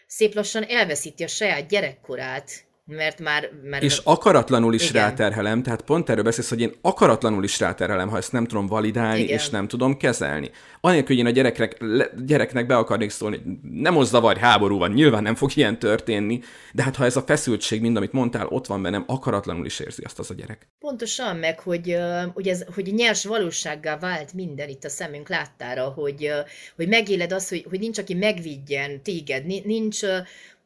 szép 0.06 0.34
lassan 0.34 0.62
elveszíti 0.62 1.24
a 1.24 1.28
saját 1.28 1.68
gyerekkorát, 1.68 2.64
mert 2.87 3.20
már... 3.20 3.51
Mert 3.62 3.83
és 3.83 4.01
akaratlanul 4.05 4.75
is 4.75 4.90
Igen. 4.90 5.03
ráterhelem, 5.03 5.62
tehát 5.62 5.83
pont 5.83 6.11
erről 6.11 6.22
beszélsz, 6.22 6.49
hogy 6.49 6.61
én 6.61 6.72
akaratlanul 6.81 7.44
is 7.44 7.61
ráterhelem, 7.61 8.09
ha 8.09 8.16
ezt 8.16 8.33
nem 8.33 8.46
tudom 8.46 8.66
validálni, 8.66 9.20
Igen. 9.20 9.38
és 9.38 9.49
nem 9.49 9.68
tudom 9.68 9.96
kezelni. 9.96 10.51
Anélkül, 10.81 11.16
hogy 11.16 11.25
én 11.25 11.31
a 11.31 11.35
gyereknek, 11.35 11.85
gyereknek 12.27 12.66
be 12.66 12.77
akarnék 12.77 13.11
szólni, 13.11 13.40
nem 13.62 13.92
most 13.92 14.11
zavarj, 14.11 14.38
háború 14.38 14.79
van, 14.79 14.90
nyilván 14.90 15.22
nem 15.22 15.35
fog 15.35 15.51
ilyen 15.55 15.79
történni, 15.79 16.40
de 16.72 16.83
hát 16.83 16.96
ha 16.96 17.05
ez 17.05 17.16
a 17.16 17.22
feszültség, 17.22 17.81
mind 17.81 17.96
amit 17.96 18.12
mondtál, 18.12 18.46
ott 18.46 18.66
van 18.66 18.83
bennem, 18.83 19.05
akaratlanul 19.07 19.66
is 19.66 19.81
érzi 19.81 20.03
azt 20.05 20.18
az 20.18 20.31
a 20.31 20.35
gyerek. 20.35 20.68
Pontosan, 20.79 21.37
meg 21.37 21.61
hogy, 21.61 21.96
hogy, 22.35 22.49
ez, 22.49 22.64
hogy 22.75 22.92
nyers 22.94 23.25
valósággá 23.25 23.99
vált 23.99 24.33
minden 24.33 24.68
itt 24.68 24.85
a 24.85 24.88
szemünk 24.88 25.29
láttára, 25.29 25.85
hogy, 25.85 26.31
hogy 26.77 26.88
megéled 26.88 27.33
azt, 27.33 27.49
hogy, 27.49 27.66
hogy 27.68 27.79
nincs, 27.79 27.99
aki 27.99 28.14
megvidjen 28.14 29.03
téged, 29.03 29.46
nincs 29.64 30.01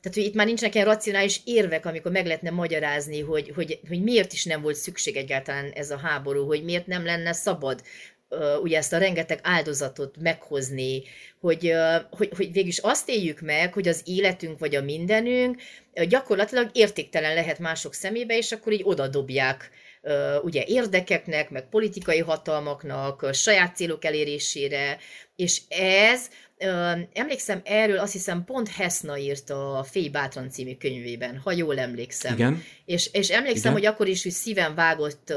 tehát, 0.03 0.17
hogy 0.17 0.27
itt 0.27 0.35
már 0.35 0.47
nincsenek 0.47 0.75
ilyen 0.75 0.87
racionális 0.87 1.41
érvek, 1.45 1.87
amikor 1.87 2.11
meg 2.11 2.27
lehetne 2.27 2.51
magyarázni, 2.51 3.21
hogy, 3.21 3.53
hogy, 3.55 3.81
hogy 3.89 4.03
miért 4.03 4.33
is 4.33 4.45
nem 4.45 4.63
volt 4.63 4.77
szükség 4.77 5.17
egyáltalán 5.17 5.71
ez 5.71 5.91
a 5.91 5.99
háború, 5.99 6.47
hogy 6.47 6.65
miért 6.65 6.87
nem 6.87 7.05
lenne 7.05 7.33
szabad 7.33 7.83
ugye 8.63 8.77
ezt 8.77 8.93
a 8.93 8.99
rengeteg 8.99 9.41
áldozatot 9.43 10.17
meghozni, 10.21 11.03
hogy, 11.41 11.73
hogy, 12.11 12.31
hogy 12.37 12.53
végülis 12.53 12.79
azt 12.79 13.09
éljük 13.09 13.41
meg, 13.41 13.73
hogy 13.73 13.89
az 13.89 14.03
életünk 14.05 14.59
vagy 14.59 14.75
a 14.75 14.83
mindenünk 14.83 15.63
gyakorlatilag 16.09 16.71
értéktelen 16.73 17.35
lehet 17.35 17.59
mások 17.59 17.95
szemébe, 17.95 18.37
és 18.37 18.53
akkor 18.53 18.73
így 18.73 18.83
oda 18.85 19.09
dobják 19.09 19.71
ugye 20.43 20.65
érdekeknek, 20.67 21.51
meg 21.51 21.69
politikai 21.69 22.19
hatalmaknak, 22.19 23.27
saját 23.33 23.77
célok 23.77 24.05
elérésére, 24.05 24.99
és 25.37 25.61
ez, 25.69 26.29
emlékszem 27.13 27.61
erről, 27.65 27.99
azt 27.99 28.13
hiszem 28.13 28.45
pont 28.45 28.69
Hesna 28.69 29.19
írt 29.19 29.51
a 29.51 29.85
Féj 29.91 30.09
Bátran 30.09 30.51
című 30.51 30.75
könyvében, 30.75 31.39
ha 31.45 31.53
jól 31.53 31.79
emlékszem. 31.79 32.33
Igen. 32.35 32.63
És, 32.85 33.11
és 33.13 33.29
emlékszem, 33.29 33.71
Igen. 33.71 33.73
hogy 33.73 33.87
akkor 33.87 34.09
is 34.09 34.23
hogy 34.23 34.33
szíven 34.33 34.75
vágott 34.75 35.35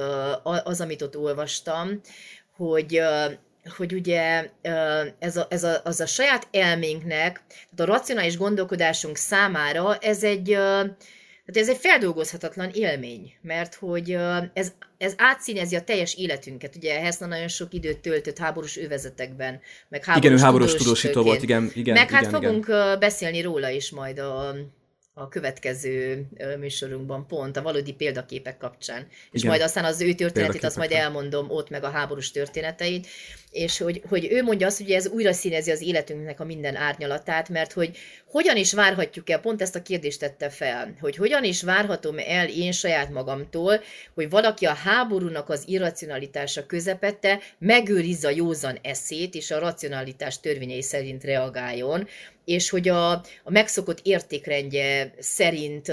az, 0.63 0.81
amit 0.81 1.01
ott 1.01 1.17
olvastam, 1.17 2.01
hogy 2.55 3.01
hogy 3.77 3.93
ugye 3.93 4.49
ez 5.19 5.37
a, 5.37 5.47
ez 5.49 5.63
a, 5.63 5.81
az 5.83 5.99
a 5.99 6.05
saját 6.05 6.47
elménknek, 6.51 7.43
tehát 7.47 7.79
a 7.89 7.93
racionális 7.93 8.37
gondolkodásunk 8.37 9.17
számára 9.17 9.95
ez 9.97 10.23
egy, 10.23 10.57
tehát 11.45 11.69
ez 11.69 11.75
egy 11.75 11.81
feldolgozhatatlan 11.81 12.69
élmény, 12.73 13.33
mert 13.41 13.75
hogy 13.75 14.17
ez, 14.53 14.71
ez 14.97 15.13
átszínezi 15.17 15.75
a 15.75 15.83
teljes 15.83 16.15
életünket. 16.15 16.75
Ugye 16.75 16.99
Hessna 16.99 17.25
nagyon 17.25 17.47
sok 17.47 17.73
időt 17.73 17.99
töltött 17.99 18.37
háborús 18.37 18.77
övezetekben, 18.77 19.59
meg 19.89 20.03
háborús, 20.03 20.29
igen, 20.29 20.43
háborús 20.43 20.75
tudósító 20.75 21.23
volt, 21.23 21.43
igen, 21.43 21.71
igen. 21.73 21.93
Meg 21.93 22.09
hát 22.09 22.21
igen, 22.21 22.41
fogunk 22.41 22.65
igen. 22.67 22.99
beszélni 22.99 23.41
róla 23.41 23.69
is 23.69 23.91
majd 23.91 24.19
a, 24.19 24.55
a 25.15 25.27
következő 25.27 26.25
műsorunkban 26.59 27.27
pont 27.27 27.57
a 27.57 27.61
valódi 27.61 27.93
példaképek 27.93 28.57
kapcsán. 28.57 29.07
És 29.31 29.39
Igen. 29.39 29.49
majd 29.49 29.61
aztán 29.61 29.85
az 29.85 30.01
ő 30.01 30.13
történetét, 30.13 30.63
azt 30.63 30.77
majd 30.77 30.91
elmondom 30.91 31.49
ott, 31.49 31.69
meg 31.69 31.83
a 31.83 31.89
háborús 31.89 32.31
történeteit 32.31 33.07
és 33.53 33.77
hogy, 33.77 34.01
hogy 34.09 34.27
ő 34.31 34.43
mondja 34.43 34.67
azt, 34.67 34.77
hogy 34.77 34.91
ez 34.91 35.07
újra 35.07 35.33
színezi 35.33 35.71
az 35.71 35.81
életünknek 35.81 36.39
a 36.39 36.45
minden 36.45 36.75
árnyalatát, 36.75 37.49
mert 37.49 37.73
hogy 37.73 37.97
hogyan 38.25 38.57
is 38.57 38.73
várhatjuk 38.73 39.29
el, 39.29 39.39
pont 39.39 39.61
ezt 39.61 39.75
a 39.75 39.81
kérdést 39.81 40.19
tette 40.19 40.49
fel, 40.49 40.95
hogy 40.99 41.15
hogyan 41.15 41.43
is 41.43 41.63
várhatom 41.63 42.15
el 42.17 42.47
én 42.49 42.71
saját 42.71 43.09
magamtól, 43.09 43.81
hogy 44.13 44.29
valaki 44.29 44.65
a 44.65 44.73
háborúnak 44.73 45.49
az 45.49 45.63
irracionalitása 45.65 46.65
közepette 46.65 47.39
megőrizze 47.57 48.27
a 48.27 48.31
józan 48.31 48.77
eszét, 48.81 49.35
és 49.35 49.51
a 49.51 49.59
racionalitás 49.59 50.39
törvényei 50.39 50.81
szerint 50.81 51.23
reagáljon, 51.23 52.07
és 52.45 52.69
hogy 52.69 52.89
a, 52.89 53.11
a 53.11 53.49
megszokott 53.49 53.99
értékrendje 54.03 55.13
szerint, 55.19 55.91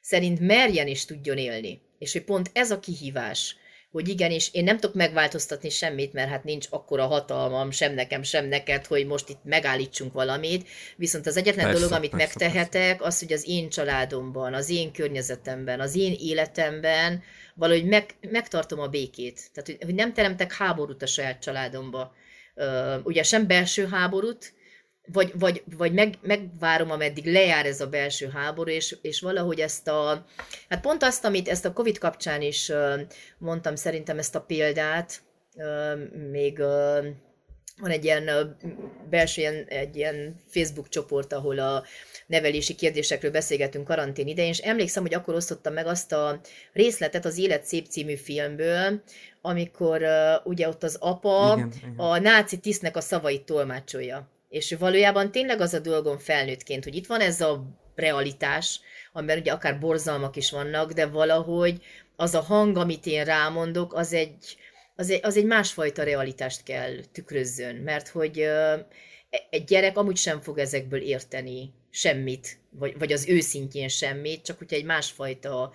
szerint 0.00 0.40
merjen 0.40 0.86
is 0.86 1.04
tudjon 1.04 1.38
élni. 1.38 1.80
És 1.98 2.12
hogy 2.12 2.24
pont 2.24 2.50
ez 2.52 2.70
a 2.70 2.78
kihívás, 2.78 3.56
hogy 3.96 4.08
igenis, 4.08 4.48
én 4.52 4.64
nem 4.64 4.78
tudok 4.78 4.96
megváltoztatni 4.96 5.68
semmit, 5.68 6.12
mert 6.12 6.28
hát 6.28 6.44
nincs 6.44 6.66
akkora 6.70 7.06
hatalmam 7.06 7.70
sem 7.70 7.94
nekem, 7.94 8.22
sem 8.22 8.46
neked, 8.46 8.86
hogy 8.86 9.06
most 9.06 9.28
itt 9.28 9.44
megállítsunk 9.44 10.12
valamit, 10.12 10.68
viszont 10.96 11.26
az 11.26 11.36
egyetlen 11.36 11.64
persze, 11.64 11.80
dolog, 11.80 11.96
amit 11.96 12.10
persze, 12.10 12.26
megtehetek, 12.26 12.90
persze. 12.90 13.04
az, 13.04 13.18
hogy 13.18 13.32
az 13.32 13.48
én 13.48 13.68
családomban, 13.68 14.54
az 14.54 14.70
én 14.70 14.92
környezetemben, 14.92 15.80
az 15.80 15.96
én 15.96 16.14
életemben 16.18 17.22
valahogy 17.54 17.84
meg, 17.84 18.14
megtartom 18.30 18.80
a 18.80 18.86
békét. 18.86 19.40
Tehát, 19.52 19.84
hogy, 19.84 19.94
nem 19.94 20.12
teremtek 20.12 20.52
háborút 20.52 21.02
a 21.02 21.06
saját 21.06 21.42
családomba. 21.42 22.14
Ugye 23.02 23.22
sem 23.22 23.46
belső 23.46 23.86
háborút, 23.86 24.52
vagy, 25.12 25.32
vagy, 25.38 25.62
vagy 25.76 25.92
meg, 25.92 26.14
megvárom, 26.20 26.90
ameddig 26.90 27.26
lejár 27.26 27.66
ez 27.66 27.80
a 27.80 27.88
belső 27.88 28.28
háború, 28.28 28.70
és, 28.70 28.96
és 29.02 29.20
valahogy 29.20 29.60
ezt 29.60 29.88
a, 29.88 30.26
hát 30.68 30.80
pont 30.80 31.02
azt, 31.02 31.24
amit 31.24 31.48
ezt 31.48 31.64
a 31.64 31.72
Covid 31.72 31.98
kapcsán 31.98 32.42
is 32.42 32.72
mondtam, 33.38 33.76
szerintem 33.76 34.18
ezt 34.18 34.34
a 34.34 34.40
példát, 34.40 35.22
még 36.30 36.58
van 37.80 37.90
egy 37.90 38.04
ilyen 38.04 38.56
belső, 39.10 39.40
ilyen, 39.40 39.64
egy 39.68 39.96
ilyen 39.96 40.40
Facebook 40.48 40.88
csoport, 40.88 41.32
ahol 41.32 41.58
a 41.58 41.84
nevelési 42.26 42.74
kérdésekről 42.74 43.30
beszélgetünk 43.30 43.86
karantén 43.86 44.26
idején, 44.26 44.50
és 44.50 44.58
emlékszem, 44.58 45.02
hogy 45.02 45.14
akkor 45.14 45.34
osztottam 45.34 45.72
meg 45.72 45.86
azt 45.86 46.12
a 46.12 46.40
részletet 46.72 47.24
az 47.24 47.38
Élet 47.38 47.64
szép 47.64 47.86
című 47.86 48.14
filmből, 48.14 49.02
amikor 49.40 50.02
uh, 50.02 50.46
ugye 50.46 50.68
ott 50.68 50.82
az 50.82 50.96
apa 51.00 51.54
igen, 51.56 51.72
igen. 51.76 51.94
a 51.96 52.18
náci 52.18 52.58
tisztnek 52.58 52.96
a 52.96 53.00
szavait 53.00 53.44
tolmácsolja. 53.44 54.28
És 54.56 54.72
valójában 54.78 55.30
tényleg 55.30 55.60
az 55.60 55.74
a 55.74 55.78
dolgom 55.78 56.18
felnőttként, 56.18 56.84
hogy 56.84 56.94
itt 56.94 57.06
van 57.06 57.20
ez 57.20 57.40
a 57.40 57.64
realitás, 57.94 58.80
amiben 59.12 59.38
ugye 59.38 59.52
akár 59.52 59.78
borzalmak 59.78 60.36
is 60.36 60.50
vannak, 60.50 60.92
de 60.92 61.06
valahogy 61.06 61.82
az 62.16 62.34
a 62.34 62.40
hang, 62.40 62.76
amit 62.76 63.06
én 63.06 63.24
rámondok, 63.24 63.94
az 63.94 64.12
egy, 64.12 64.56
az 64.96 65.10
egy, 65.10 65.20
az 65.22 65.36
egy 65.36 65.44
másfajta 65.44 66.02
realitást 66.02 66.62
kell 66.62 66.94
tükrözzön, 67.12 67.74
mert 67.74 68.08
hogy 68.08 68.48
egy 69.50 69.64
gyerek 69.64 69.96
amúgy 69.96 70.16
sem 70.16 70.40
fog 70.40 70.58
ezekből 70.58 71.00
érteni 71.00 71.72
semmit, 71.90 72.58
vagy, 72.70 72.98
vagy 72.98 73.12
az 73.12 73.28
őszintjén 73.28 73.88
semmit, 73.88 74.44
csak 74.44 74.58
hogyha 74.58 74.76
egy 74.76 74.84
másfajta 74.84 75.72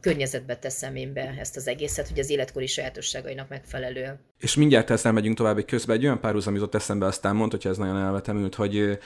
környezetbe 0.00 0.56
teszem 0.56 0.96
én 0.96 1.12
be 1.12 1.34
ezt 1.38 1.56
az 1.56 1.68
egészet, 1.68 2.08
hogy 2.08 2.18
az 2.18 2.30
életkori 2.30 2.66
sajátosságainak 2.66 3.48
megfelelő. 3.48 4.18
És 4.38 4.54
mindjárt 4.54 4.90
ezzel 4.90 5.12
megyünk 5.12 5.36
tovább 5.36 5.58
egy 5.58 5.64
közben, 5.64 5.96
egy 5.96 6.04
olyan 6.04 6.20
párhuzam 6.20 6.54
jutott 6.54 6.74
eszembe, 6.74 7.06
aztán 7.06 7.36
mondta, 7.36 7.56
hogy 7.62 7.70
ez 7.70 7.76
nagyon 7.78 7.98
elvetemült, 7.98 8.54
hogy 8.54 8.98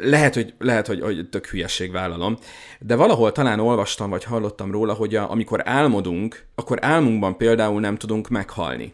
lehet, 0.00 0.34
hogy, 0.34 0.54
lehet 0.58 0.86
hogy, 0.86 1.00
hogy 1.00 1.28
tök 1.28 1.46
hülyeség 1.46 1.92
vállalom, 1.92 2.38
de 2.80 2.94
valahol 2.94 3.32
talán 3.32 3.60
olvastam, 3.60 4.10
vagy 4.10 4.24
hallottam 4.24 4.70
róla, 4.70 4.92
hogy 4.92 5.14
a, 5.14 5.30
amikor 5.30 5.62
álmodunk, 5.64 6.44
akkor 6.54 6.78
álmunkban 6.80 7.36
például 7.36 7.80
nem 7.80 7.96
tudunk 7.96 8.28
meghalni 8.28 8.92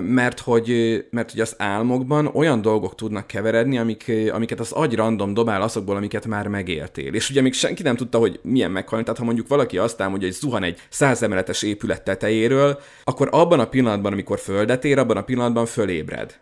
mert 0.00 0.40
hogy, 0.40 0.70
mert 1.10 1.30
hogy 1.30 1.40
az 1.40 1.54
álmokban 1.58 2.26
olyan 2.26 2.62
dolgok 2.62 2.94
tudnak 2.94 3.26
keveredni, 3.26 3.78
amik, 3.78 4.12
amiket 4.32 4.60
az 4.60 4.72
agy 4.72 4.94
random 4.94 5.34
dobál 5.34 5.62
azokból, 5.62 5.96
amiket 5.96 6.26
már 6.26 6.48
megértél. 6.48 7.14
És 7.14 7.30
ugye 7.30 7.40
még 7.40 7.52
senki 7.52 7.82
nem 7.82 7.96
tudta, 7.96 8.18
hogy 8.18 8.40
milyen 8.42 8.70
meghalni, 8.70 9.04
tehát 9.04 9.18
ha 9.18 9.24
mondjuk 9.24 9.48
valaki 9.48 9.78
azt 9.78 10.00
álmodja, 10.00 10.26
hogy 10.26 10.36
zuhan 10.36 10.62
egy 10.62 10.78
százemeletes 10.88 11.62
épület 11.62 12.02
tetejéről, 12.02 12.78
akkor 13.04 13.28
abban 13.30 13.60
a 13.60 13.68
pillanatban, 13.68 14.12
amikor 14.12 14.38
földet 14.38 14.84
ér, 14.84 14.98
abban 14.98 15.16
a 15.16 15.24
pillanatban 15.24 15.66
fölébred. 15.66 16.40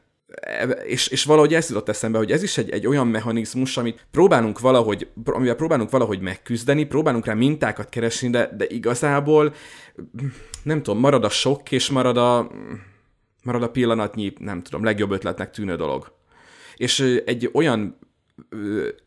És, 0.85 1.09
és 1.09 1.25
valahogy 1.25 1.55
ez 1.55 1.69
jutott 1.69 1.89
eszembe, 1.89 2.19
hogy 2.19 2.31
ez 2.31 2.43
is 2.43 2.59
egy, 2.59 2.71
egy 2.71 2.87
olyan 2.87 3.07
mechanizmus, 3.07 3.77
amit 3.77 4.07
próbálunk 4.11 4.61
valahogy, 4.61 5.09
amivel 5.25 5.55
próbálunk 5.55 5.91
valahogy 5.91 6.21
megküzdeni, 6.21 6.85
próbálunk 6.85 7.27
rá 7.27 7.35
mintákat 7.35 7.89
keresni, 7.89 8.31
de, 8.31 8.51
de 8.57 8.65
igazából 8.69 9.55
nem 10.63 10.83
tudom, 10.83 11.01
marad 11.01 11.25
a 11.25 11.29
sok, 11.29 11.73
és 11.73 11.91
marad 11.91 12.17
a, 12.17 12.51
marad 13.49 13.63
a 13.63 13.71
pillanatnyi, 13.71 14.33
nem 14.39 14.63
tudom, 14.63 14.85
legjobb 14.85 15.11
ötletnek 15.11 15.51
tűnő 15.51 15.77
dolog. 15.77 16.13
És 16.77 17.01
egy 17.25 17.51
olyan, 17.53 17.99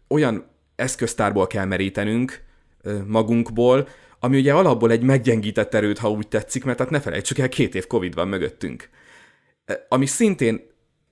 olyan 0.07 0.45
eszköztárból 0.75 1.47
kell 1.47 1.65
merítenünk 1.65 2.43
magunkból, 3.05 3.87
ami 4.19 4.37
ugye 4.37 4.53
alapból 4.53 4.91
egy 4.91 5.03
meggyengített 5.03 5.73
erőt, 5.73 5.97
ha 5.97 6.11
úgy 6.11 6.27
tetszik, 6.27 6.63
mert 6.63 6.79
hát 6.79 6.89
ne 6.89 6.99
felejtsük 6.99 7.37
el, 7.37 7.49
két 7.49 7.75
év 7.75 7.87
Covid 7.87 8.13
van 8.13 8.27
mögöttünk. 8.27 8.89
Ami 9.87 10.05
szintén 10.05 10.61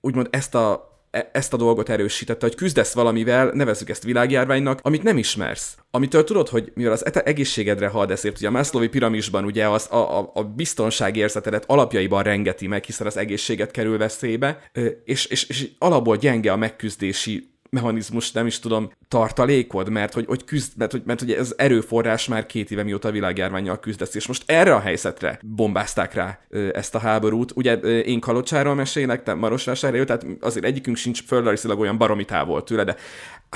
úgymond 0.01 0.27
ezt 0.31 0.55
a 0.55 0.88
ezt 1.31 1.53
a 1.53 1.57
dolgot 1.57 1.89
erősítette, 1.89 2.45
hogy 2.45 2.55
küzdesz 2.55 2.93
valamivel, 2.93 3.51
nevezzük 3.53 3.89
ezt 3.89 4.03
világjárványnak, 4.03 4.79
amit 4.81 5.03
nem 5.03 5.17
ismersz. 5.17 5.77
Amitől 5.91 6.23
tudod, 6.23 6.49
hogy 6.49 6.71
mivel 6.75 6.91
az 6.91 7.15
egészségedre 7.25 7.87
had, 7.87 8.11
ezért 8.11 8.37
ugye 8.37 8.47
a 8.47 8.51
Maslowi 8.51 8.87
piramisban 8.87 9.45
ugye 9.45 9.67
az, 9.67 9.87
a, 9.91 10.19
a, 10.19 10.31
a 10.33 10.43
biztonságérzetedet 10.43 11.63
alapjaiban 11.67 12.23
rengeti 12.23 12.67
meg, 12.67 12.83
hiszen 12.83 13.07
az 13.07 13.17
egészséget 13.17 13.71
kerül 13.71 13.97
veszélybe, 13.97 14.61
és, 15.03 15.25
és, 15.25 15.43
és 15.43 15.69
alapból 15.77 16.17
gyenge 16.17 16.51
a 16.51 16.55
megküzdési 16.55 17.57
mechanizmus, 17.69 18.31
nem 18.31 18.45
is 18.45 18.59
tudom, 18.59 18.91
tartalékod, 19.07 19.89
mert 19.89 20.13
hogy, 20.13 20.25
hogy 20.25 20.43
küzd, 20.43 20.77
mert 20.77 20.91
hogy, 20.91 21.01
mert 21.05 21.19
hogy 21.19 21.31
ez 21.31 21.53
erőforrás 21.57 22.27
már 22.27 22.45
két 22.45 22.71
éve 22.71 22.83
mióta 22.83 23.07
a 23.07 23.11
világjárványjal 23.11 23.79
küzdesz, 23.79 24.15
és 24.15 24.27
most 24.27 24.43
erre 24.45 24.75
a 24.75 24.79
helyzetre 24.79 25.39
bombázták 25.43 26.13
rá 26.13 26.39
ezt 26.73 26.95
a 26.95 26.99
háborút. 26.99 27.51
Ugye 27.55 27.73
én 28.01 28.19
Kalocsáról 28.19 28.75
mesélek, 28.75 29.23
te 29.23 29.33
Marosvásárról, 29.33 30.05
tehát 30.05 30.25
azért 30.39 30.65
egyikünk 30.65 30.97
sincs 30.97 31.23
földrajzilag 31.23 31.79
olyan 31.79 31.97
baromi 31.97 32.25
távol 32.25 32.63
tőle, 32.63 32.83
de 32.83 32.95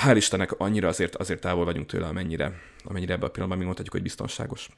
hál' 0.02 0.16
Istennek 0.16 0.52
annyira 0.52 0.88
azért, 0.88 1.16
azért 1.16 1.40
távol 1.40 1.64
vagyunk 1.64 1.86
tőle, 1.86 2.06
amennyire, 2.06 2.52
amennyire 2.84 3.12
ebben 3.12 3.28
a 3.28 3.30
pillanatban 3.30 3.58
mi 3.58 3.64
mondhatjuk, 3.64 3.94
hogy 3.94 4.02
biztonságos. 4.02 4.68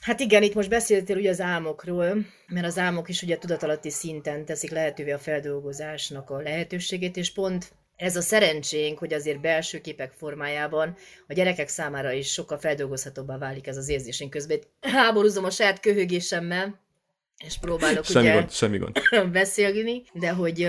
Hát 0.00 0.20
igen, 0.20 0.42
itt 0.42 0.54
most 0.54 0.68
beszéltél 0.68 1.16
ugye 1.16 1.30
az 1.30 1.40
álmokról, 1.40 2.16
mert 2.48 2.66
az 2.66 2.78
álmok 2.78 3.08
is 3.08 3.22
ugye 3.22 3.38
tudatalatti 3.38 3.90
szinten 3.90 4.44
teszik 4.44 4.70
lehetővé 4.70 5.10
a 5.10 5.18
feldolgozásnak 5.18 6.30
a 6.30 6.40
lehetőségét, 6.40 7.16
és 7.16 7.32
pont 7.32 7.72
ez 7.96 8.16
a 8.16 8.20
szerencsénk, 8.20 8.98
hogy 8.98 9.12
azért 9.12 9.40
belső 9.40 9.80
képek 9.80 10.12
formájában 10.12 10.96
a 11.26 11.32
gyerekek 11.32 11.68
számára 11.68 12.12
is 12.12 12.32
sokkal 12.32 12.58
feldolgozhatóbbá 12.58 13.38
válik 13.38 13.66
ez 13.66 13.76
az 13.76 13.88
érzés. 13.88 14.20
Én 14.20 14.30
közben 14.30 14.58
háborúzom 14.80 15.44
a 15.44 15.50
saját 15.50 15.80
köhögésemmel, 15.80 16.84
és 17.44 17.58
próbálok 17.58 18.04
semmi 18.04 18.26
ugye 18.26 18.34
gond, 18.34 18.50
semmi 18.50 18.78
gond. 18.78 18.98
beszélni, 19.32 20.02
de 20.12 20.30
hogy 20.30 20.68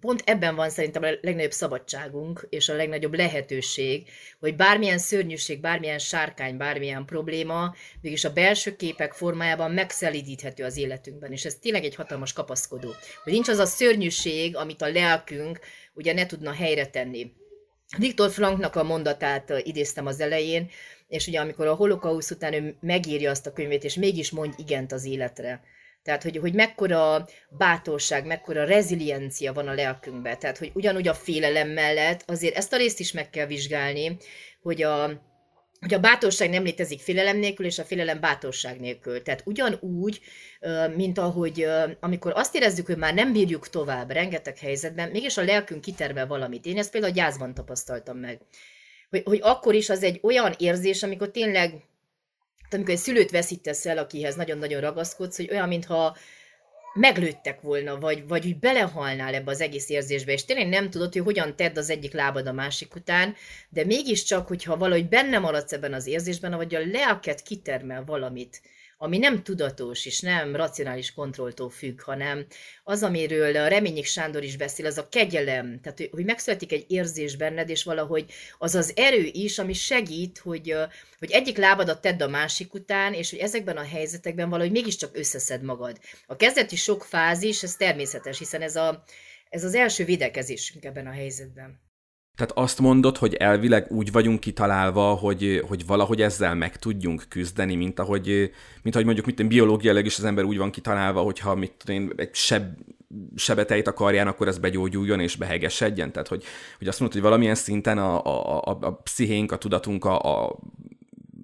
pont 0.00 0.22
ebben 0.24 0.54
van 0.54 0.70
szerintem 0.70 1.02
a 1.02 1.10
legnagyobb 1.20 1.52
szabadságunk, 1.52 2.46
és 2.50 2.68
a 2.68 2.74
legnagyobb 2.74 3.14
lehetőség, 3.14 4.08
hogy 4.40 4.56
bármilyen 4.56 4.98
szörnyűség, 4.98 5.60
bármilyen 5.60 5.98
sárkány, 5.98 6.56
bármilyen 6.56 7.04
probléma, 7.04 7.74
mégis 8.00 8.24
a 8.24 8.32
belső 8.32 8.76
képek 8.76 9.12
formájában 9.12 9.70
megszelidíthető 9.70 10.64
az 10.64 10.76
életünkben, 10.76 11.32
és 11.32 11.44
ez 11.44 11.54
tényleg 11.54 11.84
egy 11.84 11.94
hatalmas 11.94 12.32
kapaszkodó. 12.32 12.94
Hogy 13.24 13.32
nincs 13.32 13.48
az 13.48 13.58
a 13.58 13.66
szörnyűség, 13.66 14.56
amit 14.56 14.82
a 14.82 14.90
lelkünk 14.90 15.58
ugye 15.98 16.12
ne 16.12 16.26
tudna 16.26 16.52
helyre 16.52 16.86
tenni. 16.86 17.32
Viktor 17.98 18.30
Franknak 18.30 18.76
a 18.76 18.82
mondatát 18.82 19.52
idéztem 19.62 20.06
az 20.06 20.20
elején, 20.20 20.70
és 21.08 21.26
ugye 21.26 21.40
amikor 21.40 21.66
a 21.66 21.74
holokausz 21.74 22.30
után 22.30 22.52
ő 22.52 22.76
megírja 22.80 23.30
azt 23.30 23.46
a 23.46 23.52
könyvét, 23.52 23.84
és 23.84 23.94
mégis 23.94 24.30
mondj 24.30 24.54
igent 24.62 24.92
az 24.92 25.04
életre 25.04 25.62
tehát, 26.08 26.22
hogy, 26.22 26.36
hogy 26.36 26.54
mekkora 26.54 27.28
bátorság, 27.50 28.26
mekkora 28.26 28.64
reziliencia 28.64 29.52
van 29.52 29.68
a 29.68 29.74
lelkünkben. 29.74 30.38
Tehát, 30.38 30.58
hogy 30.58 30.70
ugyanúgy 30.74 31.08
a 31.08 31.14
félelem 31.14 31.68
mellett 31.68 32.22
azért 32.26 32.56
ezt 32.56 32.72
a 32.72 32.76
részt 32.76 33.00
is 33.00 33.12
meg 33.12 33.30
kell 33.30 33.46
vizsgálni, 33.46 34.16
hogy 34.62 34.82
a, 34.82 35.04
hogy 35.80 35.94
a 35.94 35.98
bátorság 35.98 36.50
nem 36.50 36.62
létezik 36.62 37.00
félelem 37.00 37.36
nélkül, 37.36 37.66
és 37.66 37.78
a 37.78 37.84
félelem 37.84 38.20
bátorság 38.20 38.80
nélkül. 38.80 39.22
Tehát 39.22 39.42
ugyanúgy, 39.44 40.20
mint 40.96 41.18
ahogy 41.18 41.66
amikor 42.00 42.32
azt 42.34 42.54
érezzük, 42.54 42.86
hogy 42.86 42.96
már 42.96 43.14
nem 43.14 43.32
bírjuk 43.32 43.68
tovább 43.68 44.10
rengeteg 44.10 44.58
helyzetben, 44.58 45.10
mégis 45.10 45.36
a 45.36 45.42
lelkünk 45.42 45.80
kitermel 45.80 46.26
valamit. 46.26 46.66
Én 46.66 46.78
ezt 46.78 46.90
például 46.90 47.12
a 47.12 47.16
gyászban 47.16 47.54
tapasztaltam 47.54 48.18
meg. 48.18 48.40
Hogy, 49.10 49.22
hogy 49.24 49.40
akkor 49.42 49.74
is 49.74 49.90
az 49.90 50.02
egy 50.02 50.20
olyan 50.22 50.54
érzés, 50.58 51.02
amikor 51.02 51.30
tényleg 51.30 51.72
amikor 52.70 52.90
egy 52.90 53.00
szülőt 53.00 53.30
veszítesz 53.30 53.86
el, 53.86 53.98
akihez 53.98 54.34
nagyon-nagyon 54.34 54.80
ragaszkodsz, 54.80 55.36
hogy 55.36 55.50
olyan, 55.50 55.68
mintha 55.68 56.16
meglőttek 56.98 57.60
volna, 57.60 57.98
vagy, 57.98 58.26
vagy 58.28 58.46
úgy 58.46 58.58
belehalnál 58.58 59.34
ebbe 59.34 59.50
az 59.50 59.60
egész 59.60 59.88
érzésbe, 59.88 60.32
és 60.32 60.44
tényleg 60.44 60.68
nem 60.68 60.90
tudod, 60.90 61.12
hogy 61.12 61.22
hogyan 61.22 61.56
tedd 61.56 61.78
az 61.78 61.90
egyik 61.90 62.12
lábad 62.12 62.46
a 62.46 62.52
másik 62.52 62.94
után, 62.94 63.34
de 63.68 63.84
mégiscsak, 63.84 64.46
hogyha 64.46 64.76
valahogy 64.76 65.08
benne 65.08 65.38
maradsz 65.38 65.72
ebben 65.72 65.92
az 65.92 66.06
érzésben, 66.06 66.56
vagy 66.56 66.74
a 66.74 66.86
lelket 66.92 67.42
kitermel 67.42 68.04
valamit, 68.04 68.60
ami 69.00 69.18
nem 69.18 69.42
tudatos 69.42 70.06
és 70.06 70.20
nem 70.20 70.56
racionális 70.56 71.12
kontrolltól 71.12 71.70
függ, 71.70 72.02
hanem 72.02 72.46
az, 72.84 73.02
amiről 73.02 73.56
a 73.56 73.68
Reményik 73.68 74.06
Sándor 74.06 74.42
is 74.42 74.56
beszél, 74.56 74.86
az 74.86 74.98
a 74.98 75.08
kegyelem, 75.08 75.80
tehát 75.80 76.08
hogy 76.10 76.24
megszületik 76.24 76.72
egy 76.72 76.84
érzés 76.88 77.36
benned, 77.36 77.68
és 77.68 77.84
valahogy 77.84 78.32
az 78.58 78.74
az 78.74 78.92
erő 78.96 79.28
is, 79.32 79.58
ami 79.58 79.72
segít, 79.72 80.38
hogy, 80.38 80.74
hogy 81.18 81.30
egyik 81.30 81.56
lábadat 81.56 82.00
tedd 82.00 82.22
a 82.22 82.28
másik 82.28 82.74
után, 82.74 83.14
és 83.14 83.30
hogy 83.30 83.38
ezekben 83.38 83.76
a 83.76 83.84
helyzetekben 83.84 84.48
valahogy 84.48 84.72
mégiscsak 84.72 85.16
összeszed 85.16 85.62
magad. 85.62 85.98
A 86.26 86.36
kezdeti 86.36 86.76
sok 86.76 87.04
fázis, 87.04 87.62
ez 87.62 87.76
természetes, 87.76 88.38
hiszen 88.38 88.62
ez, 88.62 88.76
a, 88.76 89.04
ez 89.48 89.64
az 89.64 89.74
első 89.74 90.04
védekezésünk 90.04 90.84
ebben 90.84 91.06
a 91.06 91.12
helyzetben. 91.12 91.87
Tehát 92.38 92.52
azt 92.56 92.80
mondod, 92.80 93.16
hogy 93.16 93.34
elvileg 93.34 93.90
úgy 93.90 94.12
vagyunk 94.12 94.40
kitalálva, 94.40 95.14
hogy, 95.14 95.62
hogy 95.68 95.86
valahogy 95.86 96.22
ezzel 96.22 96.54
meg 96.54 96.76
tudjunk 96.76 97.24
küzdeni, 97.28 97.74
mint 97.74 97.98
ahogy, 97.98 98.26
mint 98.82 98.94
ahogy 98.94 99.04
mondjuk 99.04 99.26
mit 99.26 99.48
biológiailag 99.48 100.06
is 100.06 100.18
az 100.18 100.24
ember 100.24 100.44
úgy 100.44 100.56
van 100.56 100.70
kitalálva, 100.70 101.20
hogyha 101.20 101.54
mit 101.54 101.72
tudom 101.72 102.00
én, 102.02 102.12
egy 102.16 102.34
seb, 102.34 102.64
sebetejt 103.36 103.88
akarján, 103.88 104.26
akkor 104.26 104.48
ez 104.48 104.58
begyógyuljon 104.58 105.20
és 105.20 105.36
behegesedjen. 105.36 106.12
Tehát, 106.12 106.28
hogy, 106.28 106.44
hogy 106.78 106.88
azt 106.88 107.00
mondod, 107.00 107.18
hogy 107.18 107.26
valamilyen 107.28 107.54
szinten 107.54 107.98
a, 107.98 108.24
a, 108.24 108.62
a, 108.62 108.78
a 108.80 108.92
pszichénk, 108.92 109.52
a 109.52 109.58
tudatunk 109.58 110.04
a, 110.04 110.18
a 110.20 110.58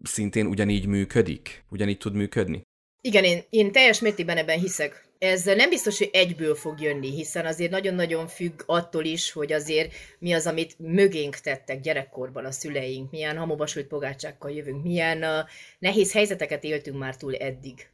szintén 0.03 0.47
ugyanígy 0.47 0.87
működik? 0.87 1.65
Ugyanígy 1.71 1.99
tud 1.99 2.15
működni? 2.15 2.63
Igen, 3.01 3.25
én, 3.25 3.43
én 3.51 3.73
teljes 3.73 4.01
mértékben 4.01 4.37
ebben 4.37 4.59
hiszek. 4.59 5.04
Ez 5.19 5.45
nem 5.45 5.69
biztos, 5.69 5.99
hogy 5.99 6.11
egyből 6.13 6.55
fog 6.55 6.81
jönni, 6.81 7.11
hiszen 7.11 7.47
azért 7.47 7.71
nagyon-nagyon 7.71 8.27
függ 8.27 8.63
attól 8.67 9.05
is, 9.05 9.33
hogy 9.33 9.53
azért 9.53 9.93
mi 10.19 10.33
az, 10.33 10.47
amit 10.47 10.79
mögénk 10.79 11.37
tettek 11.37 11.81
gyerekkorban 11.81 12.45
a 12.45 12.51
szüleink, 12.51 13.11
milyen 13.11 13.37
hamobasult 13.37 13.87
pogácsákkal 13.87 14.51
jövünk, 14.51 14.83
milyen 14.83 15.47
nehéz 15.79 16.13
helyzeteket 16.13 16.65
éltünk 16.65 16.99
már 16.99 17.17
túl 17.17 17.35
eddig. 17.35 17.89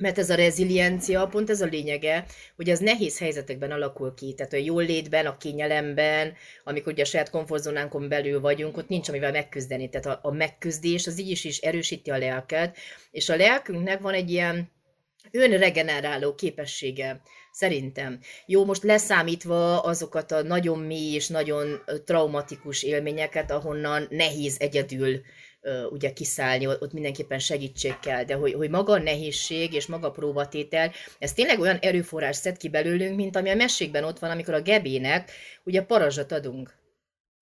Mert 0.00 0.18
ez 0.18 0.30
a 0.30 0.34
reziliencia, 0.34 1.26
pont 1.26 1.50
ez 1.50 1.60
a 1.60 1.66
lényege, 1.66 2.24
hogy 2.56 2.70
az 2.70 2.78
nehéz 2.78 3.18
helyzetekben 3.18 3.70
alakul 3.70 4.14
ki. 4.14 4.34
Tehát 4.34 4.52
a 4.52 4.56
jól 4.56 4.84
létben, 4.84 5.26
a 5.26 5.36
kényelemben, 5.36 6.34
amikor 6.64 6.92
ugye 6.92 7.02
a 7.02 7.06
saját 7.06 7.30
komfortzónánkon 7.30 8.08
belül 8.08 8.40
vagyunk, 8.40 8.76
ott 8.76 8.88
nincs 8.88 9.08
amivel 9.08 9.32
megküzdeni. 9.32 9.88
Tehát 9.88 10.06
a, 10.06 10.28
a 10.28 10.32
megküzdés 10.32 11.06
az 11.06 11.20
így 11.20 11.30
is, 11.30 11.44
is 11.44 11.58
erősíti 11.58 12.10
a 12.10 12.18
lelket, 12.18 12.76
és 13.10 13.28
a 13.28 13.36
lelkünknek 13.36 14.00
van 14.00 14.14
egy 14.14 14.30
ilyen 14.30 14.74
önregeneráló 15.30 16.34
képessége, 16.34 17.20
szerintem. 17.52 18.20
Jó, 18.46 18.64
most 18.64 18.82
leszámítva 18.82 19.80
azokat 19.80 20.32
a 20.32 20.42
nagyon 20.42 20.78
mély 20.78 21.14
és 21.14 21.28
nagyon 21.28 21.82
traumatikus 22.04 22.82
élményeket, 22.82 23.50
ahonnan 23.50 24.06
nehéz 24.10 24.56
egyedül 24.58 25.20
ugye 25.90 26.12
kiszállni, 26.12 26.66
ott 26.66 26.92
mindenképpen 26.92 27.38
segítség 27.38 27.98
kell, 27.98 28.24
de 28.24 28.34
hogy, 28.34 28.52
hogy 28.52 28.70
maga 28.70 28.92
a 28.92 28.98
nehézség 28.98 29.72
és 29.72 29.86
maga 29.86 30.06
a 30.06 30.10
próbatétel, 30.10 30.92
ez 31.18 31.32
tényleg 31.32 31.60
olyan 31.60 31.76
erőforrás 31.76 32.36
szed 32.36 32.56
ki 32.56 32.68
belőlünk, 32.68 33.16
mint 33.16 33.36
ami 33.36 33.50
a 33.50 33.54
mesékben 33.54 34.04
ott 34.04 34.18
van, 34.18 34.30
amikor 34.30 34.54
a 34.54 34.62
gebének 34.62 35.30
ugye 35.64 35.82
parazsat 35.82 36.32
adunk 36.32 36.74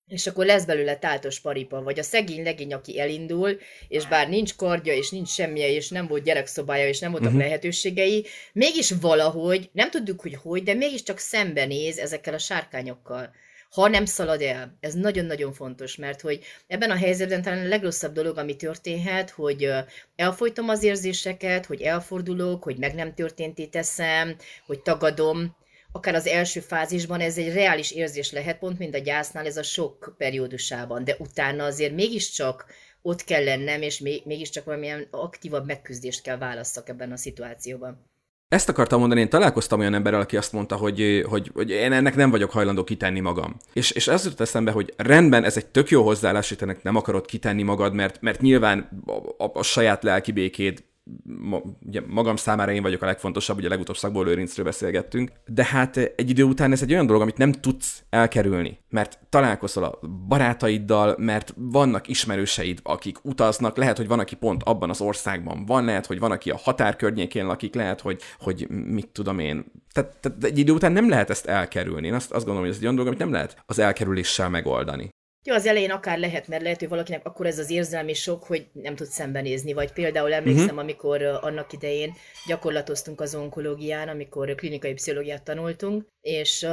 és 0.08 0.26
akkor 0.26 0.46
lesz 0.46 0.64
belőle 0.64 0.96
táltos 0.96 1.40
paripa, 1.40 1.82
vagy 1.82 1.98
a 1.98 2.02
szegény 2.02 2.42
legény, 2.42 2.72
aki 2.72 3.00
elindul, 3.00 3.58
és 3.88 4.06
bár 4.06 4.28
nincs 4.28 4.56
kardja, 4.56 4.92
és 4.92 5.10
nincs 5.10 5.28
semmije, 5.28 5.68
és 5.68 5.88
nem 5.88 6.06
volt 6.06 6.22
gyerekszobája, 6.22 6.88
és 6.88 6.98
nem 6.98 7.10
voltak 7.10 7.28
uh-huh. 7.28 7.44
lehetőségei, 7.44 8.26
mégis 8.52 8.90
valahogy, 9.00 9.70
nem 9.72 9.90
tudjuk, 9.90 10.20
hogy 10.20 10.34
hogy, 10.42 10.62
de 10.62 10.74
mégiscsak 10.74 11.18
szembenéz 11.18 11.98
ezekkel 11.98 12.34
a 12.34 12.38
sárkányokkal 12.38 13.34
ha 13.74 13.88
nem 13.88 14.04
szalad 14.04 14.42
el. 14.42 14.76
Ez 14.80 14.94
nagyon-nagyon 14.94 15.52
fontos, 15.52 15.96
mert 15.96 16.20
hogy 16.20 16.40
ebben 16.66 16.90
a 16.90 16.96
helyzetben 16.96 17.42
talán 17.42 17.64
a 17.64 17.68
legrosszabb 17.68 18.12
dolog, 18.12 18.38
ami 18.38 18.56
történhet, 18.56 19.30
hogy 19.30 19.70
elfolytom 20.16 20.68
az 20.68 20.82
érzéseket, 20.82 21.66
hogy 21.66 21.80
elfordulok, 21.80 22.62
hogy 22.62 22.78
meg 22.78 22.94
nem 22.94 23.14
történté 23.14 23.66
teszem, 23.66 24.36
hogy 24.66 24.80
tagadom, 24.80 25.56
akár 25.96 26.14
az 26.14 26.26
első 26.26 26.60
fázisban 26.60 27.20
ez 27.20 27.38
egy 27.38 27.52
reális 27.52 27.90
érzés 27.90 28.32
lehet, 28.32 28.58
pont 28.58 28.78
mint 28.78 28.94
a 28.94 28.98
gyásznál 28.98 29.46
ez 29.46 29.56
a 29.56 29.62
sok 29.62 30.14
periódusában, 30.18 31.04
de 31.04 31.16
utána 31.18 31.64
azért 31.64 31.94
mégiscsak 31.94 32.66
ott 33.02 33.24
kell 33.24 33.44
lennem, 33.44 33.82
és 33.82 33.98
mégiscsak 34.24 34.64
valamilyen 34.64 35.06
aktívabb 35.10 35.66
megküzdést 35.66 36.22
kell 36.22 36.38
válasszak 36.38 36.88
ebben 36.88 37.12
a 37.12 37.16
szituációban. 37.16 38.12
Ezt 38.48 38.68
akartam 38.68 39.00
mondani, 39.00 39.20
én 39.20 39.28
találkoztam 39.28 39.80
olyan 39.80 39.94
emberrel, 39.94 40.20
aki 40.20 40.36
azt 40.36 40.52
mondta, 40.52 40.76
hogy, 40.76 41.24
hogy, 41.28 41.50
hogy 41.54 41.70
én 41.70 41.92
ennek 41.92 42.14
nem 42.14 42.30
vagyok 42.30 42.50
hajlandó 42.50 42.84
kitenni 42.84 43.20
magam. 43.20 43.56
És, 43.72 43.90
és 43.90 44.08
ez 44.08 44.24
jutott 44.24 44.40
eszembe, 44.40 44.70
hogy 44.70 44.94
rendben, 44.96 45.44
ez 45.44 45.56
egy 45.56 45.66
tök 45.66 45.88
jó 45.88 46.02
hozzáállás, 46.02 46.48
hogy 46.48 46.58
ennek 46.60 46.82
nem 46.82 46.96
akarod 46.96 47.26
kitenni 47.26 47.62
magad, 47.62 47.94
mert, 47.94 48.20
mert 48.20 48.40
nyilván 48.40 49.02
a, 49.06 49.44
a, 49.44 49.50
a 49.54 49.62
saját 49.62 50.02
lelki 50.02 50.32
békéd 50.32 50.84
ma, 51.24 51.62
ugye 51.86 52.02
magam 52.06 52.36
számára 52.36 52.72
én 52.72 52.82
vagyok 52.82 53.02
a 53.02 53.06
legfontosabb, 53.06 53.56
ugye 53.56 53.68
legutóbb 53.68 53.96
Szakból 53.96 54.24
Lőrincről 54.24 54.64
beszélgettünk, 54.64 55.32
de 55.46 55.64
hát 55.64 55.96
egy 55.96 56.30
idő 56.30 56.42
után 56.42 56.72
ez 56.72 56.82
egy 56.82 56.92
olyan 56.92 57.06
dolog, 57.06 57.22
amit 57.22 57.36
nem 57.36 57.52
tudsz 57.52 58.02
elkerülni, 58.10 58.78
mert 58.88 59.18
találkozol 59.28 59.84
a 59.84 59.98
barátaiddal, 60.28 61.14
mert 61.18 61.54
vannak 61.56 62.08
ismerőseid, 62.08 62.80
akik 62.82 63.24
utaznak, 63.24 63.76
lehet, 63.76 63.96
hogy 63.96 64.08
van, 64.08 64.18
aki 64.18 64.36
pont 64.36 64.62
abban 64.62 64.90
az 64.90 65.00
országban 65.00 65.66
van, 65.66 65.84
lehet, 65.84 66.06
hogy 66.06 66.18
van, 66.18 66.30
aki 66.30 66.50
a 66.50 66.60
határ 66.62 66.96
környékén 66.96 67.46
lakik, 67.46 67.74
lehet, 67.74 68.00
hogy, 68.00 68.20
hogy 68.38 68.68
mit 68.68 69.08
tudom 69.08 69.38
én. 69.38 69.64
Tehát, 69.92 70.16
tehát 70.20 70.44
egy 70.44 70.58
idő 70.58 70.72
után 70.72 70.92
nem 70.92 71.08
lehet 71.08 71.30
ezt 71.30 71.46
elkerülni. 71.46 72.06
Én 72.06 72.14
azt, 72.14 72.30
azt 72.30 72.44
gondolom, 72.44 72.60
hogy 72.60 72.70
ez 72.70 72.76
egy 72.76 72.82
olyan 72.82 72.94
dolog, 72.94 73.10
amit 73.10 73.24
nem 73.24 73.32
lehet 73.32 73.62
az 73.66 73.78
elkerüléssel 73.78 74.48
megoldani. 74.48 75.10
Jó, 75.46 75.54
az 75.54 75.66
elején 75.66 75.90
akár 75.90 76.18
lehet, 76.18 76.48
mert 76.48 76.62
lehet, 76.62 76.78
hogy 76.78 76.88
valakinek 76.88 77.26
akkor 77.26 77.46
ez 77.46 77.58
az 77.58 77.70
érzelmi 77.70 78.14
sok, 78.14 78.44
hogy 78.44 78.66
nem 78.72 78.94
tud 78.94 79.06
szembenézni. 79.06 79.72
Vagy 79.72 79.92
például 79.92 80.32
emlékszem, 80.32 80.64
uh-huh. 80.64 80.80
amikor 80.80 81.22
annak 81.22 81.72
idején 81.72 82.12
gyakorlatoztunk 82.46 83.20
az 83.20 83.34
onkológián, 83.34 84.08
amikor 84.08 84.54
klinikai 84.54 84.92
pszichológiát 84.92 85.42
tanultunk, 85.42 86.06
és 86.20 86.66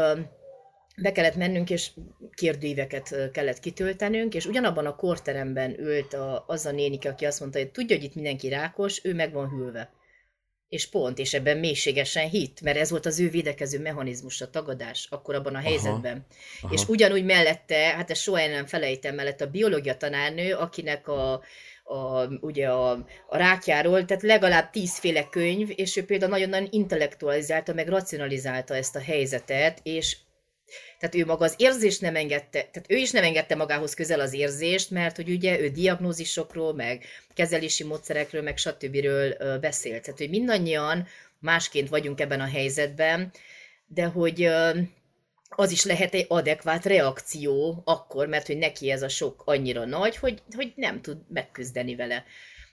be 1.01 1.11
kellett 1.11 1.35
mennünk, 1.35 1.69
és 1.69 1.91
kérdőíveket 2.33 3.31
kellett 3.31 3.59
kitöltenünk, 3.59 4.33
és 4.33 4.45
ugyanabban 4.45 4.85
a 4.85 4.95
korteremben 4.95 5.79
ült 5.79 6.13
a, 6.13 6.43
az 6.47 6.65
a 6.65 6.71
nénike, 6.71 7.09
aki 7.09 7.25
azt 7.25 7.39
mondta, 7.39 7.59
hogy 7.59 7.71
tudja, 7.71 7.95
hogy 7.95 8.05
itt 8.05 8.15
mindenki 8.15 8.49
rákos, 8.49 9.03
ő 9.03 9.13
meg 9.13 9.33
van 9.33 9.49
hűlve 9.49 9.89
és 10.71 10.89
pont, 10.89 11.17
és 11.17 11.33
ebben 11.33 11.57
mélységesen 11.57 12.29
hit, 12.29 12.61
mert 12.61 12.77
ez 12.77 12.89
volt 12.89 13.05
az 13.05 13.19
ő 13.19 13.29
védekező 13.29 13.79
mechanizmus, 13.79 14.41
a 14.41 14.49
tagadás 14.49 15.07
akkor 15.09 15.35
abban 15.35 15.55
a 15.55 15.59
helyzetben. 15.59 16.11
Aha, 16.13 16.61
aha. 16.61 16.73
És 16.73 16.87
ugyanúgy 16.87 17.25
mellette, 17.25 17.75
hát 17.75 18.09
ezt 18.11 18.21
soha 18.21 18.47
nem 18.47 18.65
felejtem, 18.65 19.15
mellett 19.15 19.41
a 19.41 19.49
biológia 19.49 19.97
tanárnő, 19.97 20.53
akinek 20.53 21.07
a, 21.07 21.31
a, 21.83 22.27
ugye 22.41 22.67
a, 22.69 22.91
a 23.27 23.37
rákjáról, 23.37 24.05
tehát 24.05 24.23
legalább 24.23 24.69
tízféle 24.69 25.27
könyv, 25.29 25.69
és 25.75 25.97
ő 25.97 26.05
például 26.05 26.31
nagyon-nagyon 26.31 26.67
intellektualizálta, 26.71 27.73
meg 27.73 27.87
racionalizálta 27.87 28.75
ezt 28.75 28.95
a 28.95 29.01
helyzetet, 29.01 29.79
és 29.83 30.17
Tehát 30.99 31.15
ő 31.15 31.25
maga 31.25 31.45
az 31.45 31.53
érzést 31.57 32.01
nem 32.01 32.15
engedte, 32.15 32.59
tehát 32.71 32.85
ő 32.87 32.95
is 32.95 33.11
nem 33.11 33.23
engedte 33.23 33.55
magához 33.55 33.93
közel 33.93 34.19
az 34.19 34.33
érzést, 34.33 34.89
mert 34.89 35.15
hogy 35.15 35.29
ugye 35.29 35.59
ő 35.59 35.69
diagnózisokról, 35.69 36.73
meg 36.73 37.03
kezelési 37.33 37.83
módszerekről, 37.83 38.41
meg 38.41 38.57
stb. 38.57 38.97
beszélt. 39.61 40.03
Tehát, 40.03 40.19
hogy 40.19 40.29
mindannyian 40.29 41.07
másként 41.39 41.89
vagyunk 41.89 42.19
ebben 42.19 42.41
a 42.41 42.47
helyzetben, 42.47 43.31
de 43.85 44.05
hogy 44.05 44.49
az 45.55 45.71
is 45.71 45.85
lehet 45.85 46.13
egy 46.13 46.25
adekvát 46.27 46.85
reakció 46.85 47.81
akkor, 47.85 48.27
mert 48.27 48.47
hogy 48.47 48.57
neki 48.57 48.91
ez 48.91 49.01
a 49.01 49.09
sok 49.09 49.41
annyira 49.45 49.85
nagy, 49.85 50.15
hogy, 50.15 50.41
hogy 50.55 50.73
nem 50.75 51.01
tud 51.01 51.17
megküzdeni 51.27 51.95
vele. 51.95 52.25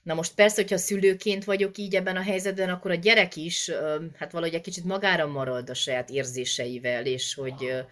Na 0.03 0.15
most 0.15 0.35
persze, 0.35 0.61
hogyha 0.61 0.79
szülőként 0.79 1.45
vagyok 1.45 1.79
így 1.79 1.95
ebben 1.95 2.17
a 2.17 2.23
helyzetben, 2.23 2.69
akkor 2.69 2.91
a 2.91 2.95
gyerek 2.95 3.37
is 3.37 3.71
hát 4.17 4.33
valahogy 4.33 4.55
egy 4.55 4.61
kicsit 4.61 4.85
magára 4.85 5.27
marad 5.27 5.71
a 5.71 5.75
saját 5.75 6.11
érzéseivel, 6.11 7.07
és 7.07 7.35
hogy, 7.35 7.85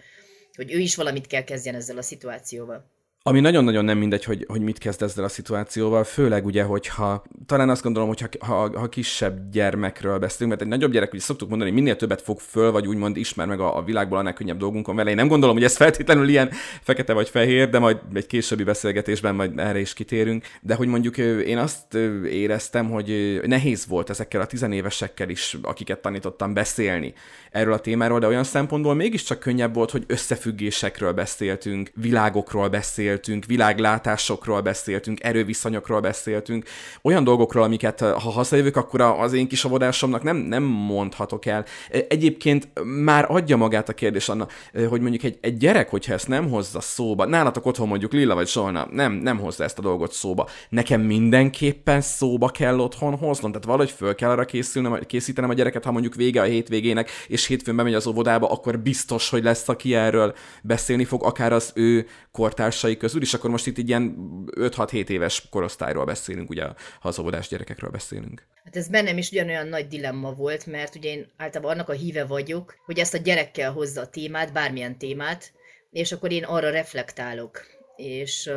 hogy 0.56 0.72
ő 0.72 0.78
is 0.78 0.94
valamit 0.94 1.26
kell 1.26 1.44
kezdjen 1.44 1.74
ezzel 1.74 1.98
a 1.98 2.02
szituációval. 2.02 2.90
Ami 3.28 3.40
nagyon-nagyon 3.40 3.84
nem 3.84 3.98
mindegy, 3.98 4.24
hogy, 4.24 4.44
hogy 4.48 4.60
mit 4.60 4.78
kezd 4.78 5.02
ezzel 5.02 5.24
a 5.24 5.28
szituációval, 5.28 6.04
főleg 6.04 6.46
ugye, 6.46 6.62
hogyha 6.62 7.24
talán 7.46 7.68
azt 7.68 7.82
gondolom, 7.82 8.08
hogy 8.08 8.38
ha, 8.38 8.78
ha, 8.78 8.88
kisebb 8.88 9.50
gyermekről 9.50 10.18
beszélünk, 10.18 10.50
mert 10.50 10.62
egy 10.62 10.68
nagyobb 10.68 10.92
gyerek, 10.92 11.12
ugye 11.12 11.22
szoktuk 11.22 11.48
mondani, 11.48 11.70
hogy 11.70 11.80
minél 11.80 11.96
többet 11.96 12.22
fog 12.22 12.40
föl, 12.40 12.70
vagy 12.70 12.86
úgymond 12.86 13.16
ismer 13.16 13.46
meg 13.46 13.60
a, 13.60 13.76
a 13.76 13.82
világból, 13.82 14.18
annál 14.18 14.32
könnyebb 14.32 14.58
dolgunk 14.58 14.86
van 14.86 14.96
vele. 14.96 15.10
Én 15.10 15.16
nem 15.16 15.28
gondolom, 15.28 15.54
hogy 15.54 15.64
ez 15.64 15.76
feltétlenül 15.76 16.28
ilyen 16.28 16.50
fekete 16.82 17.12
vagy 17.12 17.28
fehér, 17.28 17.70
de 17.70 17.78
majd 17.78 17.98
egy 18.14 18.26
későbbi 18.26 18.64
beszélgetésben 18.64 19.34
majd 19.34 19.58
erre 19.58 19.78
is 19.78 19.92
kitérünk. 19.92 20.44
De 20.60 20.74
hogy 20.74 20.88
mondjuk 20.88 21.18
én 21.18 21.58
azt 21.58 21.94
éreztem, 22.24 22.90
hogy 22.90 23.40
nehéz 23.44 23.86
volt 23.86 24.10
ezekkel 24.10 24.40
a 24.40 24.46
tizenévesekkel 24.46 25.28
is, 25.28 25.56
akiket 25.62 25.98
tanítottam 25.98 26.54
beszélni 26.54 27.14
erről 27.50 27.72
a 27.72 27.78
témáról, 27.78 28.18
de 28.18 28.26
olyan 28.26 28.44
szempontból 28.44 28.94
mégiscsak 28.94 29.38
könnyebb 29.38 29.74
volt, 29.74 29.90
hogy 29.90 30.04
összefüggésekről 30.06 31.12
beszéltünk, 31.12 31.90
világokról 31.94 32.68
beszéltünk, 32.68 33.14
beszéltünk, 33.16 33.44
világlátásokról 33.44 34.60
beszéltünk, 34.60 35.22
erőviszonyokról 35.22 36.00
beszéltünk, 36.00 36.64
olyan 37.02 37.24
dolgokról, 37.24 37.62
amiket 37.62 38.00
ha 38.00 38.30
hazajövök, 38.30 38.76
akkor 38.76 39.00
az 39.00 39.32
én 39.32 39.48
kis 39.48 39.64
avodásomnak 39.64 40.22
nem, 40.22 40.36
nem 40.36 40.62
mondhatok 40.62 41.46
el. 41.46 41.64
E, 41.90 42.04
egyébként 42.08 42.68
már 42.84 43.26
adja 43.28 43.56
magát 43.56 43.88
a 43.88 43.92
kérdés 43.92 44.28
anna, 44.28 44.46
e, 44.72 44.86
hogy 44.86 45.00
mondjuk 45.00 45.22
egy, 45.22 45.38
egy 45.40 45.56
gyerek, 45.56 45.90
hogyha 45.90 46.12
ezt 46.12 46.28
nem 46.28 46.50
hozza 46.50 46.80
szóba, 46.80 47.26
nálatok 47.26 47.66
otthon 47.66 47.88
mondjuk 47.88 48.12
Lilla 48.12 48.34
vagy 48.34 48.48
Zsolna, 48.48 48.88
nem, 48.90 49.12
nem 49.12 49.38
hozza 49.38 49.64
ezt 49.64 49.78
a 49.78 49.82
dolgot 49.82 50.12
szóba. 50.12 50.48
Nekem 50.68 51.00
mindenképpen 51.00 52.00
szóba 52.00 52.48
kell 52.48 52.78
otthon 52.78 53.16
hoznom, 53.18 53.50
tehát 53.50 53.66
valahogy 53.66 53.90
föl 53.90 54.14
kell 54.14 54.30
arra 54.30 54.44
készülnem, 54.44 54.98
készítenem 55.06 55.50
a 55.50 55.54
gyereket, 55.54 55.84
ha 55.84 55.92
mondjuk 55.92 56.14
vége 56.14 56.40
a 56.40 56.44
hétvégének, 56.44 57.10
és 57.28 57.46
hétfőn 57.46 57.76
bemegy 57.76 57.94
az 57.94 58.06
óvodába, 58.06 58.50
akkor 58.50 58.78
biztos, 58.78 59.30
hogy 59.30 59.42
lesz, 59.42 59.68
aki 59.68 59.94
erről 59.94 60.34
beszélni 60.62 61.04
fog, 61.04 61.24
akár 61.24 61.52
az 61.52 61.70
ő 61.74 62.06
kortársai 62.32 62.96
közül, 63.06 63.22
és 63.22 63.34
akkor 63.34 63.50
most 63.50 63.66
itt 63.66 63.78
egy 63.78 63.88
ilyen 63.88 64.16
5-6-7 64.50 65.08
éves 65.08 65.48
korosztályról 65.50 66.04
beszélünk, 66.04 66.50
ugye 66.50 66.64
ha 67.00 67.08
az 67.08 67.18
óvodás 67.18 67.48
gyerekekről 67.48 67.90
beszélünk. 67.90 68.46
Hát 68.64 68.76
ez 68.76 68.88
bennem 68.88 69.18
is 69.18 69.30
ugyanolyan 69.30 69.66
nagy 69.66 69.88
dilemma 69.88 70.32
volt, 70.32 70.66
mert 70.66 70.94
ugye 70.94 71.10
én 71.10 71.26
általában 71.36 71.72
annak 71.72 71.88
a 71.88 71.92
híve 71.92 72.24
vagyok, 72.24 72.74
hogy 72.84 72.98
ezt 72.98 73.14
a 73.14 73.18
gyerekkel 73.18 73.72
hozza 73.72 74.00
a 74.00 74.08
témát, 74.08 74.52
bármilyen 74.52 74.98
témát, 74.98 75.52
és 75.90 76.12
akkor 76.12 76.32
én 76.32 76.44
arra 76.44 76.70
reflektálok. 76.70 77.60
És 77.96 78.50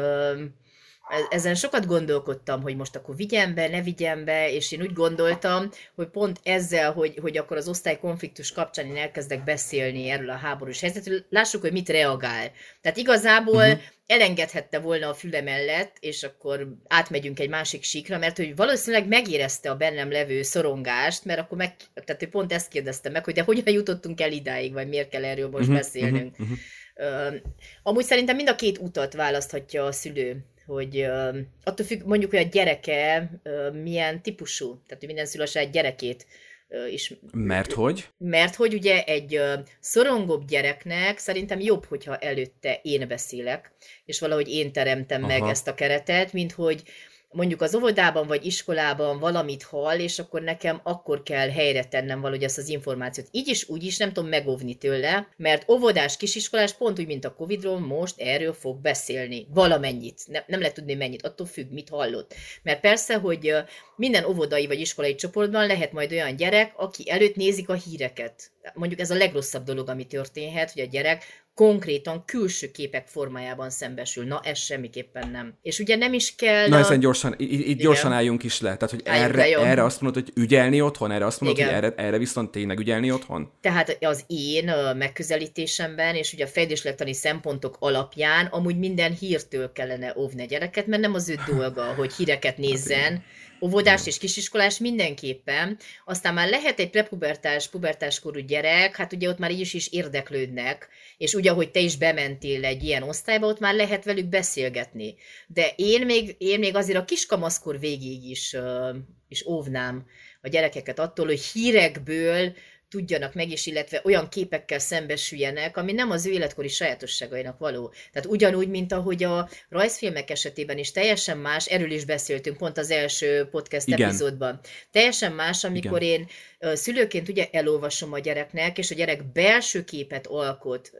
ezen 1.30 1.56
sokat 1.56 1.86
gondolkodtam, 1.86 2.62
hogy 2.62 2.76
most 2.76 2.96
akkor 2.96 3.16
vigyem 3.16 3.54
be, 3.54 3.68
ne 3.68 3.82
vigyem 3.82 4.26
be, 4.26 4.52
és 4.52 4.72
én 4.72 4.82
úgy 4.82 4.94
gondoltam, 4.94 5.70
hogy 5.96 6.08
pont 6.08 6.40
ezzel, 6.44 6.92
hogy, 6.92 7.18
hogy 7.22 7.38
akkor 7.38 7.58
az 7.58 7.68
osztálykonfliktus 7.68 8.52
kapcsán 8.52 8.86
én 8.86 8.98
elkezdek 8.98 9.44
beszélni 9.44 10.10
erről 10.10 10.30
a 10.30 10.36
háborús 10.36 10.80
helyzetről, 10.80 11.26
lássuk, 11.30 11.62
hogy 11.62 11.72
mit 11.72 11.90
reagál. 11.90 12.52
Tehát 12.82 12.98
igazából 12.98 13.64
uh-huh. 13.64 13.80
Elengedhette 14.10 14.80
volna 14.80 15.10
a 15.10 15.14
füle 15.14 15.42
mellett, 15.42 15.98
és 16.00 16.24
akkor 16.24 16.76
átmegyünk 16.88 17.40
egy 17.40 17.50
másik 17.50 17.84
síkra, 17.84 18.18
mert 18.18 18.38
hogy 18.38 18.56
valószínűleg 18.56 19.08
megérezte 19.08 19.70
a 19.70 19.76
bennem 19.76 20.12
levő 20.12 20.42
szorongást, 20.42 21.26
mert 21.26 21.40
akkor 21.40 21.58
meg, 21.58 21.76
tehát 21.94 22.22
hogy 22.22 22.30
pont 22.30 22.54
ezt 22.54 22.68
kérdezte 22.68 23.10
meg, 23.10 23.24
hogy 23.24 23.34
de 23.34 23.42
hogyan 23.42 23.74
jutottunk 23.74 24.22
el 24.22 24.32
idáig, 24.32 24.74
vagy 24.74 24.88
miért 24.88 25.10
kell 25.10 25.26
erről 25.26 25.50
most 25.50 25.62
uh-huh, 25.62 25.76
beszélnünk. 25.76 26.32
Uh-huh, 26.32 26.48
uh-huh. 26.96 27.34
Uh, 27.34 27.36
amúgy 27.84 28.04
szerintem 28.04 28.36
mind 28.36 28.50
a 28.50 28.56
két 28.56 28.78
utat 28.78 29.14
választhatja 29.14 29.86
a 29.86 29.92
szülő 29.92 30.38
hogy 30.66 30.98
uh, 30.98 31.38
attól 31.64 31.86
függ 31.86 32.06
mondjuk, 32.06 32.32
hogy 32.32 32.40
a 32.40 32.50
gyereke 32.52 33.30
uh, 33.44 33.82
milyen 33.82 34.22
típusú, 34.22 34.68
tehát 34.68 35.00
hogy 35.00 35.08
minden 35.08 35.26
szülő 35.26 35.44
a 35.44 35.48
saját 35.48 35.72
gyerekét 35.72 36.26
uh, 36.26 36.49
is. 36.92 37.14
Mert 37.32 37.72
hogy? 37.72 38.08
Mert 38.18 38.56
hogy 38.56 38.74
ugye 38.74 39.04
egy 39.04 39.42
szorongóbb 39.80 40.46
gyereknek 40.48 41.18
szerintem 41.18 41.60
jobb, 41.60 41.86
hogyha 41.86 42.18
előtte 42.18 42.80
én 42.84 43.08
beszélek, 43.08 43.72
és 44.06 44.20
valahogy 44.20 44.50
én 44.50 44.72
teremtem 44.72 45.24
Aha. 45.24 45.40
meg 45.40 45.50
ezt 45.50 45.68
a 45.68 45.76
keretet, 45.76 46.34
mint 46.34 46.52
hogy 46.52 46.84
mondjuk 47.32 47.62
az 47.62 47.76
óvodában 47.76 48.28
vagy 48.28 48.46
iskolában 48.46 49.20
valamit 49.20 49.64
hall, 49.64 50.00
és 50.00 50.20
akkor 50.20 50.42
nekem 50.42 50.80
akkor 50.84 51.24
kell 51.24 51.50
helyre 51.50 51.84
tennem 51.84 52.22
valahogy 52.22 52.44
ezt 52.44 52.58
az 52.58 52.68
információt. 52.70 53.28
Így 53.32 53.48
is, 53.48 53.70
úgy 53.70 53.84
is 53.84 53.98
nem 53.98 54.14
tudom 54.14 54.30
megóvni 54.30 54.76
tőle, 54.76 55.28
mert 55.38 55.70
óvodás, 55.70 56.18
kisiskolás 56.18 56.74
pont 56.74 57.00
úgy, 57.00 57.08
mint 57.08 57.26
a 57.26 57.34
Covidról 57.34 57.80
most 57.80 58.20
erről 58.20 58.54
fog 58.54 58.82
beszélni. 58.82 59.48
Valamennyit. 59.54 60.22
Nem, 60.28 60.44
nem 60.48 60.60
lehet 60.60 60.76
tudni 60.76 60.94
mennyit, 60.94 61.26
attól 61.26 61.48
függ, 61.48 61.72
mit 61.72 61.90
hallott. 61.90 62.34
Mert 62.64 62.80
persze, 62.80 63.16
hogy 63.16 63.54
minden 63.96 64.26
óvodai 64.26 64.68
vagy 64.68 64.80
iskolai 64.80 65.16
csoportban 65.16 65.68
lehet 65.68 65.92
majd 65.92 66.12
olyan 66.12 66.36
gyerek, 66.36 66.74
aki 66.76 67.10
előtt 67.10 67.36
nézik 67.36 67.70
a 67.70 67.74
híreket. 67.74 68.52
Mondjuk 68.74 69.00
ez 69.00 69.12
a 69.12 69.16
legrosszabb 69.16 69.64
dolog, 69.64 69.90
ami 69.90 70.06
történhet, 70.06 70.72
hogy 70.72 70.82
a 70.82 70.86
gyerek 70.86 71.24
konkrétan 71.60 72.26
külső 72.26 72.72
képek 72.72 73.08
formájában 73.08 73.70
szembesül. 73.70 74.26
Na, 74.26 74.40
ez 74.44 74.58
semmiképpen 74.58 75.30
nem. 75.30 75.54
És 75.62 75.80
ugye 75.80 75.96
nem 75.96 76.14
is 76.14 76.36
kell... 76.36 76.68
Na, 76.68 76.76
a... 76.76 76.80
ezen 76.80 77.00
gyorsan, 77.00 77.36
itt 77.38 77.80
gyorsan 77.80 78.12
álljunk 78.12 78.44
is 78.44 78.62
le. 78.62 78.78
Tehát, 78.78 78.90
hogy 78.90 79.02
erre, 79.04 79.44
erre 79.44 79.84
azt 79.84 80.02
mondod, 80.02 80.24
hogy 80.24 80.44
ügyelni 80.44 80.82
otthon, 80.82 81.12
erre 81.12 81.26
azt 81.26 81.42
mondod, 81.42 81.60
Igen. 81.60 81.74
hogy 81.74 81.84
erre, 81.84 81.96
erre 81.96 82.18
viszont 82.18 82.52
tényleg 82.52 82.80
ügyelni 82.80 83.12
otthon? 83.12 83.52
Tehát 83.62 83.98
az 84.02 84.24
én 84.28 84.72
megközelítésemben, 84.98 86.16
és 86.16 86.34
ugye 86.34 86.44
a 86.44 86.48
fejlődéslektani 86.48 87.14
szempontok 87.14 87.78
alapján 87.80 88.46
amúgy 88.46 88.78
minden 88.78 89.14
hírtől 89.14 89.72
kellene 89.72 90.14
óvni 90.18 90.42
a 90.42 90.46
gyereket, 90.46 90.88
mert 90.88 91.02
nem 91.02 91.14
az 91.14 91.30
ő 91.30 91.40
dolga, 91.48 91.84
hogy 91.84 92.14
híreket 92.14 92.58
nézzen, 92.58 93.24
óvodás 93.62 94.08
és 94.08 94.18
kisiskolás 94.18 94.78
mindenképpen. 94.78 95.78
Aztán 96.06 96.34
már 96.34 96.50
lehet 96.50 96.80
egy 96.80 96.90
prepubertás, 96.90 97.68
pubertáskorú 97.68 98.40
gyerek, 98.40 98.96
hát 98.96 99.14
ugye 99.14 99.30
ott 99.30 99.38
már 99.38 99.52
így 99.52 99.60
is, 99.60 99.74
is 99.74 99.88
érdeklődnek, 99.92 100.88
és 101.18 101.34
ugye, 101.34 101.52
ahogy 101.52 101.72
te 101.72 101.80
is 101.80 101.98
bementél 101.98 102.66
egy 102.66 102.84
ilyen 102.84 103.04
osztályba, 103.04 103.48
ott 103.48 103.60
már 103.60 103.76
lehet 103.76 104.04
velük 104.06 104.26
beszélgetni. 104.26 105.16
De 105.48 105.74
én 105.76 106.06
még, 106.06 106.36
én 106.38 106.60
még 106.60 106.76
azért 106.76 106.98
a 106.98 107.06
kiskamaszkor 107.06 107.80
végig 107.80 108.30
is, 108.30 108.54
uh, 108.54 108.96
is 109.28 109.46
óvnám 109.46 110.06
a 110.42 110.48
gyerekeket 110.48 111.00
attól, 111.00 111.26
hogy 111.26 111.42
hírekből 111.42 112.54
tudjanak 112.90 113.34
meg 113.34 113.52
is, 113.52 113.66
illetve 113.66 114.02
olyan 114.04 114.30
képekkel 114.30 114.80
szembesüljenek, 114.80 115.78
ami 115.78 115.92
nem 115.92 116.12
az 116.12 116.26
ő 116.26 116.32
életkori 116.32 116.68
sajátosságainak 116.68 117.58
való. 117.58 117.94
Tehát 118.12 118.30
ugyanúgy, 118.30 118.70
mint 118.70 118.92
ahogy 118.92 119.24
a 119.24 119.50
rajzfilmek 119.70 120.30
esetében 120.30 120.78
is 120.78 120.92
teljesen 120.92 121.38
más, 121.38 121.66
erről 121.66 121.92
is 121.92 122.06
beszéltünk 122.06 122.58
pont 122.58 122.78
az 122.78 122.92
első 122.92 123.48
podcast 123.52 123.88
Igen. 123.88 124.08
epizódban. 124.08 124.60
Teljesen 124.92 125.32
más, 125.32 125.64
amikor 125.64 126.02
Igen. 126.02 126.20
én 126.20 126.28
szülőként 126.76 127.30
ugye 127.30 127.48
elolvasom 127.52 128.14
a 128.14 128.20
gyereknek, 128.20 128.78
és 128.78 128.92
a 128.92 128.96
gyerek 128.96 129.32
belső 129.32 129.84
képet 129.84 130.28
alkot 130.28 130.92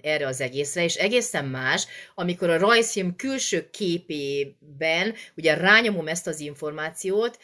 erre 0.00 0.26
az 0.26 0.40
egészre, 0.40 0.84
és 0.84 0.94
egészen 0.94 1.44
más, 1.44 1.86
amikor 2.14 2.50
a 2.50 2.58
rajzfilm 2.58 3.16
külső 3.16 3.68
képében 3.70 5.14
ugye 5.36 5.54
rányomom 5.54 6.08
ezt 6.08 6.26
az 6.26 6.40
információt, 6.40 7.38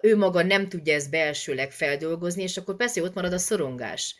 ő 0.00 0.16
maga 0.16 0.42
nem 0.42 0.68
tudja 0.68 0.94
ezt 0.94 1.10
belsőleg 1.10 1.72
feldolgozni, 1.72 2.42
és 2.42 2.56
akkor 2.56 2.76
persze 2.76 3.02
ott 3.02 3.14
marad 3.14 3.32
a 3.32 3.38
szorongás 3.42 4.16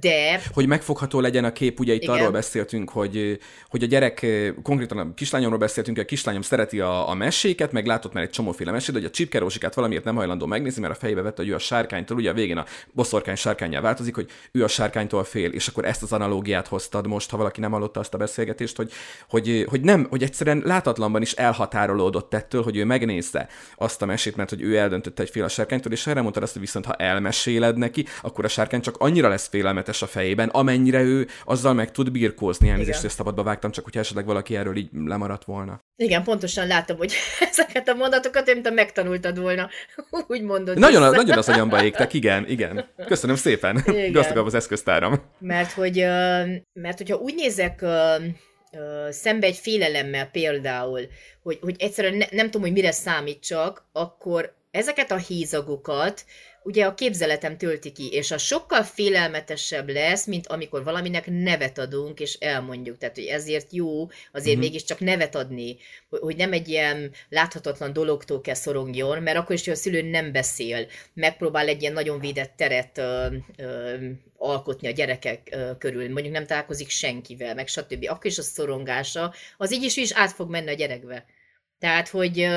de... 0.00 0.42
Hogy 0.52 0.66
megfogható 0.66 1.20
legyen 1.20 1.44
a 1.44 1.52
kép, 1.52 1.80
ugye 1.80 1.94
itt 1.94 2.02
Igen. 2.02 2.14
arról 2.14 2.30
beszéltünk, 2.30 2.90
hogy, 2.90 3.38
hogy 3.68 3.82
a 3.82 3.86
gyerek, 3.86 4.26
konkrétan 4.62 4.98
a 4.98 5.14
kislányomról 5.14 5.58
beszéltünk, 5.58 5.96
hogy 5.96 6.06
a 6.06 6.08
kislányom 6.08 6.42
szereti 6.42 6.80
a, 6.80 7.08
a 7.08 7.14
meséket, 7.14 7.72
meg 7.72 7.86
látott 7.86 8.12
már 8.12 8.22
egy 8.22 8.30
csomóféle 8.30 8.70
mesét, 8.70 8.94
hogy 8.94 9.04
a 9.04 9.10
csipkerósikát 9.10 9.74
valamiért 9.74 10.04
nem 10.04 10.14
hajlandó 10.14 10.46
megnézni, 10.46 10.80
mert 10.80 10.94
a 10.94 10.96
fejbe 10.98 11.22
vette, 11.22 11.42
hogy 11.42 11.50
ő 11.50 11.54
a 11.54 11.58
sárkánytól, 11.58 12.16
ugye 12.16 12.30
a 12.30 12.34
végén 12.34 12.56
a 12.56 12.64
boszorkány 12.92 13.34
sárkányjá 13.34 13.80
változik, 13.80 14.14
hogy 14.14 14.30
ő 14.52 14.64
a 14.64 14.68
sárkánytól 14.68 15.24
fél, 15.24 15.50
és 15.50 15.68
akkor 15.68 15.84
ezt 15.84 16.02
az 16.02 16.12
analógiát 16.12 16.66
hoztad 16.66 17.06
most, 17.06 17.30
ha 17.30 17.36
valaki 17.36 17.60
nem 17.60 17.70
hallotta 17.70 18.00
azt 18.00 18.14
a 18.14 18.18
beszélgetést, 18.18 18.76
hogy, 18.76 18.92
hogy, 19.28 19.66
hogy 19.68 19.80
nem, 19.80 20.06
hogy 20.10 20.22
egyszerűen 20.22 20.62
látatlanban 20.64 21.22
is 21.22 21.32
elhatárolódott 21.32 22.34
ettől, 22.34 22.62
hogy 22.62 22.76
ő 22.76 22.84
megnézze 22.84 23.48
azt 23.76 24.02
a 24.02 24.06
mesét, 24.06 24.36
mert 24.36 24.50
hogy 24.50 24.62
ő 24.62 24.76
eldöntötte 24.76 25.22
egy 25.22 25.30
fél 25.30 25.44
a 25.44 25.48
sárkánytól, 25.48 25.92
és 25.92 26.06
erre 26.06 26.20
mondta 26.20 26.40
azt, 26.40 26.52
hogy 26.52 26.62
viszont 26.62 26.84
ha 26.84 26.94
elmeséled 26.94 27.76
neki, 27.76 28.06
akkor 28.22 28.44
a 28.44 28.48
sárkány 28.48 28.80
csak 28.80 28.96
annyira 28.98 29.28
lesz 29.28 29.48
fél 29.48 29.59
félelmetes 29.60 30.02
a 30.02 30.06
fejében, 30.06 30.48
amennyire 30.48 31.00
ő 31.00 31.26
azzal 31.44 31.74
meg 31.74 31.90
tud 31.90 32.10
birkózni. 32.10 32.68
Elnézést, 32.68 33.00
hogy 33.00 33.10
szabadba 33.10 33.42
vágtam, 33.42 33.70
csak 33.70 33.84
hogyha 33.84 34.00
esetleg 34.00 34.24
valaki 34.24 34.56
erről 34.56 34.76
így 34.76 34.88
lemaradt 35.04 35.44
volna. 35.44 35.80
Igen, 35.96 36.22
pontosan 36.22 36.66
látom, 36.66 36.96
hogy 36.96 37.12
ezeket 37.50 37.88
a 37.88 37.94
mondatokat, 37.94 38.46
mint 38.46 38.66
a 38.66 38.70
megtanultad 38.70 39.38
volna, 39.38 39.68
úgy 40.28 40.42
mondod. 40.42 40.78
Nagyon, 40.78 41.02
vissza. 41.02 41.16
nagyon 41.16 41.38
az 41.38 41.48
agyamba 41.48 41.84
égtek, 41.84 42.12
igen, 42.12 42.48
igen. 42.48 42.84
Köszönöm 43.06 43.36
szépen. 43.36 43.82
Igen. 43.86 44.12
Gazdagabb 44.16 44.46
az 44.46 44.54
eszköztáram. 44.54 45.22
Mert 45.38 45.72
hogy, 45.72 45.96
mert 46.72 46.96
hogyha 46.96 47.16
úgy 47.16 47.34
nézek 47.34 47.84
szembe 49.08 49.46
egy 49.46 49.56
félelemmel 49.56 50.26
például, 50.26 51.00
hogy, 51.42 51.58
hogy 51.60 51.74
egyszerűen 51.78 52.14
ne, 52.14 52.26
nem 52.30 52.44
tudom, 52.44 52.62
hogy 52.62 52.72
mire 52.72 52.92
számítsak, 52.92 53.84
akkor 53.92 54.54
ezeket 54.70 55.10
a 55.10 55.16
hízagokat 55.16 56.24
ugye 56.62 56.84
a 56.84 56.94
képzeletem 56.94 57.56
tölti 57.56 57.92
ki, 57.92 58.08
és 58.12 58.30
az 58.30 58.42
sokkal 58.42 58.82
félelmetesebb 58.82 59.88
lesz, 59.88 60.26
mint 60.26 60.46
amikor 60.46 60.84
valaminek 60.84 61.26
nevet 61.26 61.78
adunk, 61.78 62.20
és 62.20 62.34
elmondjuk. 62.34 62.98
Tehát, 62.98 63.14
hogy 63.14 63.24
ezért 63.24 63.72
jó 63.72 64.06
azért 64.32 64.56
uh-huh. 64.56 64.60
mégiscsak 64.60 65.00
nevet 65.00 65.34
adni, 65.34 65.76
hogy 66.08 66.36
nem 66.36 66.52
egy 66.52 66.68
ilyen 66.68 67.10
láthatatlan 67.28 67.92
dologtól 67.92 68.40
kell 68.40 68.54
szorongjon, 68.54 69.22
mert 69.22 69.36
akkor 69.36 69.54
is, 69.54 69.64
hogy 69.64 69.72
a 69.72 69.76
szülő 69.76 70.02
nem 70.02 70.32
beszél, 70.32 70.86
megpróbál 71.14 71.68
egy 71.68 71.80
ilyen 71.80 71.92
nagyon 71.92 72.20
védett 72.20 72.52
teret 72.56 72.98
ö, 72.98 73.26
ö, 73.56 73.96
alkotni 74.36 74.88
a 74.88 74.92
gyerekek 74.92 75.48
ö, 75.52 75.70
körül, 75.78 76.10
mondjuk 76.10 76.34
nem 76.34 76.46
találkozik 76.46 76.88
senkivel, 76.88 77.54
meg 77.54 77.68
stb. 77.68 78.06
Akkor 78.08 78.26
is 78.26 78.38
a 78.38 78.42
szorongása, 78.42 79.34
az 79.56 79.72
így 79.72 79.82
is, 79.82 79.96
is 79.96 80.12
át 80.12 80.32
fog 80.32 80.50
menni 80.50 80.70
a 80.70 80.74
gyerekbe. 80.74 81.24
Tehát, 81.80 82.08
hogy 82.08 82.48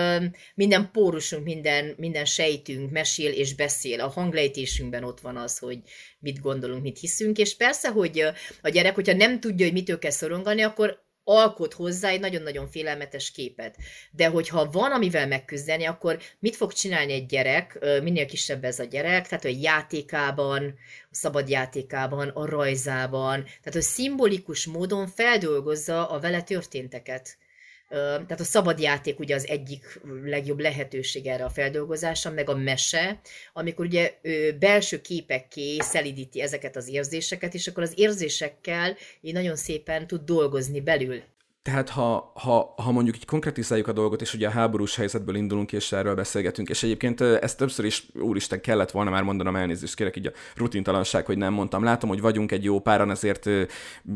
minden 0.55 0.89
pórusunk, 0.91 1.43
minden, 1.43 1.93
minden 1.97 2.25
sejtünk 2.25 2.91
mesél 2.91 3.31
és 3.31 3.55
beszél. 3.55 3.99
A 3.99 4.07
hanglejtésünkben 4.07 5.03
ott 5.03 5.19
van 5.19 5.37
az, 5.37 5.57
hogy 5.57 5.79
mit 6.19 6.41
gondolunk, 6.41 6.81
mit 6.81 6.99
hiszünk, 6.99 7.37
és 7.37 7.55
persze, 7.55 7.89
hogy 7.89 8.25
a 8.61 8.69
gyerek, 8.69 8.95
hogyha 8.95 9.13
nem 9.13 9.39
tudja, 9.39 9.65
hogy 9.65 9.73
mitől 9.73 9.99
kell 9.99 10.11
szorongani, 10.11 10.61
akkor 10.61 11.01
alkot 11.23 11.73
hozzá 11.73 12.09
egy 12.09 12.19
nagyon-nagyon 12.19 12.67
félelmetes 12.67 13.31
képet. 13.31 13.77
De 14.11 14.27
hogyha 14.27 14.69
van, 14.71 14.91
amivel 14.91 15.27
megküzdeni, 15.27 15.85
akkor 15.85 16.19
mit 16.39 16.55
fog 16.55 16.73
csinálni 16.73 17.13
egy 17.13 17.25
gyerek, 17.25 17.79
minél 18.01 18.25
kisebb 18.25 18.63
ez 18.63 18.79
a 18.79 18.83
gyerek, 18.83 19.27
tehát 19.27 19.45
a 19.45 19.57
játékában, 19.61 20.73
a 21.11 21.15
szabad 21.15 21.49
játékában, 21.49 22.27
a 22.27 22.45
rajzában, 22.45 23.43
tehát 23.43 23.73
hogy 23.73 23.81
szimbolikus 23.81 24.65
módon 24.65 25.07
feldolgozza 25.07 26.09
a 26.09 26.19
vele 26.19 26.41
történteket 26.41 27.37
tehát 27.93 28.39
a 28.39 28.43
szabad 28.43 28.79
játék 28.79 29.19
ugye 29.19 29.35
az 29.35 29.47
egyik 29.47 30.01
legjobb 30.23 30.59
lehetőség 30.59 31.25
erre 31.25 31.43
a 31.43 31.49
feldolgozásra, 31.49 32.31
meg 32.31 32.49
a 32.49 32.55
mese, 32.55 33.21
amikor 33.53 33.85
ugye 33.85 34.13
belső 34.59 35.01
képekké 35.01 35.77
szelidíti 35.79 36.41
ezeket 36.41 36.75
az 36.75 36.87
érzéseket, 36.87 37.53
és 37.53 37.67
akkor 37.67 37.83
az 37.83 37.93
érzésekkel 37.95 38.95
így 39.21 39.33
nagyon 39.33 39.55
szépen 39.55 40.07
tud 40.07 40.21
dolgozni 40.21 40.81
belül. 40.81 41.23
Tehát 41.63 41.89
ha, 41.89 42.31
ha, 42.35 42.73
ha 42.77 42.91
mondjuk 42.91 43.15
így 43.15 43.25
konkretizáljuk 43.25 43.87
a 43.87 43.91
dolgot, 43.91 44.21
és 44.21 44.33
ugye 44.33 44.47
a 44.47 44.51
háborús 44.51 44.95
helyzetből 44.95 45.35
indulunk, 45.35 45.71
és 45.71 45.91
erről 45.91 46.15
beszélgetünk, 46.15 46.69
és 46.69 46.83
egyébként 46.83 47.21
ezt 47.21 47.57
többször 47.57 47.85
is, 47.85 48.05
úristen, 48.13 48.61
kellett 48.61 48.91
volna 48.91 49.09
már 49.09 49.23
mondanom 49.23 49.55
elnézést, 49.55 49.95
kérek 49.95 50.15
így 50.15 50.27
a 50.27 50.31
rutintalanság, 50.55 51.25
hogy 51.25 51.37
nem 51.37 51.53
mondtam. 51.53 51.83
Látom, 51.83 52.09
hogy 52.09 52.21
vagyunk 52.21 52.51
egy 52.51 52.63
jó 52.63 52.79
páran, 52.79 53.11
ezért 53.11 53.49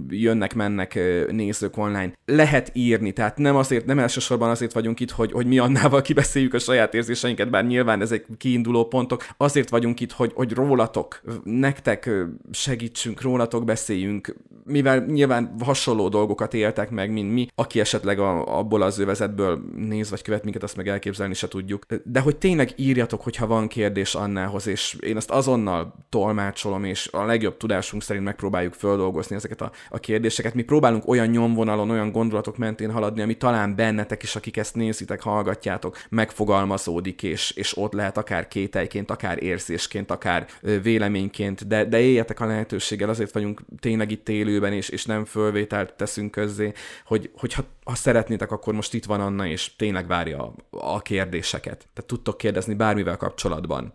jönnek, 0.10 0.56
mennek 0.56 1.00
nézők 1.32 1.78
online. 1.78 2.14
Lehet 2.26 2.72
írni, 2.74 3.12
tehát 3.12 3.38
nem 3.38 3.56
azért, 3.56 3.86
nem 3.86 4.00
elsősorban 4.00 4.50
azért 4.50 4.74
vagyunk 4.74 5.00
itt, 5.00 5.12
hogy, 5.12 5.32
hogy 5.32 5.46
mi 5.46 5.58
annával 5.58 6.02
kibeszéljük 6.02 6.54
a 6.54 6.60
saját 6.60 6.94
érzéseinket, 6.94 7.50
bár 7.50 7.66
nyilván 7.66 8.02
ezek 8.02 8.26
kiinduló 8.38 8.88
pontok. 8.88 9.28
Azért 9.38 9.70
vagyunk 9.70 10.00
itt, 10.00 10.12
hogy, 10.12 10.32
hogy 10.36 10.54
rólatok, 10.54 11.22
nektek 11.44 12.10
segítsünk, 12.52 13.22
rólatok 13.22 13.66
beszéljünk, 13.66 14.36
mivel 14.64 15.06
nyilván 15.06 15.56
hasonló 15.64 16.10
dolgokat 16.10 16.54
éltek 16.54 16.90
meg, 16.90 17.12
mint 17.12 17.34
mi, 17.38 17.48
aki 17.56 17.80
esetleg 17.80 18.20
a, 18.20 18.58
abból 18.58 18.82
az 18.82 19.00
övezetből 19.00 19.62
néz 19.76 20.10
vagy 20.10 20.22
követ 20.22 20.44
minket, 20.44 20.64
azt 20.64 20.76
meg 20.76 20.88
elképzelni 20.88 21.34
se 21.34 21.48
tudjuk. 21.48 21.86
De 22.04 22.20
hogy 22.20 22.38
tényleg 22.38 22.74
írjatok, 22.76 23.22
hogyha 23.22 23.48
van 23.48 23.68
kérdés 23.68 24.16
Annához, 24.16 24.68
és 24.68 24.98
én 25.00 25.16
azt 25.16 25.32
azonnal 25.32 25.94
tolmácsolom, 26.10 26.84
és 26.84 27.10
a 27.12 27.26
legjobb 27.26 27.58
tudásunk 27.58 28.04
szerint 28.04 28.26
megpróbáljuk 28.26 28.74
földolgozni 28.74 29.36
ezeket 29.36 29.62
a, 29.62 29.72
a 29.90 30.00
kérdéseket. 30.00 30.54
Mi 30.54 30.62
próbálunk 30.62 31.08
olyan 31.08 31.28
nyomvonalon, 31.28 31.90
olyan 31.90 32.12
gondolatok 32.12 32.58
mentén 32.58 32.92
haladni, 32.92 33.22
ami 33.22 33.38
talán 33.38 33.76
bennetek 33.76 34.24
is, 34.24 34.36
akik 34.36 34.58
ezt 34.58 34.76
nézitek, 34.76 35.22
hallgatjátok, 35.22 35.98
megfogalmazódik, 36.10 37.24
és, 37.24 37.52
és 37.52 37.78
ott 37.78 37.94
lehet 37.94 38.18
akár 38.18 38.48
kételyként, 38.48 39.12
akár 39.12 39.44
érzésként, 39.44 40.12
akár 40.12 40.48
véleményként, 40.82 41.68
de, 41.68 41.86
de 41.86 42.00
éljetek 42.00 42.40
a 42.40 42.46
lehetőséggel, 42.46 43.10
azért 43.10 43.34
vagyunk 43.34 43.62
tényleg 43.80 44.12
itt 44.12 44.30
élőben, 44.30 44.74
és, 44.74 44.90
és 44.90 45.06
nem 45.06 45.26
fölvételt 45.26 45.94
teszünk 45.94 46.32
közzé, 46.32 46.74
hogy, 47.06 47.27
hogy, 47.36 47.54
hogyha 47.54 47.76
ha 47.84 47.96
szeretnétek, 47.96 48.52
akkor 48.52 48.74
most 48.74 48.94
itt 48.94 49.06
van 49.06 49.22
Anna, 49.22 49.48
és 49.48 49.76
tényleg 49.76 50.08
várja 50.08 50.44
a, 50.44 50.54
a 50.70 51.02
kérdéseket. 51.02 51.88
Tehát 51.94 52.06
tudtok 52.06 52.38
kérdezni 52.38 52.74
bármivel 52.74 53.18
kapcsolatban, 53.18 53.94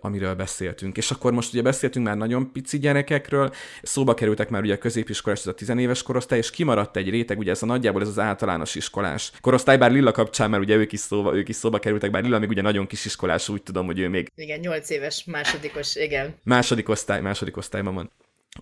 amiről 0.00 0.34
beszéltünk. 0.34 0.96
És 0.96 1.10
akkor 1.10 1.32
most 1.32 1.52
ugye 1.52 1.62
beszéltünk 1.62 2.06
már 2.06 2.16
nagyon 2.16 2.52
pici 2.52 2.78
gyerekekről, 2.78 3.52
szóba 3.82 4.14
kerültek 4.14 4.48
már 4.48 4.62
ugye 4.62 4.74
a 4.74 4.78
középiskolás, 4.78 5.40
ez 5.40 5.46
a 5.46 5.54
tizenéves 5.54 6.02
korosztály, 6.02 6.38
és 6.38 6.50
kimaradt 6.50 6.96
egy 6.96 7.10
réteg, 7.10 7.38
ugye 7.38 7.50
ez 7.50 7.62
a 7.62 7.66
nagyjából 7.66 8.02
ez 8.02 8.08
az 8.08 8.18
általános 8.18 8.74
iskolás 8.74 9.32
korosztály, 9.40 9.76
bár 9.76 9.90
Lilla 9.90 10.12
kapcsán, 10.12 10.50
mert 10.50 10.62
ugye 10.62 10.76
ők 10.76 10.92
is 10.92 11.00
szóba, 11.00 11.36
ők 11.36 11.48
is 11.48 11.56
szóba 11.56 11.78
kerültek, 11.78 12.10
bár 12.10 12.22
Lilla 12.22 12.38
még 12.38 12.48
ugye 12.48 12.62
nagyon 12.62 12.86
kis 12.86 13.04
iskolás, 13.04 13.48
úgy 13.48 13.62
tudom, 13.62 13.86
hogy 13.86 13.98
ő 13.98 14.08
még... 14.08 14.30
Igen, 14.34 14.60
nyolc 14.60 14.90
éves 14.90 15.24
másodikos, 15.24 15.96
igen. 15.96 16.34
Második 16.42 16.88
osztály, 16.88 17.20
második 17.20 17.56
osztályban 17.56 17.94
van. 17.94 18.10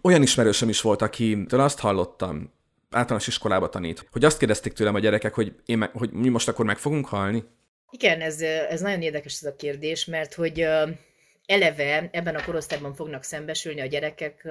Olyan 0.02 0.22
ismerősöm 0.22 0.68
is 0.68 0.80
volt, 0.80 1.02
akitől 1.02 1.60
azt 1.60 1.78
hallottam, 1.78 2.54
általános 2.90 3.26
iskolába 3.26 3.68
tanít, 3.68 4.06
hogy 4.10 4.24
azt 4.24 4.38
kérdezték 4.38 4.72
tőlem 4.72 4.94
a 4.94 4.98
gyerekek, 4.98 5.34
hogy, 5.34 5.52
én 5.64 5.78
meg, 5.78 5.90
hogy 5.90 6.10
mi 6.10 6.28
most 6.28 6.48
akkor 6.48 6.64
meg 6.64 6.78
fogunk 6.78 7.06
halni? 7.06 7.44
Igen, 7.90 8.20
ez, 8.20 8.40
ez 8.40 8.80
nagyon 8.80 9.02
érdekes 9.02 9.34
ez 9.42 9.52
a 9.52 9.56
kérdés, 9.56 10.04
mert 10.04 10.34
hogy 10.34 10.66
eleve 11.46 12.08
ebben 12.12 12.34
a 12.34 12.44
korosztályban 12.44 12.94
fognak 12.94 13.22
szembesülni 13.22 13.80
a 13.80 13.86
gyerekek 13.86 14.48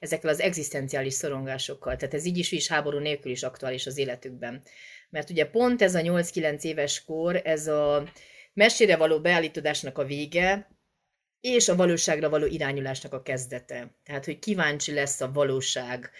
ezekkel 0.00 0.30
az 0.30 0.40
egzisztenciális 0.40 1.14
szorongásokkal. 1.14 1.96
Tehát 1.96 2.14
ez 2.14 2.24
így 2.24 2.38
is, 2.38 2.52
is 2.52 2.68
háború 2.68 2.98
nélkül 2.98 3.30
is 3.30 3.42
aktuális 3.42 3.86
az 3.86 3.98
életükben. 3.98 4.62
Mert 5.10 5.30
ugye 5.30 5.46
pont 5.46 5.82
ez 5.82 5.94
a 5.94 6.00
8-9 6.00 6.62
éves 6.62 7.04
kor, 7.04 7.40
ez 7.44 7.66
a 7.66 8.08
mesére 8.52 8.96
való 8.96 9.20
beállítodásnak 9.20 9.98
a 9.98 10.04
vége, 10.04 10.68
és 11.40 11.68
a 11.68 11.76
valóságra 11.76 12.28
való 12.28 12.46
irányulásnak 12.46 13.12
a 13.12 13.22
kezdete. 13.22 13.96
Tehát, 14.04 14.24
hogy 14.24 14.38
kíváncsi 14.38 14.92
lesz 14.92 15.20
a 15.20 15.32
valóság 15.32 16.10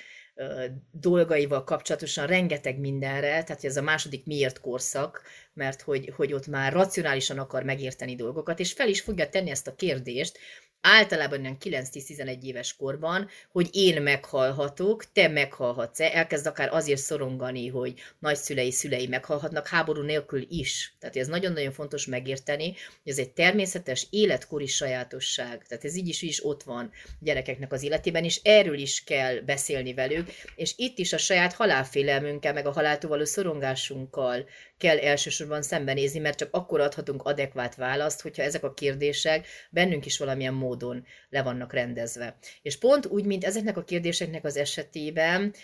dolgaival 0.91 1.65
kapcsolatosan 1.65 2.27
rengeteg 2.27 2.79
mindenre, 2.79 3.43
tehát 3.45 3.65
ez 3.65 3.77
a 3.77 3.83
második 3.83 4.27
miért 4.27 4.61
korszak, 4.61 5.23
mert 5.53 5.83
hogy, 5.83 6.13
hogy 6.17 6.33
ott 6.33 6.47
már 6.47 6.73
racionálisan 6.73 7.39
akar 7.39 7.63
megérteni 7.63 8.15
dolgokat, 8.15 8.59
és 8.59 8.73
fel 8.73 8.89
is 8.89 9.01
fogja 9.01 9.29
tenni 9.29 9.51
ezt 9.51 9.67
a 9.67 9.75
kérdést, 9.75 10.39
általában 10.81 11.41
olyan 11.41 11.57
9-10-11 11.61 12.43
éves 12.43 12.77
korban, 12.77 13.29
hogy 13.53 13.69
én 13.73 14.03
meghalhatok, 14.03 15.13
te 15.13 15.29
meghalhatsz-e, 15.29 16.11
elkezd 16.13 16.47
akár 16.47 16.69
azért 16.73 17.01
szorongani, 17.01 17.69
hogy 17.69 17.95
nagyszülei, 18.19 18.71
szülei 18.71 19.07
meghalhatnak 19.07 19.67
háború 19.67 20.03
nélkül 20.03 20.47
is. 20.49 20.97
Tehát 20.99 21.17
ez 21.17 21.27
nagyon-nagyon 21.27 21.73
fontos 21.73 22.07
megérteni, 22.07 22.67
hogy 23.03 23.13
ez 23.13 23.19
egy 23.19 23.31
természetes 23.31 24.07
életkori 24.11 24.67
sajátosság. 24.67 25.67
Tehát 25.67 25.85
ez 25.85 25.97
így 25.97 26.09
is, 26.09 26.23
is 26.23 26.45
ott 26.45 26.63
van 26.63 26.91
gyerekeknek 27.21 27.73
az 27.73 27.83
életében, 27.83 28.25
és 28.25 28.41
erről 28.43 28.79
is 28.79 29.05
kell 29.05 29.41
beszélni 29.41 29.95
velük, 29.95 30.29
és 30.57 30.73
itt 30.77 30.99
is 30.99 31.13
a 31.13 31.19
saját 31.19 31.53
halálfélelmünkkel, 31.53 32.53
meg 32.53 32.67
a 32.67 32.73
haláltól 32.73 33.11
való 33.11 33.25
szorongásunkkal 33.25 34.47
kell 34.79 34.99
elsősorban 34.99 35.63
szembenézni, 35.63 36.19
mert 36.19 36.39
csak 36.39 36.49
akkor 36.53 36.81
adhatunk 36.81 37.23
adekvát 37.23 37.75
választ, 37.75 38.21
hogyha 38.21 38.43
ezek 38.43 38.63
a 38.65 38.73
kérdések 38.73 39.47
bennünk 39.71 40.07
is 40.07 40.19
valamilyen 40.19 40.55
módon 40.67 41.05
le 41.29 41.43
vannak 41.43 41.73
rendezve. 41.73 42.37
És 42.63 42.79
pont 42.79 43.07
úgy, 43.07 43.25
mint 43.25 43.45
ezeknek 43.45 43.77
a 43.77 43.85
kérdéseknek 43.85 44.45
az 44.45 44.57
esetében, 44.57 45.55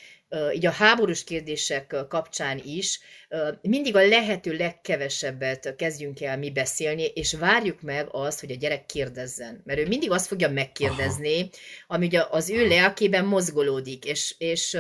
így 0.54 0.66
a 0.66 0.70
háborús 0.70 1.24
kérdések 1.24 1.96
kapcsán 2.08 2.60
is 2.64 3.00
mindig 3.62 3.96
a 3.96 4.06
lehető 4.06 4.56
legkevesebbet 4.56 5.74
kezdjünk 5.76 6.20
el 6.20 6.38
mi 6.38 6.50
beszélni, 6.50 7.04
és 7.04 7.32
várjuk 7.32 7.80
meg 7.80 8.08
azt, 8.10 8.40
hogy 8.40 8.50
a 8.50 8.54
gyerek 8.54 8.86
kérdezzen. 8.86 9.62
Mert 9.64 9.78
ő 9.78 9.86
mindig 9.86 10.10
azt 10.10 10.26
fogja 10.26 10.50
megkérdezni, 10.50 11.38
Aha. 11.38 11.48
ami 11.86 12.06
ugye 12.06 12.24
az 12.30 12.50
ő 12.50 12.68
lelkében 12.68 13.24
mozgolódik, 13.24 14.04
és, 14.04 14.34
és 14.38 14.72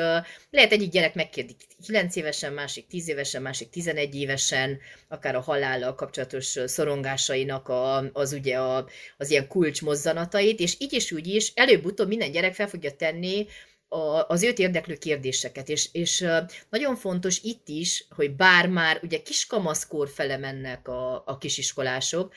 lehet 0.50 0.72
egyik 0.72 0.90
gyerek 0.90 1.14
megkérdik 1.14 1.56
9 1.84 2.16
évesen, 2.16 2.52
másik 2.52 2.86
10 2.86 3.08
évesen, 3.08 3.42
másik 3.42 3.70
11 3.70 4.14
évesen, 4.14 4.78
akár 5.08 5.34
a 5.34 5.40
halállal 5.40 5.94
kapcsolatos 5.94 6.58
szorongásainak 6.64 7.68
a, 7.68 8.10
az 8.12 8.32
ugye 8.32 8.58
a, 8.58 8.86
az 9.16 9.30
ilyen 9.30 9.48
kulcsmozzanatait, 9.48 10.60
és 10.60 10.76
így 10.78 10.92
is 10.92 11.12
úgy 11.12 11.26
is 11.26 11.52
előbb-utóbb 11.54 12.08
minden 12.08 12.30
gyerek 12.30 12.54
fel 12.54 12.68
fogja 12.68 12.90
tenni 12.90 13.46
a, 13.92 14.26
az 14.28 14.42
őt 14.42 14.58
érdeklő 14.58 14.96
kérdéseket, 14.96 15.68
és, 15.68 15.88
és 15.92 16.26
nagyon 16.70 16.96
fontos 16.96 17.42
itt 17.42 17.68
is, 17.68 18.06
hogy 18.10 18.36
bár 18.36 18.68
már 18.68 19.00
ugye 19.02 19.22
kiskamaszkor 19.22 20.08
fele 20.08 20.36
mennek 20.36 20.88
a, 20.88 21.22
a 21.26 21.38
kisiskolások, 21.38 22.34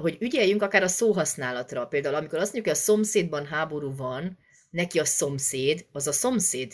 hogy 0.00 0.16
ügyeljünk 0.20 0.62
akár 0.62 0.82
a 0.82 0.88
szóhasználatra. 0.88 1.86
Például 1.86 2.14
amikor 2.14 2.38
azt 2.38 2.52
mondjuk, 2.52 2.74
hogy 2.74 2.82
a 2.82 2.84
szomszédban 2.84 3.46
háború 3.46 3.96
van, 3.96 4.38
neki 4.70 4.98
a 4.98 5.04
szomszéd, 5.04 5.86
az 5.92 6.06
a 6.06 6.12
szomszéd. 6.12 6.72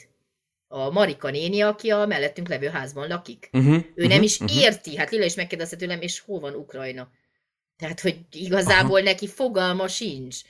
A 0.68 0.90
Marika 0.90 1.30
néni, 1.30 1.60
aki 1.60 1.90
a 1.90 2.06
mellettünk 2.06 2.48
levő 2.48 2.68
házban 2.68 3.08
lakik. 3.08 3.48
Uh-huh, 3.52 3.74
ő 3.74 3.76
uh-huh, 3.76 4.08
nem 4.08 4.22
is 4.22 4.40
uh-huh. 4.40 4.60
érti. 4.60 4.96
Hát 4.96 5.10
Lila 5.10 5.24
is 5.24 5.34
megkérdezte 5.34 5.76
tőlem, 5.76 6.00
és 6.00 6.20
hol 6.20 6.40
van 6.40 6.54
Ukrajna? 6.54 7.10
Tehát, 7.76 8.00
hogy 8.00 8.18
igazából 8.32 9.00
Aha. 9.00 9.04
neki 9.04 9.26
fogalma 9.26 9.88
sincs. 9.88 10.40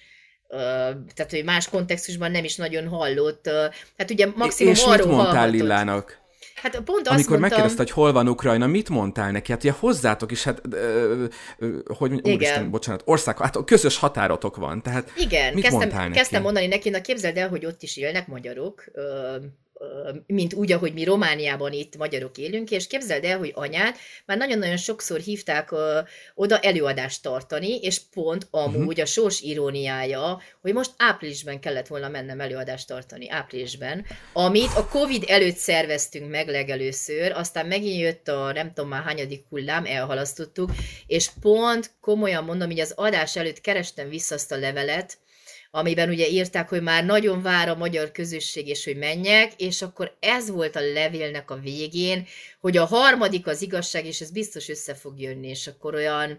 Tehát, 1.15 1.31
hogy 1.31 1.45
más 1.45 1.69
kontextusban 1.69 2.31
nem 2.31 2.45
is 2.45 2.57
nagyon 2.57 2.89
hallott. 2.89 3.51
Hát 3.99 4.11
ugye 4.11 4.27
maximum 4.35 4.73
És 4.73 4.85
mit 4.87 5.05
mondtál 5.05 5.25
hallhatott. 5.25 5.53
Lilának? 5.53 6.19
Hát 6.63 6.73
pont 6.73 6.89
azt 6.89 7.09
Amikor 7.09 7.39
mondtam... 7.39 7.41
megkérdezte, 7.41 7.83
hogy 7.83 7.91
hol 7.91 8.13
van 8.13 8.29
Ukrajna, 8.29 8.67
mit 8.67 8.89
mondtál 8.89 9.31
neki? 9.31 9.53
Hát 9.53 9.63
ugye 9.63 9.73
hozzátok 9.79 10.31
is, 10.31 10.45
hát, 10.45 10.61
ö, 10.71 11.25
ö, 11.59 11.79
hogy 11.87 12.13
Igen. 12.13 12.35
úristen, 12.35 12.71
bocsánat, 12.71 13.03
ország, 13.05 13.39
hát 13.39 13.65
közös 13.65 13.97
határotok 13.97 14.57
van, 14.57 14.83
tehát 14.83 15.13
Igen, 15.17 15.55
mit 15.55 15.63
kezdtem, 15.63 15.81
mondtál 15.81 16.05
neki? 16.05 16.19
kezdtem 16.19 16.43
mondani 16.43 16.67
neki, 16.67 16.91
na 16.91 17.01
képzeld 17.01 17.37
el, 17.37 17.49
hogy 17.49 17.67
ott 17.67 17.83
is 17.83 17.97
élnek 17.97 18.27
magyarok, 18.27 18.85
ö, 18.93 19.37
mint 20.27 20.55
úgy, 20.55 20.73
ahogy 20.73 20.93
mi 20.93 21.05
Romániában 21.05 21.73
itt 21.73 21.97
magyarok 21.97 22.39
élünk, 22.39 22.71
és 22.71 22.87
képzeld 22.87 23.25
el, 23.25 23.39
hogy 23.39 23.53
anyát 23.55 23.99
már 24.27 24.37
nagyon-nagyon 24.37 24.77
sokszor 24.77 25.19
hívták 25.19 25.75
oda 26.35 26.59
előadást 26.59 27.23
tartani, 27.23 27.79
és 27.81 28.01
pont 28.15 28.47
amúgy 28.51 28.77
uh-huh. 28.77 29.03
a 29.03 29.05
sors 29.05 29.41
iróniája, 29.41 30.41
hogy 30.61 30.73
most 30.73 30.91
áprilisban 30.97 31.61
kellett 31.61 31.87
volna 31.87 32.09
mennem 32.09 32.41
előadást 32.41 32.87
tartani, 32.87 33.31
áprilisban, 33.31 34.07
amit 34.33 34.75
a 34.77 34.87
Covid 34.87 35.25
előtt 35.27 35.57
szerveztünk 35.57 36.31
meg 36.31 36.49
legelőször, 36.49 37.33
aztán 37.33 37.67
megint 37.67 38.01
jött 38.01 38.29
a 38.29 38.53
nem 38.53 38.73
tudom 38.73 38.91
már 38.91 39.03
hányadik 39.03 39.45
hullám, 39.49 39.85
elhalasztottuk, 39.85 40.71
és 41.07 41.31
pont 41.41 41.91
komolyan 42.01 42.45
mondom, 42.45 42.69
hogy 42.69 42.81
az 42.81 42.93
adás 42.97 43.37
előtt 43.37 43.61
kerestem 43.61 44.09
vissza 44.09 44.35
azt 44.35 44.53
a 44.53 44.57
levelet, 44.57 45.19
amiben 45.71 46.09
ugye 46.09 46.29
írták, 46.29 46.69
hogy 46.69 46.83
már 46.83 47.05
nagyon 47.05 47.43
vár 47.43 47.69
a 47.69 47.75
magyar 47.75 48.13
közösség, 48.13 48.69
és 48.69 48.85
hogy 48.85 48.97
menjek, 48.97 49.53
és 49.57 49.83
akkor 49.83 50.17
ez 50.21 50.51
volt 50.51 50.77
a 50.77 50.93
levélnek 50.93 51.51
a 51.51 51.57
végén, 51.57 52.27
hogy 52.61 52.77
a 52.77 52.85
harmadik 52.85 53.47
az 53.47 53.63
igazság, 53.63 54.07
és 54.07 54.21
ez 54.21 54.31
biztos 54.31 54.69
össze 54.69 54.95
fog 54.95 55.21
jönni, 55.21 55.49
és 55.49 55.67
akkor 55.67 55.95
olyan, 55.95 56.39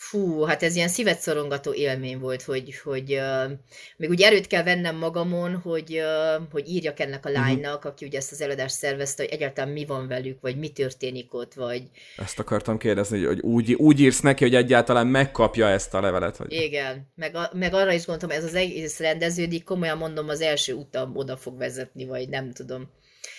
fú, 0.00 0.42
hát 0.42 0.62
ez 0.62 0.76
ilyen 0.76 0.88
szívet 0.88 1.20
szorongató 1.20 1.72
élmény 1.72 2.18
volt, 2.18 2.42
hogy, 2.42 2.78
hogy 2.78 3.12
uh, 3.12 3.50
még 3.96 4.10
úgy 4.10 4.22
erőt 4.22 4.46
kell 4.46 4.62
vennem 4.62 4.96
magamon, 4.96 5.54
hogy, 5.56 5.98
uh, 5.98 6.42
hogy 6.50 6.68
írjak 6.68 7.00
ennek 7.00 7.26
a 7.26 7.28
mhm. 7.28 7.38
lánynak, 7.38 7.84
aki 7.84 8.04
ugye 8.04 8.18
ezt 8.18 8.32
az 8.32 8.40
előadást 8.40 8.74
szervezte, 8.74 9.22
hogy 9.22 9.32
egyáltalán 9.32 9.70
mi 9.70 9.84
van 9.84 10.08
velük, 10.08 10.40
vagy 10.40 10.58
mi 10.58 10.68
történik 10.68 11.34
ott, 11.34 11.54
vagy... 11.54 11.82
Ezt 12.16 12.38
akartam 12.38 12.78
kérdezni, 12.78 13.24
hogy 13.24 13.40
úgy, 13.40 13.72
úgy 13.72 14.00
írsz 14.00 14.20
neki, 14.20 14.44
hogy 14.44 14.54
egyáltalán 14.54 15.06
megkapja 15.06 15.68
ezt 15.68 15.94
a 15.94 16.00
levelet. 16.00 16.36
Vagy... 16.36 16.52
Igen, 16.52 17.12
meg, 17.14 17.34
a, 17.34 17.50
meg 17.54 17.74
arra 17.74 17.92
is 17.92 18.06
gondoltam, 18.06 18.38
ez 18.38 18.44
az 18.44 18.54
egész 18.54 18.98
rendeződik, 18.98 19.64
komolyan 19.64 19.98
mondom, 19.98 20.28
az 20.28 20.40
első 20.40 20.74
utam 20.74 21.16
oda 21.16 21.36
fog 21.36 21.58
vezetni, 21.58 22.04
vagy 22.04 22.28
nem 22.28 22.52
tudom. 22.52 22.90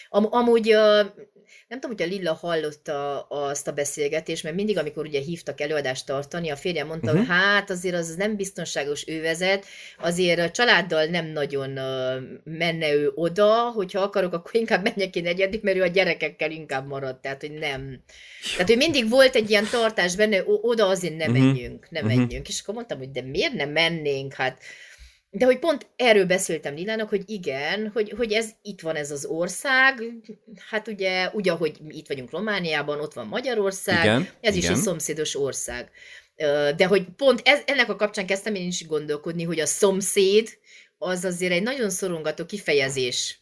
Am, 0.09 0.27
amúgy 0.29 0.73
uh, 0.73 1.05
nem 1.67 1.79
tudom, 1.79 1.97
hogy 1.97 2.05
a 2.05 2.09
Lilla 2.09 2.33
hallotta 2.33 3.21
azt 3.21 3.67
a 3.67 3.71
beszélgetést, 3.71 4.43
mert 4.43 4.55
mindig, 4.55 4.77
amikor 4.77 5.05
ugye 5.05 5.19
hívtak 5.19 5.61
előadást 5.61 6.05
tartani, 6.05 6.49
a 6.49 6.55
férjem 6.55 6.87
mondta, 6.87 7.11
uh-huh. 7.11 7.27
hogy 7.27 7.35
hát 7.35 7.69
azért 7.69 7.95
az 7.95 8.15
nem 8.15 8.35
biztonságos 8.35 9.03
ővezet, 9.07 9.65
azért 9.99 10.39
a 10.39 10.51
családdal 10.51 11.05
nem 11.05 11.25
nagyon 11.25 11.69
menne 12.43 12.93
ő 12.93 13.11
oda, 13.15 13.69
hogyha 13.69 14.01
akarok, 14.01 14.33
akkor 14.33 14.55
inkább 14.55 14.83
menjek 14.83 15.15
én 15.15 15.25
egyedik, 15.25 15.61
mert 15.61 15.77
ő 15.77 15.81
a 15.81 15.87
gyerekekkel 15.87 16.51
inkább 16.51 16.87
maradt, 16.87 17.21
tehát 17.21 17.41
hogy 17.41 17.53
nem. 17.53 18.03
Tehát, 18.51 18.67
hogy 18.67 18.77
mindig 18.77 19.09
volt 19.09 19.35
egy 19.35 19.49
ilyen 19.49 19.67
tartás 19.71 20.15
benne, 20.15 20.43
oda 20.45 20.87
azért 20.87 21.17
nem 21.17 21.31
uh-huh. 21.31 21.45
menjünk, 21.45 21.87
nem 21.89 22.05
uh-huh. 22.05 22.19
menjünk. 22.19 22.47
És 22.47 22.59
akkor 22.61 22.73
mondtam, 22.73 22.97
hogy 22.97 23.11
de 23.11 23.21
miért 23.21 23.53
nem 23.53 23.69
mennénk, 23.69 24.33
hát 24.33 24.61
de 25.33 25.45
hogy 25.45 25.59
pont 25.59 25.87
erről 25.95 26.25
beszéltem 26.25 26.75
Lilának, 26.75 27.09
hogy 27.09 27.23
igen, 27.25 27.89
hogy, 27.93 28.13
hogy 28.17 28.31
ez 28.31 28.49
itt 28.61 28.81
van 28.81 28.95
ez 28.95 29.11
az 29.11 29.25
ország, 29.25 30.03
hát 30.69 30.87
ugye, 30.87 31.29
ugye, 31.33 31.51
hogy 31.51 31.77
mi 31.83 31.95
itt 31.95 32.07
vagyunk 32.07 32.31
Romániában, 32.31 32.99
ott 32.99 33.13
van 33.13 33.27
Magyarország, 33.27 34.03
igen, 34.03 34.29
ez 34.41 34.55
igen. 34.55 34.71
is 34.71 34.77
egy 34.77 34.83
szomszédos 34.83 35.35
ország. 35.35 35.89
De 36.75 36.85
hogy 36.85 37.05
pont 37.15 37.41
ez, 37.43 37.59
ennek 37.65 37.89
a 37.89 37.95
kapcsán 37.95 38.25
kezdtem 38.25 38.55
én 38.55 38.67
is 38.67 38.87
gondolkodni, 38.87 39.43
hogy 39.43 39.59
a 39.59 39.65
szomszéd 39.65 40.57
az 40.97 41.23
azért 41.23 41.51
egy 41.51 41.63
nagyon 41.63 41.89
szorongató 41.89 42.45
kifejezés. 42.45 43.39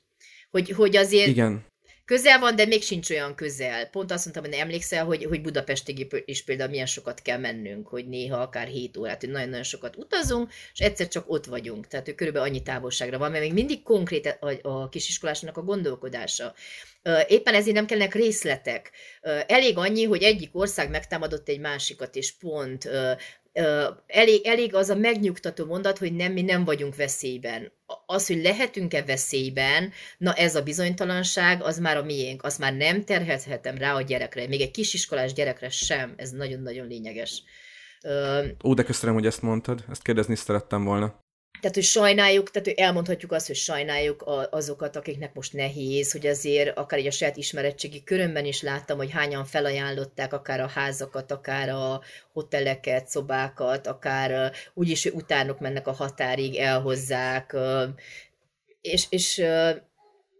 Hogy, 0.51 0.69
hogy 0.69 0.95
azért 0.95 1.27
igen 1.27 1.67
közel 2.09 2.39
van, 2.39 2.55
de 2.55 2.65
még 2.65 2.83
sincs 2.83 3.09
olyan 3.09 3.35
közel. 3.35 3.85
Pont 3.85 4.11
azt 4.11 4.23
mondtam, 4.23 4.43
hogy 4.43 4.61
emlékszel, 4.61 5.05
hogy, 5.05 5.23
hogy 5.23 5.41
Budapestig 5.41 6.07
is 6.25 6.43
például 6.43 6.69
milyen 6.69 6.85
sokat 6.85 7.21
kell 7.21 7.37
mennünk, 7.37 7.87
hogy 7.87 8.07
néha 8.07 8.37
akár 8.37 8.67
7 8.67 8.97
órát, 8.97 9.19
hogy 9.19 9.29
nagyon-nagyon 9.29 9.63
sokat 9.63 9.95
utazunk, 9.95 10.51
és 10.73 10.79
egyszer 10.79 11.07
csak 11.07 11.29
ott 11.29 11.45
vagyunk. 11.45 11.87
Tehát 11.87 12.05
hogy 12.05 12.15
körülbelül 12.15 12.47
annyi 12.47 12.61
távolságra 12.61 13.17
van, 13.17 13.31
mert 13.31 13.43
még 13.43 13.53
mindig 13.53 13.83
konkrét 13.83 14.37
a, 14.39 14.69
a 14.69 14.89
kisiskolásnak 14.89 15.57
a 15.57 15.61
gondolkodása. 15.61 16.53
Éppen 17.27 17.53
ezért 17.53 17.75
nem 17.75 17.85
kellnek 17.85 18.13
részletek. 18.13 18.91
Elég 19.47 19.77
annyi, 19.77 20.03
hogy 20.03 20.23
egyik 20.23 20.49
ország 20.55 20.89
megtámadott 20.89 21.49
egy 21.49 21.59
másikat, 21.59 22.15
és 22.15 22.31
pont 22.31 22.89
elég, 24.07 24.45
elég 24.45 24.75
az 24.75 24.89
a 24.89 24.95
megnyugtató 24.95 25.65
mondat, 25.65 25.97
hogy 25.97 26.13
nem, 26.13 26.31
mi 26.31 26.41
nem 26.41 26.63
vagyunk 26.63 26.95
veszélyben. 26.95 27.71
Az, 28.05 28.27
hogy 28.27 28.41
lehetünk-e 28.41 29.03
veszélyben, 29.03 29.91
na 30.17 30.33
ez 30.33 30.55
a 30.55 30.63
bizonytalanság, 30.63 31.63
az 31.63 31.79
már 31.79 31.97
a 31.97 32.03
miénk, 32.03 32.43
az 32.43 32.57
már 32.57 32.73
nem 32.73 33.03
terhethetem 33.03 33.77
rá 33.77 33.93
a 33.93 34.01
gyerekre, 34.01 34.47
még 34.47 34.61
egy 34.61 34.71
kisiskolás 34.71 35.33
gyerekre 35.33 35.69
sem, 35.69 36.13
ez 36.17 36.31
nagyon-nagyon 36.31 36.87
lényeges. 36.87 37.43
Ó, 38.63 38.73
de 38.73 38.83
köszönöm, 38.83 39.15
hogy 39.15 39.25
ezt 39.25 39.41
mondtad, 39.41 39.83
ezt 39.89 40.01
kérdezni 40.01 40.35
szerettem 40.35 40.83
volna. 40.83 41.27
Tehát, 41.59 41.75
hogy 41.75 41.83
sajnáljuk, 41.83 42.51
tehát 42.51 42.67
hogy 42.67 42.77
elmondhatjuk 42.77 43.31
azt, 43.31 43.47
hogy 43.47 43.55
sajnáljuk 43.55 44.23
azokat, 44.49 44.95
akiknek 44.95 45.33
most 45.33 45.53
nehéz, 45.53 46.11
hogy 46.11 46.27
azért 46.27 46.77
akár 46.77 46.99
egy 46.99 47.07
a 47.07 47.11
saját 47.11 47.37
ismeretségi 47.37 48.03
körömben 48.03 48.45
is 48.45 48.61
láttam, 48.61 48.97
hogy 48.97 49.11
hányan 49.11 49.45
felajánlották 49.45 50.33
akár 50.33 50.61
a 50.61 50.67
házakat, 50.67 51.31
akár 51.31 51.69
a 51.69 52.01
hoteleket, 52.33 53.07
szobákat, 53.07 53.87
akár 53.87 54.51
úgyis, 54.73 55.03
hogy 55.03 55.13
utánok 55.15 55.59
mennek 55.59 55.87
a 55.87 55.91
határig, 55.91 56.55
elhozzák, 56.55 57.55
és, 58.81 59.05
és, 59.09 59.43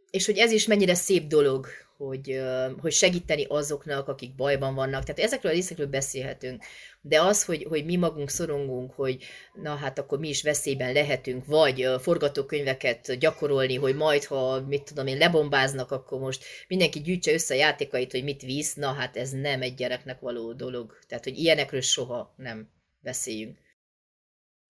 és 0.09 0.26
hogy 0.26 0.38
ez 0.38 0.51
is 0.51 0.65
mennyire 0.65 0.93
szép 0.93 1.28
dolog, 1.28 1.67
hogy, 2.00 2.41
hogy 2.82 2.91
segíteni 2.91 3.45
azoknak, 3.50 4.08
akik 4.08 4.36
bajban 4.36 4.76
vannak. 4.76 5.04
Tehát 5.04 5.20
ezekről 5.20 5.52
a 5.52 5.56
részekről 5.56 5.88
beszélhetünk. 5.88 6.64
De 7.02 7.22
az, 7.22 7.45
hogy, 7.45 7.66
hogy 7.70 7.86
mi 7.86 7.95
magunk 7.95 8.30
szorongunk, 8.30 8.91
hogy 8.91 9.24
na 9.54 9.76
hát 9.76 10.00
akkor 10.00 10.20
mi 10.20 10.30
is 10.30 10.43
veszélyben 10.43 10.93
lehetünk, 10.93 11.45
vagy 11.45 11.88
forgatókönyveket 12.02 13.18
gyakorolni, 13.20 13.76
hogy 13.76 13.95
majd, 13.95 14.24
ha 14.24 14.62
mit 14.62 14.84
tudom 14.84 15.08
én, 15.08 15.18
lebombáznak, 15.18 15.91
akkor 15.91 16.20
most 16.20 16.43
mindenki 16.68 17.02
gyűjtse 17.02 17.34
össze 17.34 17.54
a 17.54 17.58
játékait, 17.58 18.12
hogy 18.12 18.24
mit 18.24 18.41
visz, 18.41 18.74
na 18.74 18.91
hát 18.91 19.18
ez 19.18 19.32
nem 19.32 19.62
egy 19.62 19.74
gyereknek 19.74 20.20
való 20.20 20.54
dolog. 20.54 20.97
Tehát, 21.08 21.24
hogy 21.24 21.38
ilyenekről 21.38 21.82
soha 21.82 22.34
nem 22.38 22.70
beszéljünk. 23.00 23.58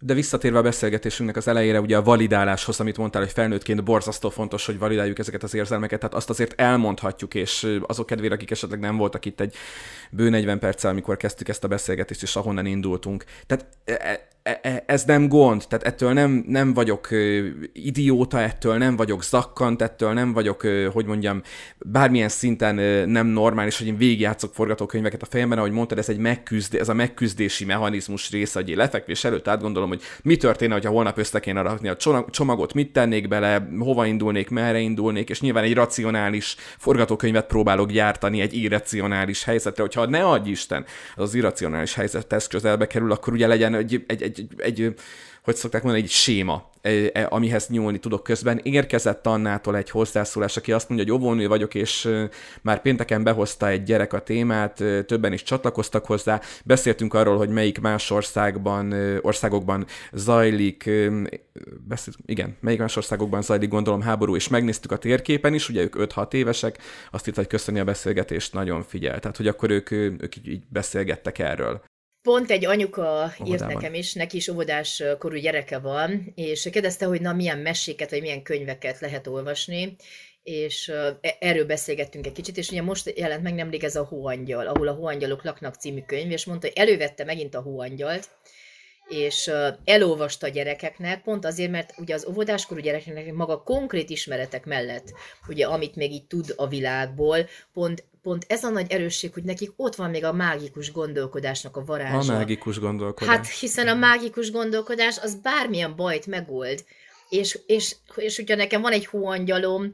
De 0.02 0.14
visszatérve 0.14 0.58
a 0.58 0.62
beszélgetésünknek 0.62 1.38
az 1.38 1.48
elejére, 1.48 1.82
ugye 1.82 1.98
a 1.98 2.02
validáláshoz, 2.02 2.80
amit 2.80 2.98
mondtál, 2.98 3.22
hogy 3.22 3.32
felnőttként 3.32 3.84
borzasztó 3.84 4.30
fontos, 4.30 4.66
hogy 4.66 4.80
validáljuk 4.80 5.20
ezeket 5.20 5.44
az 5.44 5.54
érzelmeket, 5.54 6.00
tehát 6.00 6.16
azt 6.16 6.30
azért 6.30 6.62
elmondhatjuk, 6.62 7.34
és 7.34 7.80
azok 7.88 8.06
kedvére, 8.06 8.34
akik 8.34 8.52
esetleg 8.52 8.80
nem 8.80 8.98
voltak 8.98 9.26
itt 9.26 9.40
egy 9.40 9.56
bő 10.12 10.30
40 10.30 10.60
perccel, 10.60 10.92
amikor 10.92 11.18
kezdtük 11.18 11.48
ezt 11.48 11.64
a 11.64 11.68
beszélgetést, 11.68 12.22
és 12.22 12.36
ahonnan 12.36 12.66
indultunk. 12.66 13.24
Tehát 13.46 13.66
e, 13.86 13.94
e, 13.94 14.28
ez 14.86 15.04
nem 15.04 15.28
gond, 15.28 15.64
tehát 15.68 15.86
ettől 15.86 16.14
nem, 16.14 16.44
nem 16.48 16.74
vagyok 16.74 17.08
idióta, 17.74 18.40
ettől 18.40 18.78
nem 18.78 18.96
vagyok 18.96 19.24
zakkant, 19.24 19.82
ettől 19.82 20.14
nem 20.14 20.34
vagyok, 20.34 20.68
hogy 20.94 21.06
mondjam, 21.06 21.42
bármilyen 21.78 22.30
szinten 22.30 22.76
nem 23.10 23.28
normális, 23.28 23.78
hogy 23.78 23.88
én 23.88 23.98
végigjátszok 23.98 24.54
forgatókönyveket 24.54 25.22
a 25.22 25.26
fejemben, 25.26 25.58
ahogy 25.58 25.72
mondtad, 25.72 25.98
ez 25.98 26.10
egy 26.10 26.18
megküzd, 26.18 26.76
ez 26.76 26.90
a 26.90 26.94
megküzdési 26.94 27.66
mechanizmus 27.66 28.32
része, 28.32 28.60
hogy 28.60 28.70
én 28.70 28.78
lefekvés 28.78 29.24
előtt 29.24 29.48
átgondolom, 29.48 29.90
hogy 29.90 30.02
mi 30.24 30.38
történne, 30.38 30.80
ha 30.84 30.90
holnap 30.90 31.18
össze 31.18 31.40
kéne 31.40 31.62
rakni 31.62 31.88
a 31.88 31.98
csomagot, 32.30 32.74
mit 32.74 32.92
tennék 32.92 33.28
bele, 33.28 33.68
hova 33.80 34.06
indulnék, 34.06 34.50
merre 34.50 34.80
indulnék, 34.80 35.30
és 35.30 35.42
nyilván 35.42 35.64
egy 35.64 35.74
racionális 35.74 36.56
forgatókönyvet 36.78 37.48
próbálok 37.48 37.92
gyártani 37.92 38.42
egy 38.42 38.54
irracionális 38.54 39.44
helyzetre, 39.44 39.84
hogyha 39.84 40.06
ne 40.06 40.24
adj 40.24 40.50
Isten, 40.50 40.86
az, 41.16 41.30
az 41.30 41.36
irracionális 41.36 41.94
helyzethez 41.94 42.48
közelbe 42.48 42.88
kerül, 42.88 43.12
akkor 43.12 43.34
ugye 43.34 43.48
legyen 43.48 43.76
egy, 43.76 44.04
egy, 44.08 44.24
egy 44.24 44.39
egy, 44.40 44.48
egy 44.58 44.94
hogy 45.50 45.56
szokták 45.56 45.84
mondani, 45.84 46.04
egy 46.04 46.12
séma, 46.12 46.70
e, 46.82 47.28
amihez 47.30 47.68
nyúlni 47.68 48.00
tudok 48.00 48.24
közben. 48.24 48.60
Érkezett 48.64 49.28
Annától 49.28 49.78
egy 49.78 49.90
hozzászólás, 49.90 50.58
aki 50.58 50.72
azt 50.72 50.90
mondja, 50.90 51.08
hogy 51.14 51.22
óvónő 51.22 51.48
vagyok, 51.48 51.76
és 51.76 52.10
már 52.62 52.82
pénteken 52.82 53.24
behozta 53.24 53.68
egy 53.68 53.84
gyerek 53.84 54.14
a 54.14 54.20
témát, 54.20 54.84
többen 55.06 55.34
is 55.34 55.44
csatlakoztak 55.44 56.06
hozzá. 56.06 56.42
Beszéltünk 56.66 57.14
arról, 57.14 57.38
hogy 57.38 57.50
melyik 57.50 57.80
más 57.80 58.12
országban, 58.12 58.94
országokban 59.22 59.86
zajlik, 60.12 60.90
beszélt, 61.88 62.18
igen, 62.26 62.58
melyik 62.60 62.80
más 62.80 62.96
országokban 62.96 63.42
zajlik, 63.42 63.70
gondolom 63.70 64.02
háború, 64.02 64.36
és 64.36 64.48
megnéztük 64.48 64.92
a 64.92 64.98
térképen 64.98 65.54
is, 65.54 65.70
ugye 65.70 65.82
ők 65.82 65.96
5-6 65.98 66.34
évesek, 66.34 66.78
azt 67.12 67.28
itt, 67.28 67.36
hogy 67.36 67.48
köszöni 67.48 67.80
a 67.80 67.84
beszélgetést, 67.84 68.54
nagyon 68.54 68.84
figyel. 68.84 69.20
Tehát, 69.20 69.38
hogy 69.38 69.48
akkor 69.48 69.70
ők, 69.70 69.92
ők 69.92 70.36
így, 70.36 70.48
így 70.48 70.64
beszélgettek 70.70 71.40
erről. 71.40 71.82
Pont 72.22 72.52
egy 72.52 72.66
anyuka 72.66 73.02
Óvodában. 73.02 73.48
írt 73.48 73.68
nekem 73.68 73.94
is, 73.94 74.14
neki 74.14 74.38
is 74.38 74.48
óvodás 74.48 75.04
korú 75.20 75.36
gyereke 75.36 75.80
van, 75.80 76.32
és 76.36 76.70
kérdezte, 76.72 77.06
hogy 77.06 77.22
na 77.22 77.34
milyen 77.34 77.60
meséket, 77.60 78.10
vagy 78.10 78.22
milyen 78.22 78.44
könyveket 78.44 79.00
lehet 79.00 79.28
olvasni, 79.28 79.96
és 80.44 80.88
e, 80.88 81.38
erről 81.40 81.66
beszélgettünk 81.66 82.26
egy 82.26 82.32
kicsit, 82.32 82.58
és 82.58 82.70
ugye 82.70 82.82
most 82.82 83.14
jelent 83.18 83.44
meg 83.44 83.54
nemrég 83.54 83.84
ez 83.84 83.96
a 83.96 84.04
Hóangyal, 84.04 84.68
ahol 84.68 84.88
a 84.88 84.94
Hóangyalok 84.94 85.44
laknak 85.44 85.76
című 85.76 86.02
könyv, 86.02 86.32
és 86.32 86.46
mondta, 86.46 86.68
hogy 86.68 86.78
elővette 86.78 87.24
megint 87.24 87.56
a 87.56 87.62
Hóangyalt, 87.62 88.30
és 89.10 89.52
elolvasta 89.84 90.48
a 90.48 90.50
gyerekeknek, 90.50 91.22
pont 91.22 91.46
azért, 91.46 91.72
mert 91.72 91.94
ugye 91.98 92.14
az 92.14 92.26
óvodáskorú 92.26 92.82
gyerekeknek 92.82 93.34
maga 93.34 93.64
konkrét 93.64 94.10
ismeretek 94.10 94.66
mellett, 94.66 95.14
ugye 95.48 95.66
amit 95.66 95.96
még 95.96 96.12
így 96.12 96.26
tud 96.26 96.54
a 96.56 96.68
világból, 96.68 97.38
pont, 97.74 98.04
pont 98.22 98.46
ez 98.48 98.64
a 98.64 98.70
nagy 98.70 98.92
erősség, 98.92 99.34
hogy 99.34 99.44
nekik 99.44 99.72
ott 99.76 99.96
van 99.96 100.10
még 100.10 100.24
a 100.24 100.34
mágikus 100.34 100.92
gondolkodásnak 100.92 101.78
a 101.78 101.86
varázsa. 101.86 102.34
A 102.34 102.38
mágikus 102.38 102.80
gondolkodás. 102.80 103.36
Hát 103.36 103.48
hiszen 103.48 103.88
a 103.88 103.94
mágikus 103.94 104.52
gondolkodás 104.52 105.18
az 105.20 105.36
bármilyen 105.36 105.96
bajt 105.96 106.26
megold. 106.26 106.86
És, 107.30 107.60
és, 107.66 107.96
és 108.16 108.38
ugye 108.38 108.56
nekem 108.56 108.82
van 108.82 108.92
egy 108.92 109.06
hóangyalom, 109.06 109.92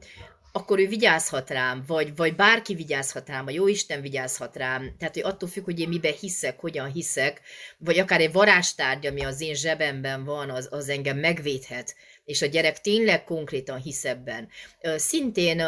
akkor 0.56 0.78
ő 0.78 0.88
vigyázhat 0.88 1.50
rám, 1.50 1.84
vagy, 1.86 2.16
vagy 2.16 2.36
bárki 2.36 2.74
vigyázhat 2.74 3.28
rám, 3.28 3.46
a 3.46 3.50
jó 3.50 3.68
Isten 3.68 4.00
vigyázhat 4.00 4.56
rám. 4.56 4.94
Tehát, 4.98 5.14
hogy 5.14 5.22
attól 5.22 5.48
függ, 5.48 5.64
hogy 5.64 5.80
én 5.80 5.88
miben 5.88 6.12
hiszek, 6.20 6.60
hogyan 6.60 6.92
hiszek, 6.92 7.40
vagy 7.78 7.98
akár 7.98 8.20
egy 8.20 8.32
varástárgy, 8.32 9.06
ami 9.06 9.22
az 9.22 9.40
én 9.40 9.54
zsebemben 9.54 10.24
van, 10.24 10.50
az, 10.50 10.68
az 10.70 10.88
engem 10.88 11.18
megvédhet, 11.18 11.94
és 12.24 12.42
a 12.42 12.46
gyerek 12.46 12.80
tényleg 12.80 13.24
konkrétan 13.24 13.78
hisz 13.78 14.04
ebben. 14.04 14.48
Szintén 14.96 15.60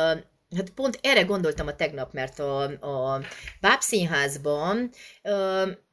Hát 0.57 0.71
pont 0.75 0.99
erre 1.03 1.23
gondoltam 1.23 1.67
a 1.67 1.77
tegnap, 1.77 2.13
mert 2.13 2.39
a, 2.39 2.63
a 2.65 3.21
Bábszínházban 3.61 4.91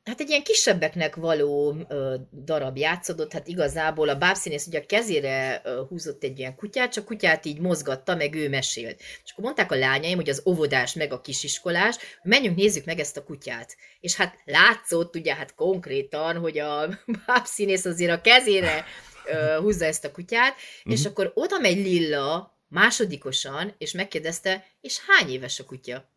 hát 0.05 0.19
egy 0.19 0.29
ilyen 0.29 0.43
kisebbeknek 0.43 1.15
való 1.15 1.75
ö, 1.87 2.15
darab 2.43 2.77
játszódott, 2.77 3.33
hát 3.33 3.47
igazából 3.47 4.09
a 4.09 4.15
bábszínész 4.15 4.65
ugye 4.65 4.79
a 4.79 4.85
kezére 4.85 5.61
ö, 5.63 5.81
húzott 5.89 6.23
egy 6.23 6.39
ilyen 6.39 6.55
kutyát, 6.55 6.91
csak 6.91 7.05
kutyát 7.05 7.45
így 7.45 7.59
mozgatta, 7.59 8.15
meg 8.15 8.35
ő 8.35 8.49
mesélt. 8.49 8.99
És 8.99 9.31
akkor 9.31 9.43
mondták 9.43 9.71
a 9.71 9.75
lányaim, 9.75 10.15
hogy 10.15 10.29
az 10.29 10.41
óvodás 10.45 10.93
meg 10.93 11.13
a 11.13 11.21
kisiskolás, 11.21 11.95
menjünk, 12.23 12.55
nézzük 12.55 12.85
meg 12.85 12.99
ezt 12.99 13.17
a 13.17 13.23
kutyát. 13.23 13.75
És 13.99 14.15
hát 14.15 14.37
látszott 14.45 15.15
ugye 15.15 15.35
hát 15.35 15.55
konkrétan, 15.55 16.37
hogy 16.37 16.59
a 16.59 16.87
bábszínész 17.25 17.85
azért 17.85 18.11
a 18.11 18.21
kezére 18.21 18.85
ö, 19.25 19.57
húzza 19.61 19.85
ezt 19.85 20.05
a 20.05 20.11
kutyát, 20.11 20.53
mm-hmm. 20.53 20.95
és 20.95 20.99
mhm. 20.99 21.09
akkor 21.09 21.31
oda 21.33 21.59
megy 21.59 21.77
Lilla 21.77 22.59
másodikosan, 22.67 23.75
és 23.77 23.91
megkérdezte, 23.91 24.65
és 24.81 24.99
hány 25.07 25.29
éves 25.29 25.59
a 25.59 25.65
kutya? 25.65 26.13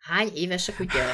Hány 0.00 0.30
éves 0.34 0.68
a 0.68 0.72
kutya? 0.76 1.04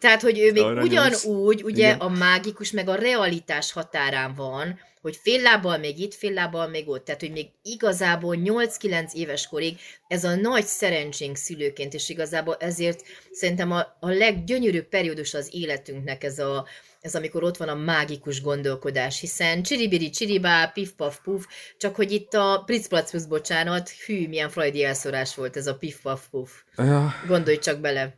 Tehát, 0.00 0.22
hogy 0.22 0.38
ő 0.38 0.52
még 0.52 0.62
Aranyos. 0.62 0.84
ugyanúgy, 1.24 1.62
ugye 1.62 1.86
Igen. 1.86 1.98
a 1.98 2.08
mágikus 2.08 2.70
meg 2.70 2.88
a 2.88 2.94
realitás 2.94 3.72
határán 3.72 4.34
van, 4.34 4.78
hogy 5.08 5.18
fél 5.22 5.42
lábbal 5.42 5.78
még 5.78 5.98
itt, 5.98 6.14
fél 6.14 6.32
lábbal 6.32 6.68
még 6.68 6.88
ott. 6.88 7.04
Tehát, 7.04 7.20
hogy 7.20 7.32
még 7.32 7.48
igazából 7.62 8.36
8-9 8.38 9.12
éves 9.12 9.46
korig 9.46 9.78
ez 10.08 10.24
a 10.24 10.34
nagy 10.34 10.64
szerencsénk 10.64 11.36
szülőként, 11.36 11.94
és 11.94 12.08
igazából 12.08 12.56
ezért 12.60 13.02
szerintem 13.32 13.72
a, 13.72 13.96
a 14.00 14.08
leggyönyörűbb 14.08 14.88
periódus 14.88 15.34
az 15.34 15.48
életünknek 15.52 16.24
ez 16.24 16.38
a, 16.38 16.66
ez 17.00 17.14
amikor 17.14 17.44
ott 17.44 17.56
van 17.56 17.68
a 17.68 17.74
mágikus 17.74 18.42
gondolkodás, 18.42 19.20
hiszen 19.20 19.62
csiribiri 19.62 20.10
csiribá, 20.10 20.66
pif 20.66 20.90
paf 20.90 21.18
puf, 21.22 21.46
csak 21.76 21.96
hogy 21.96 22.12
itt 22.12 22.34
a 22.34 22.62
Pritzplatz 22.66 23.26
bocsánat, 23.26 23.90
hű, 23.90 24.28
milyen 24.28 24.50
freudi 24.50 24.84
elszórás 24.84 25.34
volt 25.34 25.56
ez 25.56 25.66
a 25.66 25.76
pif 25.76 26.00
paf 26.02 26.26
puf. 26.30 26.62
Ja. 26.76 27.14
Gondolj 27.26 27.58
csak 27.58 27.80
bele. 27.80 28.16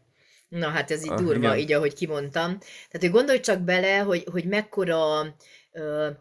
Na 0.48 0.68
hát 0.68 0.90
ez 0.90 1.04
így 1.04 1.10
ah, 1.10 1.18
durva, 1.18 1.46
igen. 1.46 1.58
így 1.58 1.72
ahogy 1.72 1.94
kimondtam. 1.94 2.58
Tehát, 2.58 3.00
hogy 3.00 3.10
gondolj 3.10 3.40
csak 3.40 3.60
bele, 3.60 3.98
hogy, 3.98 4.24
hogy 4.30 4.44
mekkora 4.44 5.34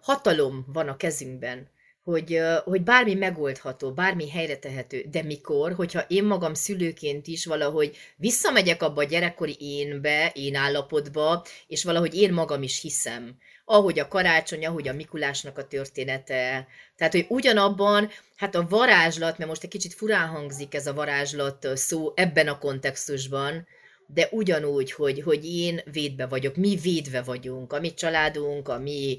hatalom 0.02 0.66
van 0.68 0.88
a 0.88 0.98
kezünkben, 0.98 1.70
hogy, 2.04 2.40
hogy 2.64 2.84
bármi 2.84 3.14
megoldható, 3.14 3.92
bármi 3.92 4.30
helyre 4.30 4.58
tehető, 4.58 5.06
de 5.12 5.24
mikor, 5.24 5.74
hogyha 5.74 6.06
én 6.08 6.24
magam 6.24 6.54
szülőként 6.54 7.28
is 7.28 7.46
valahogy 7.46 7.98
visszamegyek 8.16 8.84
abba 8.84 9.02
a 9.02 9.06
gyerekkori 9.06 9.56
énbe, 9.60 10.32
én 10.34 10.56
állapotba, 10.56 11.46
és 11.68 11.84
valahogy 11.84 12.16
én 12.16 12.34
magam 12.34 12.64
is 12.64 12.82
hiszem, 12.82 13.38
ahogy 13.66 14.00
a 14.00 14.08
karácsony, 14.08 14.66
ahogy 14.66 14.88
a 14.88 14.94
Mikulásnak 14.94 15.58
a 15.58 15.68
története. 15.68 16.68
Tehát, 16.96 17.14
hogy 17.14 17.26
ugyanabban, 17.30 18.10
hát 18.36 18.56
a 18.56 18.68
varázslat, 18.70 19.38
mert 19.38 19.50
most 19.50 19.64
egy 19.64 19.70
kicsit 19.70 19.94
furán 19.94 20.28
hangzik 20.28 20.74
ez 20.74 20.88
a 20.88 20.94
varázslat 20.94 21.68
szó 21.74 22.12
ebben 22.16 22.48
a 22.48 22.58
kontextusban, 22.58 23.68
de 24.14 24.28
ugyanúgy, 24.32 24.92
hogy, 24.92 25.22
hogy 25.22 25.46
én 25.46 25.82
védve 25.92 26.26
vagyok, 26.26 26.56
mi 26.56 26.76
védve 26.76 27.22
vagyunk, 27.22 27.74
a 27.74 27.80
mi 27.80 27.94
családunk, 27.94 28.68
a 28.68 28.80
mi 28.80 29.18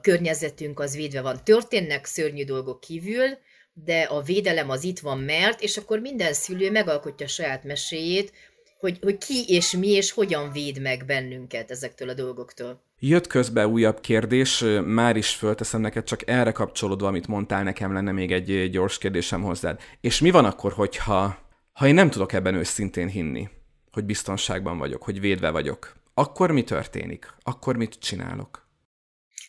környezetünk 0.00 0.80
az 0.80 0.96
védve 0.96 1.20
van. 1.20 1.40
Történnek 1.44 2.04
szörnyű 2.04 2.44
dolgok 2.44 2.80
kívül, 2.80 3.26
de 3.72 4.00
a 4.00 4.22
védelem 4.22 4.70
az 4.70 4.84
itt 4.84 4.98
van, 4.98 5.18
mert, 5.18 5.62
és 5.62 5.76
akkor 5.76 5.98
minden 5.98 6.32
szülő 6.32 6.70
megalkotja 6.70 7.26
saját 7.26 7.64
meséjét, 7.64 8.32
hogy, 8.78 8.98
hogy 9.02 9.18
ki 9.18 9.44
és 9.46 9.70
mi 9.70 9.88
és 9.88 10.12
hogyan 10.12 10.52
véd 10.52 10.80
meg 10.80 11.04
bennünket 11.06 11.70
ezektől 11.70 12.08
a 12.08 12.14
dolgoktól. 12.14 12.82
Jött 12.98 13.26
közbe 13.26 13.66
újabb 13.66 14.00
kérdés, 14.00 14.64
már 14.84 15.16
is 15.16 15.30
fölteszem 15.30 15.80
neked, 15.80 16.04
csak 16.04 16.28
erre 16.28 16.52
kapcsolódva, 16.52 17.06
amit 17.06 17.26
mondtál, 17.26 17.62
nekem 17.62 17.92
lenne 17.92 18.12
még 18.12 18.32
egy 18.32 18.70
gyors 18.70 18.98
kérdésem 18.98 19.42
hozzád. 19.42 19.80
És 20.00 20.20
mi 20.20 20.30
van 20.30 20.44
akkor, 20.44 20.72
hogyha 20.72 21.38
ha 21.72 21.86
én 21.86 21.94
nem 21.94 22.10
tudok 22.10 22.32
ebben 22.32 22.54
őszintén 22.54 23.08
hinni? 23.08 23.48
Hogy 23.92 24.04
biztonságban 24.04 24.78
vagyok, 24.78 25.02
hogy 25.02 25.20
védve 25.20 25.50
vagyok, 25.50 25.94
akkor 26.14 26.50
mi 26.50 26.64
történik? 26.64 27.34
Akkor 27.42 27.76
mit 27.76 27.98
csinálok? 27.98 28.68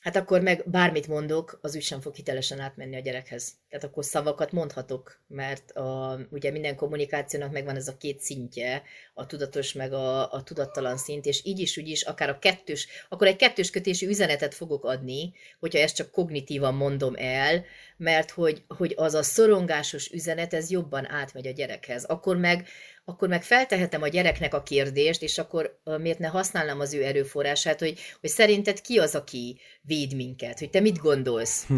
Hát 0.01 0.15
akkor 0.15 0.41
meg 0.41 0.63
bármit 0.65 1.07
mondok, 1.07 1.59
az 1.61 1.75
úgy 1.75 1.81
sem 1.81 2.01
fog 2.01 2.15
hitelesen 2.15 2.59
átmenni 2.59 2.95
a 2.95 2.99
gyerekhez. 2.99 3.51
Tehát 3.69 3.85
akkor 3.85 4.05
szavakat 4.05 4.51
mondhatok, 4.51 5.21
mert 5.27 5.71
a, 5.71 6.19
ugye 6.29 6.51
minden 6.51 6.75
kommunikációnak 6.75 7.51
megvan 7.51 7.75
ez 7.75 7.87
a 7.87 7.97
két 7.97 8.19
szintje, 8.19 8.83
a 9.13 9.25
tudatos 9.25 9.73
meg 9.73 9.93
a, 9.93 10.31
a 10.31 10.43
tudattalan 10.43 10.97
szint, 10.97 11.25
és 11.25 11.45
így 11.45 11.59
is, 11.59 11.77
úgy 11.77 11.87
is, 11.87 12.01
akár 12.01 12.29
a 12.29 12.39
kettős, 12.39 12.87
akkor 13.09 13.27
egy 13.27 13.35
kettős 13.35 13.69
kötésű 13.69 14.07
üzenetet 14.07 14.53
fogok 14.53 14.85
adni, 14.85 15.33
hogyha 15.59 15.79
ezt 15.79 15.95
csak 15.95 16.11
kognitívan 16.11 16.75
mondom 16.75 17.13
el, 17.17 17.65
mert 17.97 18.31
hogy, 18.31 18.63
hogy 18.67 18.93
az 18.97 19.13
a 19.13 19.23
szorongásos 19.23 20.11
üzenet, 20.11 20.53
ez 20.53 20.69
jobban 20.69 21.11
átmegy 21.11 21.47
a 21.47 21.51
gyerekhez. 21.51 22.03
Akkor 22.03 22.37
meg 22.37 22.67
akkor 23.05 23.27
meg 23.27 23.43
feltehetem 23.43 24.01
a 24.01 24.07
gyereknek 24.07 24.53
a 24.53 24.63
kérdést, 24.63 25.21
és 25.21 25.37
akkor 25.37 25.79
miért 25.97 26.19
ne 26.19 26.27
használnám 26.27 26.79
az 26.79 26.93
ő 26.93 27.03
erőforrását, 27.03 27.79
hogy, 27.79 27.99
hogy 28.19 28.29
szerinted 28.29 28.81
ki 28.81 28.99
az, 28.99 29.15
aki 29.15 29.59
véd 29.81 30.15
minket, 30.15 30.59
hogy 30.59 30.69
te 30.69 30.79
mit 30.79 30.97
gondolsz? 30.97 31.65
Hm. 31.65 31.77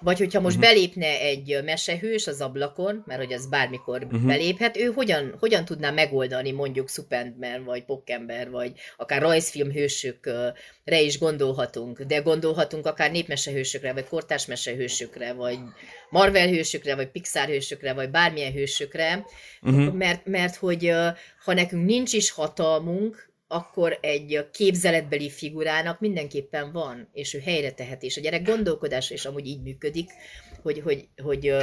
Vagy 0.00 0.18
hogyha 0.18 0.40
most 0.40 0.56
uh-huh. 0.56 0.70
belépne 0.70 1.20
egy 1.20 1.60
mesehős 1.64 2.26
az 2.26 2.40
ablakon, 2.40 3.02
mert 3.06 3.20
hogy 3.20 3.32
az 3.32 3.46
bármikor 3.46 4.02
uh-huh. 4.04 4.22
beléphet, 4.22 4.76
ő 4.76 4.84
hogyan, 4.84 5.34
hogyan 5.40 5.64
tudná 5.64 5.90
megoldani 5.90 6.50
mondjuk 6.50 6.88
Superman, 6.88 7.64
vagy 7.64 7.84
Pokkember, 7.84 8.50
vagy 8.50 8.72
akár 8.96 9.22
rajzfilm 9.22 9.70
hősökre 9.70 11.00
is 11.00 11.18
gondolhatunk, 11.18 12.02
de 12.02 12.18
gondolhatunk 12.18 12.86
akár 12.86 13.10
népmesehősökre, 13.10 13.92
vagy 13.92 14.06
kortárs 14.08 14.46
mesehősökre, 14.46 15.32
vagy 15.32 15.58
Marvel 16.10 16.48
hősökre, 16.48 16.94
vagy 16.94 17.10
Pixar 17.10 17.46
hősökre, 17.46 17.92
vagy 17.92 18.10
bármilyen 18.10 18.52
hősökre, 18.52 19.24
uh-huh. 19.62 19.94
mert, 19.94 20.26
mert 20.26 20.56
hogy 20.56 20.92
ha 21.44 21.52
nekünk 21.52 21.86
nincs 21.86 22.12
is 22.12 22.30
hatalmunk, 22.30 23.34
akkor 23.48 23.98
egy 24.00 24.48
képzeletbeli 24.52 25.30
figurának 25.30 26.00
mindenképpen 26.00 26.72
van, 26.72 27.08
és 27.12 27.34
ő 27.34 27.38
helyre 27.38 27.72
tehet, 27.72 28.02
és 28.02 28.16
a 28.16 28.20
gyerek 28.20 28.46
gondolkodása 28.46 29.14
is 29.14 29.24
amúgy 29.24 29.46
így 29.46 29.62
működik, 29.62 30.10
hogy, 30.62 30.80
hogy, 30.80 31.08
hogy 31.22 31.54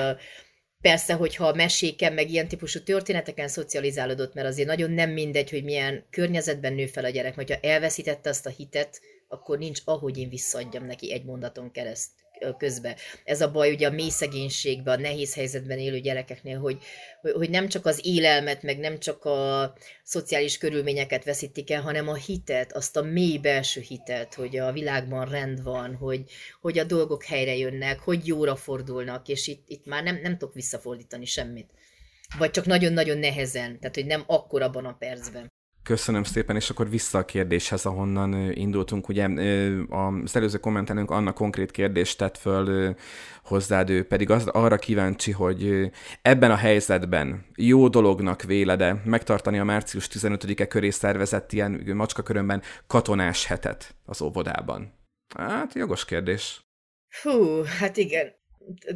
persze, 0.81 1.13
hogyha 1.13 1.53
meséken, 1.53 2.13
meg 2.13 2.29
ilyen 2.29 2.47
típusú 2.47 2.83
történeteken 2.83 3.47
szocializálódott, 3.47 4.33
mert 4.33 4.47
azért 4.47 4.67
nagyon 4.67 4.91
nem 4.91 5.09
mindegy, 5.09 5.49
hogy 5.49 5.63
milyen 5.63 6.05
környezetben 6.09 6.73
nő 6.73 6.85
fel 6.85 7.05
a 7.05 7.09
gyerek, 7.09 7.35
hogyha 7.35 7.59
elveszítette 7.61 8.29
azt 8.29 8.45
a 8.45 8.49
hitet, 8.49 9.01
akkor 9.27 9.57
nincs, 9.57 9.81
ahogy 9.85 10.17
én 10.17 10.29
visszaadjam 10.29 10.85
neki 10.85 11.13
egy 11.13 11.23
mondaton 11.23 11.71
kereszt 11.71 12.11
közbe. 12.57 12.95
Ez 13.23 13.41
a 13.41 13.51
baj 13.51 13.71
ugye 13.71 13.87
a 13.87 13.91
mély 13.91 14.09
szegénységben, 14.09 14.97
a 14.97 15.01
nehéz 15.01 15.35
helyzetben 15.35 15.77
élő 15.77 15.99
gyerekeknél, 15.99 16.59
hogy, 16.59 16.77
hogy 17.21 17.49
nem 17.49 17.67
csak 17.67 17.85
az 17.85 17.99
élelmet, 18.03 18.63
meg 18.63 18.79
nem 18.79 18.99
csak 18.99 19.25
a 19.25 19.73
szociális 20.03 20.57
körülményeket 20.57 21.23
veszítik 21.23 21.71
el, 21.71 21.81
hanem 21.81 22.07
a 22.07 22.15
hitet, 22.15 22.73
azt 22.73 22.97
a 22.97 23.01
mély 23.01 23.37
belső 23.37 23.81
hitet, 23.81 24.33
hogy 24.33 24.57
a 24.57 24.71
világban 24.71 25.29
rend 25.29 25.63
van, 25.63 25.95
hogy, 25.95 26.23
hogy 26.61 26.79
a 26.79 26.83
dolgok 26.83 27.23
helyre 27.23 27.55
jönnek, 27.55 27.99
hogy 27.99 28.27
jóra 28.27 28.55
fordulnak, 28.55 29.27
és 29.27 29.47
itt, 29.47 29.63
itt 29.67 29.85
már 29.85 30.03
nem, 30.03 30.19
nem 30.21 30.37
tudok 30.37 30.53
visszafordítani 30.53 31.25
semmit. 31.25 31.69
Vagy 32.37 32.51
csak 32.51 32.65
nagyon-nagyon 32.65 33.17
nehezen, 33.17 33.79
tehát 33.79 33.95
hogy 33.95 34.05
nem 34.05 34.23
akkor 34.27 34.61
abban 34.61 34.85
a 34.85 34.95
percben. 34.97 35.52
Köszönöm 35.83 36.23
szépen, 36.23 36.55
és 36.55 36.69
akkor 36.69 36.89
vissza 36.89 37.17
a 37.17 37.25
kérdéshez, 37.25 37.85
ahonnan 37.85 38.51
indultunk. 38.51 39.09
Ugye 39.09 39.27
az 39.89 40.35
előző 40.35 40.57
kommentelőnk 40.57 41.11
Anna 41.11 41.33
konkrét 41.33 41.71
kérdést 41.71 42.17
tett 42.17 42.37
föl 42.37 42.95
hozzád, 43.43 43.89
ő 43.89 44.03
pedig 44.03 44.29
az, 44.29 44.47
arra 44.47 44.77
kíváncsi, 44.77 45.31
hogy 45.31 45.91
ebben 46.21 46.51
a 46.51 46.55
helyzetben 46.55 47.45
jó 47.55 47.87
dolognak 47.87 48.41
vélede 48.41 49.01
megtartani 49.05 49.59
a 49.59 49.63
március 49.63 50.07
15-e 50.11 50.67
köré 50.67 50.89
szervezett 50.89 51.51
ilyen 51.51 51.71
macskakörömben 51.71 52.61
katonás 52.87 53.45
hetet 53.45 53.95
az 54.05 54.21
óvodában. 54.21 54.93
Hát, 55.35 55.73
jogos 55.73 56.05
kérdés. 56.05 56.65
Hú, 57.21 57.61
hát 57.79 57.97
igen. 57.97 58.33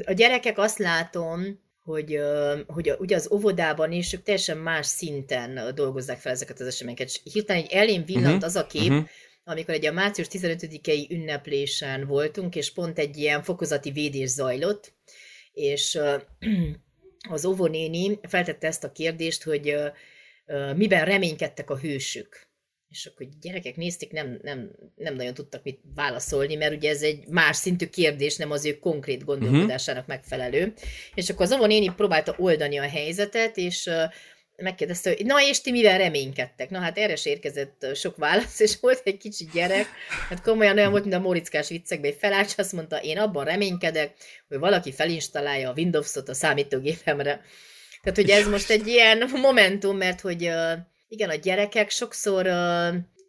A 0.06 0.12
gyerekek 0.12 0.58
azt 0.58 0.78
látom, 0.78 1.42
hogy, 1.88 2.20
hogy 2.68 2.96
ugye 3.00 3.16
az 3.16 3.32
óvodában 3.32 3.92
is 3.92 4.14
ők 4.14 4.24
teljesen 4.24 4.58
más 4.58 4.86
szinten 4.86 5.76
dolgozzák 5.76 6.20
fel 6.20 6.32
ezeket 6.32 6.60
az 6.60 6.68
eseményeket. 6.68 7.08
És 7.08 7.20
hirtelen 7.34 7.64
egy 7.64 7.72
elém 7.72 8.06
villant 8.06 8.28
uh-huh. 8.28 8.44
az 8.44 8.56
a 8.56 8.68
kép, 8.68 8.90
uh-huh. 8.90 9.08
amikor 9.44 9.74
egy 9.74 9.86
a 9.86 9.92
március 9.92 10.28
15-i 10.32 11.10
ünneplésen 11.10 12.06
voltunk, 12.06 12.56
és 12.56 12.74
pont 12.74 13.00
egy 13.00 13.18
ilyen 13.18 13.44
fokozati 13.44 13.92
védés 13.92 14.30
zajlott, 14.30 14.94
és 15.54 16.00
az 17.30 17.46
óvonéni 17.46 18.20
feltette 18.28 18.68
ezt 18.68 18.84
a 18.84 18.92
kérdést, 18.92 19.44
hogy 19.44 19.76
miben 20.76 21.06
reménykedtek 21.06 21.70
a 21.70 21.78
hősük. 21.78 22.47
És 22.90 23.06
akkor 23.06 23.28
gyerekek 23.42 23.76
nézték, 23.76 24.12
nem, 24.12 24.40
nem, 24.42 24.72
nem 24.96 25.14
nagyon 25.14 25.34
tudtak 25.34 25.64
mit 25.64 25.80
válaszolni, 25.96 26.56
mert 26.56 26.76
ugye 26.76 26.90
ez 26.90 27.02
egy 27.02 27.28
más 27.28 27.56
szintű 27.56 27.88
kérdés, 27.88 28.36
nem 28.36 28.52
az 28.52 28.66
ő 28.66 28.80
konkrét 28.80 29.24
gondolkodásának 29.24 30.02
uh-huh. 30.02 30.18
megfelelő. 30.18 30.74
És 31.14 31.30
akkor 31.30 31.46
az 31.46 31.52
Ava 31.52 31.66
néni 31.66 31.94
próbálta 31.96 32.36
oldani 32.38 32.78
a 32.78 32.90
helyzetet, 32.90 33.58
és 33.58 33.90
megkérdezte, 34.56 35.10
hogy 35.10 35.26
na 35.26 35.42
és 35.42 35.62
ti 35.62 35.72
mivel 35.72 35.98
reménykedtek? 35.98 36.70
Na 36.70 36.80
hát 36.80 36.98
erre 36.98 37.14
is 37.14 37.26
érkezett 37.26 37.86
sok 37.96 38.18
válasz, 38.18 38.60
és 38.60 38.78
volt 38.82 39.02
egy 39.04 39.18
kicsi 39.18 39.50
gyerek, 39.54 39.88
hát 40.30 40.42
komolyan 40.42 40.78
olyan 40.78 40.92
volt, 40.92 41.04
mint 41.04 41.16
a 41.16 41.20
Morickás 41.20 41.68
viccekben, 41.68 42.12
egy 42.12 42.18
felállt, 42.20 42.54
azt 42.58 42.74
mondta, 42.74 42.98
én 43.02 43.18
abban 43.18 43.46
reménykedek, 43.46 44.14
hogy 44.48 44.60
valaki 44.60 44.92
felinstalálja 44.92 45.70
a 45.70 45.74
Windows-ot 45.76 46.30
a 46.30 46.34
számítógépemre. 46.34 47.42
Tehát, 48.04 48.20
hogy 48.20 48.30
ez 48.30 48.48
most 48.48 48.70
egy 48.70 48.88
ilyen 48.88 49.30
momentum, 49.42 49.98
mert 49.98 50.22
hogy 50.22 50.44
uh, 50.44 50.72
igen, 51.08 51.30
a 51.30 51.36
gyerekek 51.36 51.90
sokszor, 51.90 52.44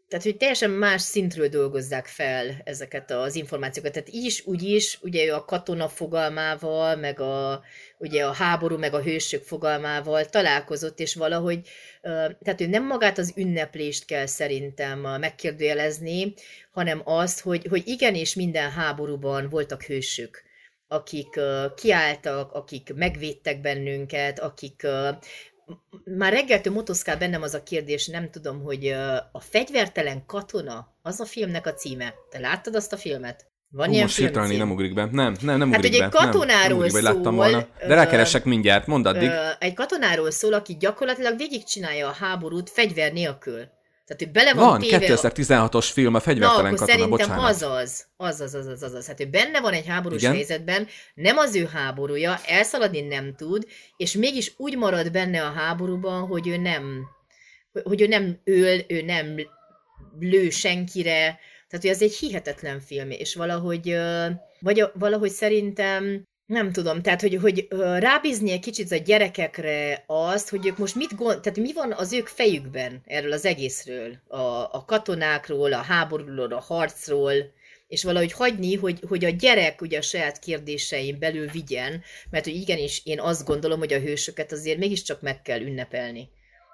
tehát 0.09 0.25
hogy 0.25 0.37
teljesen 0.37 0.71
más 0.71 1.03
szintről 1.03 1.49
dolgozzák 1.49 2.07
fel 2.07 2.61
ezeket 2.65 3.11
az 3.11 3.35
információkat. 3.35 3.93
Tehát 3.93 4.09
is, 4.09 4.47
úgy 4.47 4.63
is, 4.63 4.99
ugye 5.03 5.35
a 5.35 5.45
katona 5.45 5.89
fogalmával, 5.89 6.97
meg 6.97 7.21
a, 7.21 7.63
ugye 7.99 8.25
a 8.25 8.33
háború, 8.33 8.79
meg 8.79 8.95
a 8.95 9.03
hősök 9.03 9.45
fogalmával 9.45 10.25
találkozott, 10.25 11.01
és 11.01 11.15
valahogy, 11.15 11.69
tehát 12.43 12.61
ő 12.61 12.67
nem 12.67 12.87
magát 12.87 13.19
az 13.19 13.33
ünneplést 13.37 14.05
kell 14.05 14.27
szerintem 14.27 14.99
megkérdőjelezni, 14.99 16.35
hanem 16.71 17.01
azt, 17.05 17.41
hogy, 17.41 17.67
hogy 17.69 17.83
igenis 17.87 18.35
minden 18.35 18.71
háborúban 18.71 19.49
voltak 19.49 19.83
hősök 19.83 20.47
akik 20.91 21.41
kiálltak, 21.75 22.53
akik 22.53 22.95
megvédtek 22.95 23.61
bennünket, 23.61 24.39
akik 24.39 24.87
már 26.05 26.33
reggeltől 26.33 26.73
motoszkál 26.73 27.17
bennem 27.17 27.43
az 27.43 27.55
a 27.55 27.63
kérdés, 27.63 28.07
nem 28.07 28.31
tudom, 28.31 28.63
hogy 28.63 28.87
a 29.33 29.41
fegyvertelen 29.41 30.27
katona, 30.27 30.95
az 31.03 31.21
a 31.21 31.25
filmnek 31.25 31.67
a 31.67 31.75
címe. 31.75 32.15
Te 32.31 32.39
láttad 32.39 32.75
azt 32.75 32.93
a 32.93 32.97
filmet? 32.97 33.47
Van 33.71 33.87
Hú, 33.87 33.93
ilyen 33.93 34.05
most 34.05 34.17
hirtelen 34.17 34.57
nem 34.57 34.71
ugrik 34.71 34.95
be. 34.95 35.09
Nem, 35.13 35.37
nem, 35.41 35.59
nem 35.59 35.71
hát, 35.71 35.79
ugrik 35.79 35.99
be. 35.99 36.05
egy 36.05 36.11
katonáról 36.11 36.85
nem, 36.87 37.03
nem 37.03 37.17
ugrik, 37.17 37.25
szól. 37.25 37.33
Volna. 37.33 37.67
De 37.87 37.95
rákeresek 37.95 38.45
mindjárt, 38.45 38.87
mondd 38.87 39.07
addig. 39.07 39.31
Egy 39.59 39.75
katonáról 39.75 40.31
szól, 40.31 40.53
aki 40.53 40.77
gyakorlatilag 40.77 41.37
végigcsinálja 41.37 42.09
a 42.09 42.13
háborút 42.13 42.71
fegyver 42.71 43.13
nélkül. 43.13 43.77
Tehát, 44.09 44.23
hogy 44.23 44.33
bele 44.33 44.55
van, 44.55 44.69
van 44.69 44.81
téve... 44.81 45.07
2016-os 45.07 45.89
film, 45.93 46.15
a 46.15 46.21
fegyvertelen 46.21 46.73
Na, 46.73 46.79
katona, 46.79 46.87
szerintem 46.87 47.11
bocsánat. 47.11 47.51
az 47.51 47.63
az. 47.63 48.07
Az 48.17 48.41
az, 48.41 48.55
az 48.55 48.67
az, 48.67 48.83
az, 48.83 48.95
az. 48.95 49.07
Hát 49.07 49.21
ő 49.21 49.27
benne 49.27 49.61
van 49.61 49.73
egy 49.73 49.87
háborús 49.87 50.21
Igen? 50.21 50.33
helyzetben, 50.33 50.87
nem 51.15 51.37
az 51.37 51.55
ő 51.55 51.69
háborúja, 51.73 52.39
elszaladni 52.47 53.01
nem 53.01 53.35
tud, 53.35 53.67
és 53.97 54.13
mégis 54.13 54.53
úgy 54.57 54.77
marad 54.77 55.11
benne 55.11 55.43
a 55.43 55.51
háborúban, 55.51 56.27
hogy 56.27 56.49
ő 56.49 56.57
nem, 56.57 57.05
hogy 57.83 58.01
ő 58.01 58.07
nem 58.07 58.41
öl, 58.45 58.81
ő 58.89 59.03
nem 59.03 59.37
lő 60.21 60.51
senkire, 60.51 61.39
tehát, 61.69 61.85
hogy 61.85 61.91
ez 61.91 62.03
egy 62.03 62.15
hihetetlen 62.15 62.81
film, 62.81 63.11
és 63.11 63.35
valahogy, 63.35 63.97
vagy 64.61 64.85
valahogy 64.95 65.31
szerintem 65.31 66.23
nem 66.49 66.73
tudom, 66.73 67.03
tehát, 67.03 67.21
hogy, 67.21 67.39
hogy 67.41 67.69
rábízni 67.99 68.51
egy 68.51 68.61
kicsit 68.61 68.93
a 68.93 68.97
gyerekekre 68.97 70.05
azt, 70.07 70.49
hogy 70.49 70.67
ők 70.67 70.79
most 70.79 70.95
mit 70.95 71.17
gond, 71.17 71.41
tehát 71.41 71.59
mi 71.59 71.73
van 71.73 71.93
az 71.93 72.13
ők 72.13 72.27
fejükben 72.27 73.03
erről 73.05 73.33
az 73.33 73.45
egészről, 73.45 74.17
a, 74.29 74.39
a 74.73 74.85
katonákról, 74.87 75.73
a 75.73 75.83
háborúról, 75.83 76.53
a 76.53 76.61
harcról, 76.61 77.33
és 77.89 78.05
valahogy 78.05 78.33
hagyni, 78.33 78.75
hogy, 78.77 79.01
hogy 79.09 79.25
a 79.25 79.31
gyerek 79.31 79.81
ugye 79.81 79.99
a 79.99 80.03
saját 80.03 80.39
kérdésein 80.39 81.19
belül 81.19 81.47
vigyen, 81.47 82.03
mert 82.31 82.45
hogy 82.45 82.55
igenis 82.55 83.01
én 83.05 83.21
azt 83.21 83.47
gondolom, 83.47 83.79
hogy 83.79 83.93
a 83.93 84.01
hősöket 84.01 84.53
azért 84.53 84.79
mégiscsak 84.79 85.21
meg 85.21 85.43
kell 85.43 85.61
ünnepelni. 85.61 86.29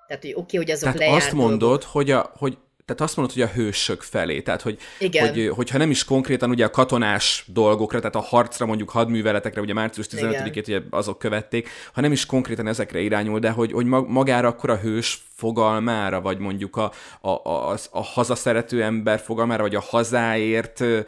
Tehát, 0.07 0.22
hogy 0.22 0.33
oké, 0.33 0.41
okay, 0.41 0.59
hogy 0.59 0.70
azok 0.70 0.97
Tehát 0.97 1.14
azt 1.16 1.33
mondod, 1.33 1.59
dolgok. 1.61 1.87
hogy, 1.87 2.11
a, 2.11 2.33
hogy 2.37 2.59
tehát 2.85 3.01
azt 3.01 3.16
mondod, 3.16 3.35
hogy 3.35 3.43
a 3.43 3.47
hősök 3.47 4.03
felé, 4.03 4.41
tehát 4.41 4.62
hogy, 4.62 4.78
Igen. 4.99 5.28
hogy 5.28 5.49
hogyha 5.49 5.78
nem 5.78 5.91
is 5.91 6.05
konkrétan 6.05 6.51
ugye 6.51 6.64
a 6.64 6.70
katonás 6.70 7.45
dolgokra, 7.47 7.99
tehát 7.99 8.14
a 8.14 8.20
harcra, 8.20 8.66
mondjuk 8.66 8.91
hadműveletekre, 8.91 9.61
ugye 9.61 9.72
március 9.72 10.07
15-ét 10.11 10.68
ugye 10.68 10.80
azok 10.91 11.18
követték, 11.18 11.68
ha 11.93 12.01
nem 12.01 12.12
is 12.12 12.26
konkrétan 12.26 12.66
ezekre 12.66 13.01
irányul, 13.01 13.39
de 13.39 13.51
hogy, 13.51 13.72
hogy 13.72 13.87
magára 13.87 14.49
akkor 14.49 14.70
a 14.70 14.76
hős 14.76 15.22
fogalmára, 15.37 16.20
vagy 16.20 16.39
mondjuk 16.39 16.76
a, 16.76 16.93
a, 17.20 17.28
a, 17.28 17.76
a 17.91 18.03
hazaszerető 18.03 18.82
ember 18.82 19.20
fogalmára, 19.20 19.62
vagy 19.62 19.74
a 19.74 19.80
hazáért 19.80 20.80
ö, 20.80 21.01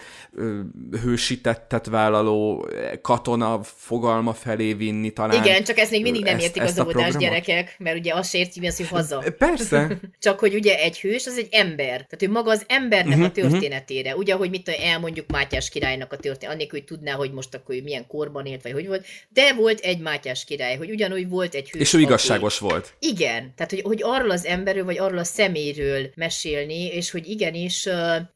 hősítettet 1.03 1.87
vállaló 1.87 2.69
katona 3.03 3.61
fogalma 3.63 4.33
felé 4.33 4.73
vinni 4.73 5.11
talán. 5.11 5.45
Igen, 5.45 5.65
csak 5.65 5.79
ezt 5.79 5.91
még 5.91 6.03
mindig 6.03 6.23
nem 6.23 6.39
értik 6.39 6.63
ezt, 6.63 6.79
az 6.79 6.85
óvodás 6.85 7.17
gyerekek, 7.17 7.77
mert 7.79 7.97
ugye 7.97 8.15
azt 8.15 8.35
érti, 8.35 8.61
mi 8.61 8.67
az, 8.67 8.77
hogy 8.77 8.89
haza. 8.89 9.25
Persze. 9.39 9.99
csak 10.21 10.39
hogy 10.39 10.55
ugye 10.55 10.79
egy 10.79 11.01
hős, 11.01 11.27
az 11.27 11.39
egy 11.39 11.49
ember. 11.51 11.66
Tehát 11.75 12.23
ő 12.23 12.31
maga 12.31 12.51
az 12.51 12.65
embernek 12.67 13.19
uh-huh, 13.19 13.25
a 13.25 13.31
történetére. 13.31 14.09
Uh-huh. 14.09 14.21
Ugye, 14.21 14.35
hogy 14.35 14.51
mit 14.51 14.69
elmondjuk 14.69 15.31
Mátyás 15.31 15.69
királynak 15.69 16.13
a 16.13 16.17
történet, 16.17 16.55
annélkül, 16.55 16.79
hogy 16.79 16.89
tudná, 16.89 17.13
hogy 17.13 17.33
most 17.33 17.55
akkor 17.55 17.75
ő 17.75 17.83
milyen 17.83 18.07
korban 18.07 18.47
élt, 18.47 18.63
vagy 18.63 18.73
hogy 18.73 18.87
volt, 18.87 19.07
de 19.29 19.55
volt 19.55 19.81
egy 19.81 19.99
Mátyás 19.99 20.45
király, 20.45 20.77
hogy 20.77 20.91
ugyanúgy 20.91 21.29
volt 21.29 21.55
egy 21.55 21.71
hős. 21.71 21.81
És 21.81 21.93
ő 21.93 22.01
igazságos 22.01 22.61
aki... 22.61 22.71
volt. 22.71 22.95
Igen, 22.99 23.53
tehát 23.57 23.73
hogy, 23.73 23.81
hogy 23.81 24.01
arról 24.03 24.31
az 24.31 24.45
emberről, 24.45 24.85
vagy 24.85 24.99
arról 24.99 25.19
a 25.19 25.25
szeméről 25.25 26.11
mesélni, 26.15 26.87
és 26.87 27.11
hogy 27.11 27.29
igenis, 27.29 27.83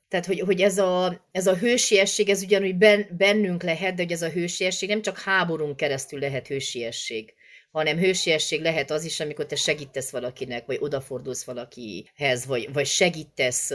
tehát, 0.08 0.26
hogy, 0.26 0.40
hogy 0.40 0.60
ez, 0.60 0.78
a, 0.78 1.26
ez 1.32 1.46
a 1.46 1.56
hősiesség, 1.56 2.28
ez 2.28 2.42
ugyanúgy 2.42 2.74
ben, 2.74 3.06
bennünk 3.18 3.62
lehet, 3.62 3.94
de 3.94 4.02
hogy 4.02 4.12
ez 4.12 4.22
a 4.22 4.28
hősiesség 4.28 4.88
nem 4.88 5.02
csak 5.02 5.18
háborún 5.18 5.76
keresztül 5.76 6.18
lehet 6.18 6.46
hősiesség 6.46 7.34
hanem 7.70 7.98
hősiesség 7.98 8.60
lehet 8.60 8.90
az 8.90 9.04
is, 9.04 9.20
amikor 9.20 9.46
te 9.46 9.56
segítesz 9.56 10.10
valakinek, 10.10 10.66
vagy 10.66 10.78
odafordulsz 10.80 11.44
valakihez, 11.44 12.46
vagy, 12.46 12.72
vagy 12.72 12.86
segítesz 12.86 13.70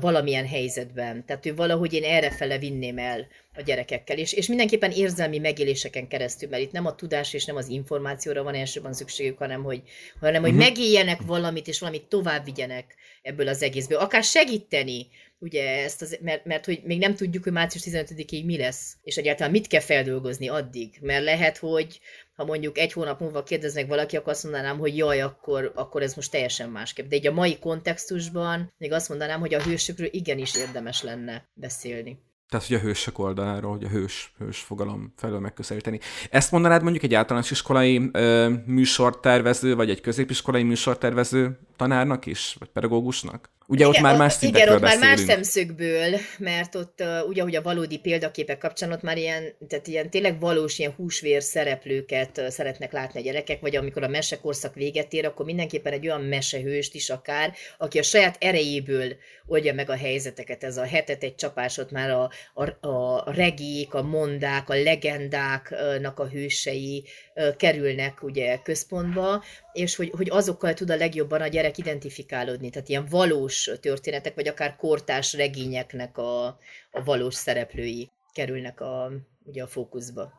valamilyen 0.00 0.46
helyzetben. 0.46 1.26
Tehát 1.26 1.46
ő 1.46 1.54
valahogy 1.54 1.92
én 1.92 2.04
errefele 2.04 2.58
vinném 2.58 2.98
el 2.98 3.26
a 3.54 3.60
gyerekekkel, 3.60 4.18
és, 4.18 4.32
és 4.32 4.46
mindenképpen 4.46 4.90
érzelmi 4.90 5.38
megéléseken 5.38 6.08
keresztül, 6.08 6.48
mert 6.48 6.62
itt 6.62 6.72
nem 6.72 6.86
a 6.86 6.94
tudás 6.94 7.32
és 7.32 7.44
nem 7.44 7.56
az 7.56 7.68
információra 7.68 8.42
van 8.42 8.54
elsőban 8.54 8.92
szükségük, 8.92 9.38
hanem 9.38 9.62
hogy, 9.62 9.82
hanem, 10.20 10.40
hogy 10.40 10.50
uh-huh. 10.50 10.66
megéljenek 10.66 11.20
valamit, 11.20 11.68
és 11.68 11.78
valamit 11.78 12.08
tovább 12.08 12.44
vigyenek 12.44 12.94
ebből 13.22 13.48
az 13.48 13.62
egészből. 13.62 13.98
Akár 13.98 14.24
segíteni, 14.24 15.06
ugye 15.38 15.82
ezt 15.82 16.02
az, 16.02 16.18
mert, 16.20 16.44
mert 16.44 16.64
hogy 16.64 16.80
még 16.84 16.98
nem 16.98 17.14
tudjuk, 17.14 17.42
hogy 17.42 17.52
március 17.52 17.84
15-ig 17.86 18.44
mi 18.44 18.56
lesz, 18.56 18.96
és 19.02 19.16
egyáltalán 19.16 19.50
mit 19.52 19.66
kell 19.66 19.80
feldolgozni 19.80 20.48
addig, 20.48 20.98
mert 21.00 21.24
lehet, 21.24 21.56
hogy 21.56 22.00
ha 22.42 22.48
mondjuk 22.48 22.78
egy 22.78 22.92
hónap 22.92 23.20
múlva 23.20 23.42
kérdeznek 23.42 23.86
valaki, 23.86 24.16
akkor 24.16 24.32
azt 24.32 24.42
mondanám, 24.42 24.78
hogy 24.78 24.96
jaj, 24.96 25.20
akkor, 25.20 25.72
akkor 25.74 26.02
ez 26.02 26.14
most 26.14 26.30
teljesen 26.30 26.68
másképp. 26.68 27.08
De 27.08 27.16
egy 27.16 27.26
a 27.26 27.32
mai 27.32 27.58
kontextusban 27.58 28.72
még 28.78 28.92
azt 28.92 29.08
mondanám, 29.08 29.40
hogy 29.40 29.54
a 29.54 29.62
hősökről 29.62 30.08
igenis 30.10 30.56
érdemes 30.56 31.02
lenne 31.02 31.48
beszélni. 31.54 32.18
Tehát, 32.48 32.66
hogy 32.66 32.76
a 32.76 32.80
hősök 32.80 33.18
oldaláról, 33.18 33.72
hogy 33.72 33.84
a 33.84 33.88
hős, 33.88 34.32
hős 34.38 34.58
fogalom 34.58 35.12
felől 35.16 35.38
megközelíteni. 35.38 36.00
Ezt 36.30 36.50
mondanád 36.50 36.82
mondjuk 36.82 37.04
egy 37.04 37.14
általános 37.14 37.50
iskolai 37.50 38.10
ö, 38.12 38.48
műsortervező, 38.66 39.74
vagy 39.74 39.90
egy 39.90 40.00
középiskolai 40.00 40.62
műsortervező 40.62 41.58
tanárnak 41.76 42.26
is, 42.26 42.56
vagy 42.58 42.68
pedagógusnak? 42.68 43.50
Ugye 43.66 43.86
igen, 43.86 43.96
ott 43.96 44.00
már 44.00 44.16
más 44.16 44.42
Igen, 44.42 44.68
ott 44.68 44.80
beszélünk. 44.80 45.02
már 45.02 45.16
más 45.16 45.20
szemszögből, 45.26 46.18
mert 46.38 46.74
ott 46.74 47.00
uh, 47.00 47.28
ugye, 47.28 47.42
hogy 47.42 47.56
a 47.56 47.62
valódi 47.62 47.98
példaképek 47.98 48.58
kapcsán 48.58 48.92
ott 48.92 49.02
már 49.02 49.18
ilyen, 49.18 49.54
tehát 49.68 49.86
ilyen 49.86 50.10
tényleg 50.10 50.40
valós 50.40 50.78
ilyen 50.78 50.92
húsvér 50.96 51.42
szereplőket 51.42 52.38
uh, 52.38 52.48
szeretnek 52.48 52.92
látni 52.92 53.20
a 53.20 53.22
gyerekek, 53.22 53.60
vagy 53.60 53.76
amikor 53.76 54.02
a 54.02 54.08
mesekorszak 54.08 54.74
véget 54.74 55.12
ér, 55.12 55.26
akkor 55.26 55.44
mindenképpen 55.44 55.92
egy 55.92 56.06
olyan 56.06 56.20
mesehőst 56.20 56.94
is 56.94 57.10
akár, 57.10 57.54
aki 57.78 57.98
a 57.98 58.02
saját 58.02 58.36
erejéből 58.40 59.16
oldja 59.46 59.74
meg 59.74 59.90
a 59.90 59.96
helyzeteket. 59.96 60.64
Ez 60.64 60.76
a 60.76 60.86
hetet 60.86 61.22
egy 61.22 61.34
csapásot 61.34 61.90
már 61.90 62.10
a, 62.10 62.30
a, 62.54 62.88
a 62.88 63.24
regék, 63.32 63.94
a 63.94 64.02
mondák, 64.02 64.68
a 64.68 64.82
legendáknak 64.82 66.18
a 66.18 66.28
hősei 66.28 67.04
uh, 67.34 67.56
kerülnek 67.56 68.22
ugye 68.22 68.56
központba, 68.56 69.44
és 69.72 69.96
hogy, 69.96 70.10
hogy 70.16 70.30
azokkal 70.30 70.74
tud 70.74 70.90
a 70.90 70.96
legjobban 70.96 71.40
a 71.40 71.46
gyerek 71.46 71.78
identifikálódni, 71.78 72.70
tehát 72.70 72.88
ilyen 72.88 73.06
valós 73.10 73.51
történetek, 73.80 74.34
vagy 74.34 74.48
akár 74.48 74.76
kortás 74.76 75.32
regényeknek 75.32 76.18
a, 76.18 76.46
a 76.90 77.02
valós 77.04 77.34
szereplői 77.34 78.10
kerülnek 78.32 78.80
a, 78.80 79.10
ugye 79.44 79.62
a 79.62 79.66
fókuszba. 79.66 80.32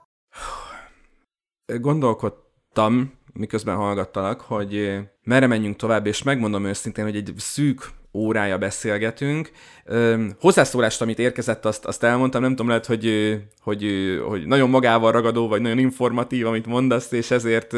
Gondolkodtam, 1.66 3.20
miközben 3.34 3.76
hallgattalak, 3.76 4.42
hogy 4.42 5.00
merre 5.22 5.48
menjünk 5.48 5.76
tovább, 5.76 6.06
és 6.06 6.24
megmondom 6.24 6.66
őszintén, 6.66 7.04
hogy 7.04 7.16
egy 7.16 7.34
szűk 7.38 7.92
órája 8.14 8.58
beszélgetünk. 8.58 9.52
Hozzászólást, 10.40 11.02
amit 11.02 11.20
érkezett, 11.20 11.66
azt, 11.66 11.86
azt 11.86 12.04
elmondtam, 12.04 12.42
nem 12.42 12.50
tudom, 12.50 12.68
lehet, 12.68 12.86
hogy, 12.86 13.38
hogy, 13.62 13.86
hogy 14.28 14.46
nagyon 14.46 14.70
magával 14.70 15.12
ragadó, 15.12 15.48
vagy 15.48 15.62
nagyon 15.62 15.78
informatív, 15.78 16.48
amit 16.48 16.66
mondasz, 16.66 17.12
és 17.12 17.32
ezért 17.32 17.76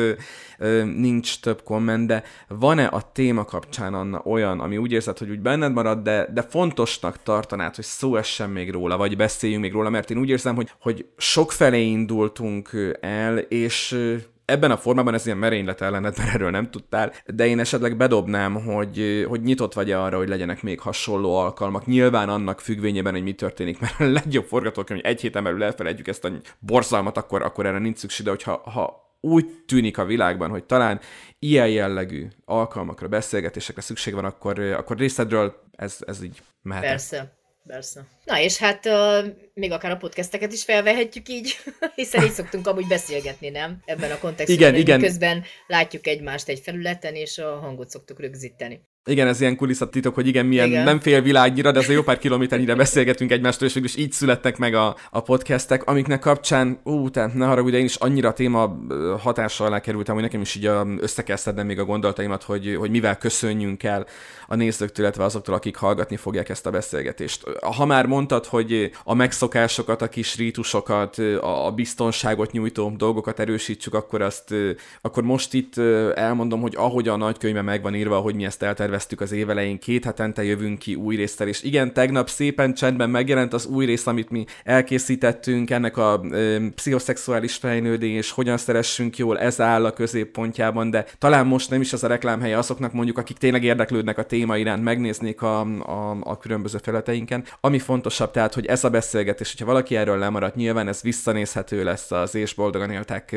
nincs 0.96 1.40
több 1.40 1.64
komment, 1.64 2.08
de 2.08 2.24
van-e 2.48 2.86
a 2.86 3.12
téma 3.12 3.46
kapcsán 3.46 3.94
Anna 3.94 4.22
olyan, 4.26 4.60
ami 4.60 4.78
úgy 4.78 4.92
érzed, 4.92 5.18
hogy 5.18 5.30
úgy 5.30 5.42
benned 5.42 5.74
marad, 5.74 6.04
de, 6.04 6.28
de 6.34 6.42
fontosnak 6.42 7.24
tartanád, 7.24 7.76
hogy 7.76 7.86
szó 7.86 8.16
essen 8.16 8.50
még 8.50 8.72
róla, 8.72 8.98
vagy 8.98 9.16
beszéljünk 9.18 9.62
még 9.62 9.72
róla, 9.72 9.90
mert 9.90 10.12
én 10.12 10.18
úgy 10.18 10.30
érzem, 10.30 10.56
hogy, 10.56 10.72
hogy 10.80 11.06
sok 11.18 11.52
felé 11.52 11.86
indultunk 11.86 12.98
el, 13.02 13.38
és 13.38 13.98
ebben 14.46 14.72
a 14.72 14.78
formában 14.78 15.14
ez 15.14 15.26
ilyen 15.26 15.38
merénylet 15.38 15.82
ellenet, 15.82 16.18
mert 16.18 16.34
erről 16.34 16.50
nem 16.50 16.72
tudtál, 16.72 17.14
de 17.26 17.48
én 17.48 17.60
esetleg 17.60 17.98
bedobnám, 17.98 18.54
hogy, 18.54 19.26
hogy 19.28 19.42
nyitott 19.42 19.74
vagy 19.74 19.92
arra, 19.92 20.18
hogy 20.18 20.28
legyenek 20.28 20.64
még 20.64 20.80
hasonló 20.80 21.36
alkalmak. 21.36 21.86
Nyilván 21.86 22.30
annak 22.30 22.60
függvényében, 22.60 23.14
hogy 23.14 23.24
mi 23.24 23.34
történik, 23.34 23.80
mert 23.80 24.00
a 24.00 24.04
legjobb 24.04 24.46
forgatókönyv, 24.46 25.02
hogy 25.02 25.12
egy 25.12 25.22
héten 25.22 25.44
belül 25.44 25.64
elfelejtjük 25.64 26.08
ezt 26.08 26.26
a 26.26 26.32
borzalmat, 26.60 27.18
akkor, 27.18 27.42
akkor 27.42 27.66
erre 27.66 27.80
nincs 27.80 27.98
szükség, 27.98 28.26
de 28.26 28.32
hogyha 28.32 28.62
ha 28.70 29.04
úgy 29.22 29.46
tűnik 29.68 29.98
a 29.98 30.06
világban, 30.06 30.50
hogy 30.50 30.64
talán 30.64 31.00
ilyen 31.40 31.70
jellegű 31.70 32.28
alkalmakra, 32.46 33.08
beszélgetésekre 33.08 33.82
szükség 33.82 34.14
van, 34.14 34.26
akkor, 34.26 34.60
akkor 34.60 34.98
részedről 34.98 35.64
ez, 35.72 35.98
ez 36.06 36.24
így 36.24 36.42
mehet. 36.62 36.84
Persze. 36.84 37.38
Persze. 37.68 38.06
Na 38.24 38.40
és 38.40 38.58
hát 38.58 38.86
uh, 38.86 39.26
még 39.54 39.72
akár 39.72 39.92
a 39.92 39.98
podcasteket 39.98 40.54
is 40.54 40.64
felvehetjük 40.64 41.30
így, 41.30 41.56
hiszen 41.96 42.24
így 42.24 42.32
szoktunk 42.32 42.68
amúgy 42.68 42.88
beszélgetni, 42.88 43.50
nem? 43.50 43.82
Ebben 43.86 44.12
a 44.12 44.18
kontextusban, 44.18 44.68
igen, 44.68 44.80
igen. 44.80 45.00
közben 45.00 45.44
látjuk 45.68 46.08
egymást 46.08 46.48
egy 46.48 46.60
felületen, 46.60 47.16
és 47.16 47.38
a 47.38 47.60
hangot 47.60 47.90
szoktuk 47.90 48.20
rögzíteni. 48.20 48.82
Igen, 49.08 49.28
ez 49.28 49.42
ilyen 49.42 49.56
kulisszatitok, 49.56 50.16
hogy 50.16 50.28
igen, 50.28 50.46
milyen 50.46 50.68
igen. 50.68 50.84
nem 50.84 51.00
fél 51.00 51.22
világnyira, 51.22 51.72
de 51.72 51.80
az 51.80 51.90
jó 51.90 52.02
pár 52.02 52.18
kilométernyire 52.18 52.76
beszélgetünk 52.76 53.32
egymástól, 53.32 53.68
és 53.68 53.76
is 53.76 53.96
így 53.96 54.12
születtek 54.12 54.58
meg 54.58 54.74
a, 54.74 54.96
a 55.10 55.22
podcastek, 55.22 55.84
amiknek 55.84 56.20
kapcsán, 56.20 56.80
ú, 56.84 57.10
te 57.10 57.32
ne 57.34 57.46
haragudj, 57.46 57.72
de 57.72 57.78
én 57.78 57.86
is 57.86 57.96
annyira 57.96 58.34
téma 58.34 58.78
hatással 59.20 59.68
alá 59.68 59.80
kerültem, 59.80 60.14
hogy 60.14 60.24
nekem 60.24 60.42
is 60.42 60.56
így 60.56 60.70
össze 61.00 61.24
kell 61.24 61.36
szednem 61.36 61.66
még 61.66 61.80
a 61.80 61.86
gondolataimat, 61.86 62.44
hogy, 62.44 62.76
hogy 62.80 62.90
mivel 62.90 63.18
köszönjünk 63.18 63.84
el 63.84 64.06
a 64.48 64.56
nézőktől, 64.56 65.06
illetve 65.06 65.24
azoktól, 65.24 65.56
akik 65.56 65.76
hallgatni 65.76 66.18
fogják 66.18 66.50
ezt 66.50 66.66
a 66.66 66.72
beszélgetést. 66.72 67.44
Ha 67.62 67.86
már 67.86 68.06
mondtad, 68.06 68.46
hogy 68.46 68.92
a 69.04 69.14
megszokásokat, 69.14 70.02
a 70.02 70.10
kis 70.10 70.36
rítusokat, 70.36 71.18
a 71.42 71.72
biztonságot 71.76 72.52
nyújtó 72.52 72.94
dolgokat 72.98 73.40
erősítsük, 73.40 73.94
akkor 73.94 74.22
azt, 74.22 74.54
akkor 75.02 75.24
most 75.24 75.54
itt 75.54 75.78
elmondom, 76.16 76.62
hogy 76.62 76.74
ahogy 76.78 77.08
a 77.08 77.16
nagykönyve 77.16 77.62
meg 77.62 77.82
van 77.82 77.96
írva, 77.96 78.20
hogy 78.20 78.36
mi 78.36 78.46
ezt 78.46 78.64
elterveztük, 78.64 78.94
terveztük 78.96 79.22
az 79.22 79.32
évelején, 79.32 79.80
két 79.80 80.04
hetente 80.04 80.44
jövünk 80.44 80.80
ki 80.80 80.96
új 80.96 81.16
résztel, 81.16 81.48
és 81.48 81.64
igen, 81.64 81.94
tegnap 81.94 82.30
szépen 82.30 82.74
csendben 82.74 83.10
megjelent 83.10 83.54
az 83.54 83.66
új 83.66 83.86
rész, 83.86 84.08
amit 84.08 84.30
mi 84.30 84.46
elkészítettünk, 84.64 85.70
ennek 85.70 85.98
a 85.98 86.22
ö, 86.32 86.58
pszichoszexuális 86.76 87.56
fejlődés, 87.56 88.32
hogyan 88.32 88.58
szeressünk 88.58 89.18
jól, 89.18 89.40
ez 89.40 89.62
áll 89.62 89.86
a 89.86 89.92
középpontjában, 89.92 90.90
de 90.90 91.06
talán 91.18 91.46
most 91.46 91.70
nem 91.70 91.82
is 91.82 91.94
az 91.94 92.04
a 92.04 92.08
reklámhelye 92.08 92.58
azoknak 92.58 92.94
mondjuk, 92.94 93.18
akik 93.18 93.38
tényleg 93.38 93.64
érdeklődnek 93.64 94.18
a 94.18 94.24
téma 94.24 94.58
iránt, 94.58 94.84
megnéznék 94.84 95.42
a, 95.42 95.60
a, 95.80 96.18
a 96.22 96.38
különböző 96.38 96.78
feleteinken. 96.84 97.44
Ami 97.62 97.80
fontosabb, 97.80 98.32
tehát, 98.32 98.54
hogy 98.54 98.66
ez 98.66 98.84
a 98.84 98.90
beszélgetés, 98.90 99.52
hogyha 99.52 99.66
valaki 99.66 99.96
erről 99.96 100.18
lemaradt, 100.18 100.56
nyilván 100.56 100.88
ez 100.88 101.02
visszanézhető 101.02 101.84
lesz 101.84 102.12
az 102.12 102.36
És 102.36 102.54
Boldogan 102.54 102.92
Éltek 102.92 103.36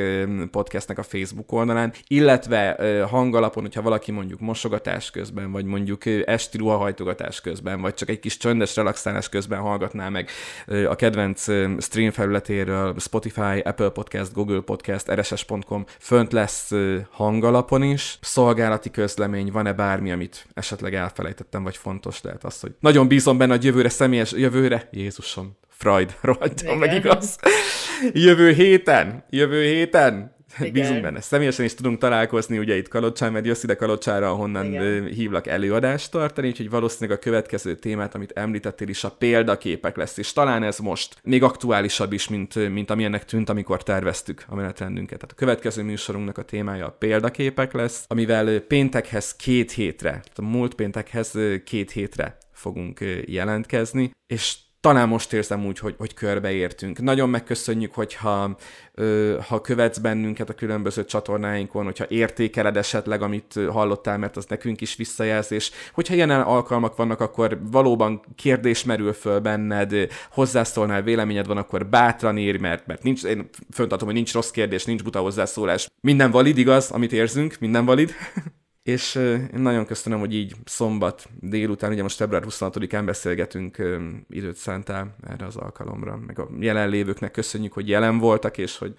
podcastnek 0.50 0.98
a 0.98 1.02
Facebook 1.02 1.52
oldalán, 1.52 1.92
illetve 2.06 2.76
hangalapon, 3.10 3.62
hogyha 3.62 3.82
valaki 3.82 4.12
mondjuk 4.12 4.40
mosogatás 4.40 5.10
közben 5.10 5.47
közben, 5.48 5.52
vagy 5.52 5.64
mondjuk 5.64 6.28
esti 6.28 6.58
ruhahajtogatás 6.58 7.40
közben, 7.40 7.80
vagy 7.80 7.94
csak 7.94 8.08
egy 8.08 8.20
kis 8.20 8.36
csöndes 8.36 8.76
relaxálás 8.76 9.28
közben 9.28 9.60
hallgatná 9.60 10.08
meg 10.08 10.30
a 10.88 10.96
kedvenc 10.96 11.42
stream 11.78 12.10
felületéről, 12.10 12.94
Spotify, 12.98 13.60
Apple 13.64 13.88
Podcast, 13.88 14.32
Google 14.32 14.60
Podcast, 14.60 15.10
rss.com, 15.10 15.84
fönt 15.98 16.32
lesz 16.32 16.70
hangalapon 17.10 17.82
is. 17.82 18.18
Szolgálati 18.20 18.90
közlemény, 18.90 19.50
van-e 19.52 19.72
bármi, 19.72 20.12
amit 20.12 20.46
esetleg 20.54 20.94
elfelejtettem, 20.94 21.62
vagy 21.62 21.76
fontos 21.76 22.22
lehet 22.22 22.44
az, 22.44 22.60
hogy 22.60 22.74
nagyon 22.80 23.08
bízom 23.08 23.38
benne, 23.38 23.52
hogy 23.52 23.64
jövőre 23.64 23.88
személyes, 23.88 24.32
jövőre, 24.32 24.88
Jézusom, 24.92 25.56
Freud, 25.68 26.16
rohagytam 26.20 26.78
meg 26.78 26.94
igaz. 26.94 27.38
Jövő 28.12 28.52
héten, 28.52 29.24
jövő 29.30 29.62
héten 29.62 30.36
igen. 30.58 30.72
Bízunk 30.72 31.02
benne. 31.02 31.20
Személyesen 31.20 31.64
is 31.64 31.74
tudunk 31.74 31.98
találkozni, 31.98 32.58
ugye 32.58 32.76
itt 32.76 32.88
Kalocsán, 32.88 33.32
mert 33.32 33.46
jössz 33.46 33.62
ide 33.62 33.74
Kalocsára, 33.74 34.30
ahonnan 34.30 34.66
Igen. 34.66 35.04
hívlak 35.04 35.46
előadást 35.46 36.10
tartani, 36.10 36.48
úgyhogy 36.48 36.70
valószínűleg 36.70 37.18
a 37.18 37.20
következő 37.20 37.74
témát, 37.74 38.14
amit 38.14 38.32
említettél 38.34 38.88
is, 38.88 39.04
a 39.04 39.10
példaképek 39.10 39.96
lesz, 39.96 40.16
és 40.16 40.32
talán 40.32 40.62
ez 40.62 40.78
most 40.78 41.16
még 41.22 41.42
aktuálisabb 41.42 42.12
is, 42.12 42.28
mint, 42.28 42.70
mint 42.70 42.90
amilyennek 42.90 43.24
tűnt, 43.24 43.48
amikor 43.48 43.82
terveztük 43.82 44.44
a 44.48 44.54
menetrendünket. 44.54 45.18
Tehát 45.18 45.32
a 45.32 45.38
következő 45.38 45.82
műsorunknak 45.82 46.38
a 46.38 46.42
témája 46.42 46.86
a 46.86 46.96
példaképek 46.98 47.72
lesz, 47.72 48.04
amivel 48.06 48.60
péntekhez 48.60 49.36
két 49.36 49.72
hétre, 49.72 50.10
tehát 50.10 50.38
a 50.38 50.42
múlt 50.42 50.74
péntekhez 50.74 51.38
két 51.64 51.90
hétre 51.90 52.38
fogunk 52.52 53.00
jelentkezni, 53.26 54.10
és 54.26 54.56
talán 54.80 55.08
most 55.08 55.32
érzem 55.32 55.66
úgy, 55.66 55.78
hogy, 55.78 55.94
hogy 55.98 56.14
körbeértünk. 56.14 57.00
Nagyon 57.00 57.28
megköszönjük, 57.28 57.94
hogyha 57.94 58.56
ö, 58.94 59.38
ha 59.48 59.60
követsz 59.60 59.98
bennünket 59.98 60.48
a 60.48 60.54
különböző 60.54 61.04
csatornáinkon, 61.04 61.84
hogyha 61.84 62.04
értékeled 62.08 62.76
esetleg, 62.76 63.22
amit 63.22 63.60
hallottál, 63.68 64.18
mert 64.18 64.36
az 64.36 64.46
nekünk 64.46 64.80
is 64.80 64.96
visszajelzés. 64.96 65.70
Hogyha 65.92 66.14
ilyen 66.14 66.30
alkalmak 66.30 66.96
vannak, 66.96 67.20
akkor 67.20 67.60
valóban 67.70 68.20
kérdés 68.36 68.84
merül 68.84 69.12
föl 69.12 69.38
benned, 69.38 69.94
hozzászólnál, 70.30 71.02
véleményed 71.02 71.46
van, 71.46 71.56
akkor 71.56 71.86
bátran 71.86 72.38
írj, 72.38 72.58
mert, 72.58 72.86
mert 72.86 73.02
nincs, 73.02 73.24
én 73.24 73.48
föntartom, 73.70 74.06
hogy 74.06 74.16
nincs 74.16 74.32
rossz 74.32 74.50
kérdés, 74.50 74.84
nincs 74.84 75.02
buta 75.02 75.20
hozzászólás. 75.20 75.88
Minden 76.00 76.30
valid, 76.30 76.58
igaz, 76.58 76.90
amit 76.90 77.12
érzünk, 77.12 77.56
minden 77.60 77.84
valid. 77.84 78.14
És 78.88 79.14
én 79.14 79.60
nagyon 79.60 79.86
köszönöm, 79.86 80.18
hogy 80.18 80.34
így 80.34 80.54
szombat 80.64 81.28
délután, 81.40 81.92
ugye 81.92 82.02
most 82.02 82.16
február 82.16 82.42
26-án 82.48 83.02
beszélgetünk, 83.04 83.76
időt 84.30 84.56
szántál 84.56 85.16
erre 85.28 85.46
az 85.46 85.56
alkalomra, 85.56 86.16
meg 86.16 86.38
a 86.38 86.48
jelenlévőknek 86.60 87.30
köszönjük, 87.30 87.72
hogy 87.72 87.88
jelen 87.88 88.18
voltak, 88.18 88.58
és 88.58 88.78
hogy 88.78 88.94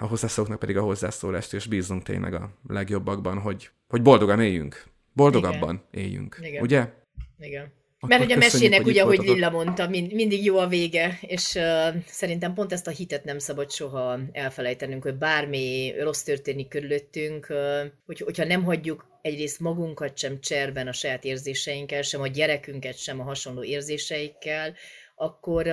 a 0.00 0.06
hozzászólóknak 0.06 0.58
pedig 0.58 0.76
a 0.76 0.82
hozzászólást, 0.82 1.54
és 1.54 1.66
bízunk 1.66 2.02
tényleg 2.02 2.34
a 2.34 2.50
legjobbakban, 2.68 3.38
hogy, 3.38 3.70
hogy 3.88 4.02
boldogan 4.02 4.40
éljünk. 4.40 4.84
Boldogabban 5.12 5.82
Igen. 5.90 6.04
éljünk. 6.04 6.38
Igen. 6.42 6.62
Ugye? 6.62 6.88
Igen. 7.38 7.72
Akkor 7.96 8.08
Mert 8.08 8.24
ugye 8.24 8.34
a 8.34 8.38
mesének, 8.38 8.86
ugye, 8.86 9.02
ahogy 9.02 9.18
Lilla 9.18 9.50
mondta, 9.50 9.88
mind, 9.88 10.12
mindig 10.12 10.44
jó 10.44 10.58
a 10.58 10.66
vége, 10.66 11.18
és 11.20 11.54
uh, 11.54 12.02
szerintem 12.06 12.54
pont 12.54 12.72
ezt 12.72 12.86
a 12.86 12.90
hitet 12.90 13.24
nem 13.24 13.38
szabad 13.38 13.70
soha 13.70 14.18
elfelejtenünk, 14.32 15.02
hogy 15.02 15.14
bármi 15.14 15.92
rossz 16.00 16.22
történik 16.22 16.68
körülöttünk, 16.68 17.46
uh, 17.50 17.90
hogy, 18.06 18.20
hogyha 18.20 18.44
nem 18.44 18.64
hagyjuk 18.64 19.11
egyrészt 19.22 19.60
magunkat 19.60 20.18
sem 20.18 20.40
cserben 20.40 20.88
a 20.88 20.92
saját 20.92 21.24
érzéseinkkel, 21.24 22.02
sem 22.02 22.20
a 22.20 22.26
gyerekünket 22.26 22.98
sem 22.98 23.20
a 23.20 23.24
hasonló 23.24 23.64
érzéseikkel, 23.64 24.74
akkor 25.14 25.66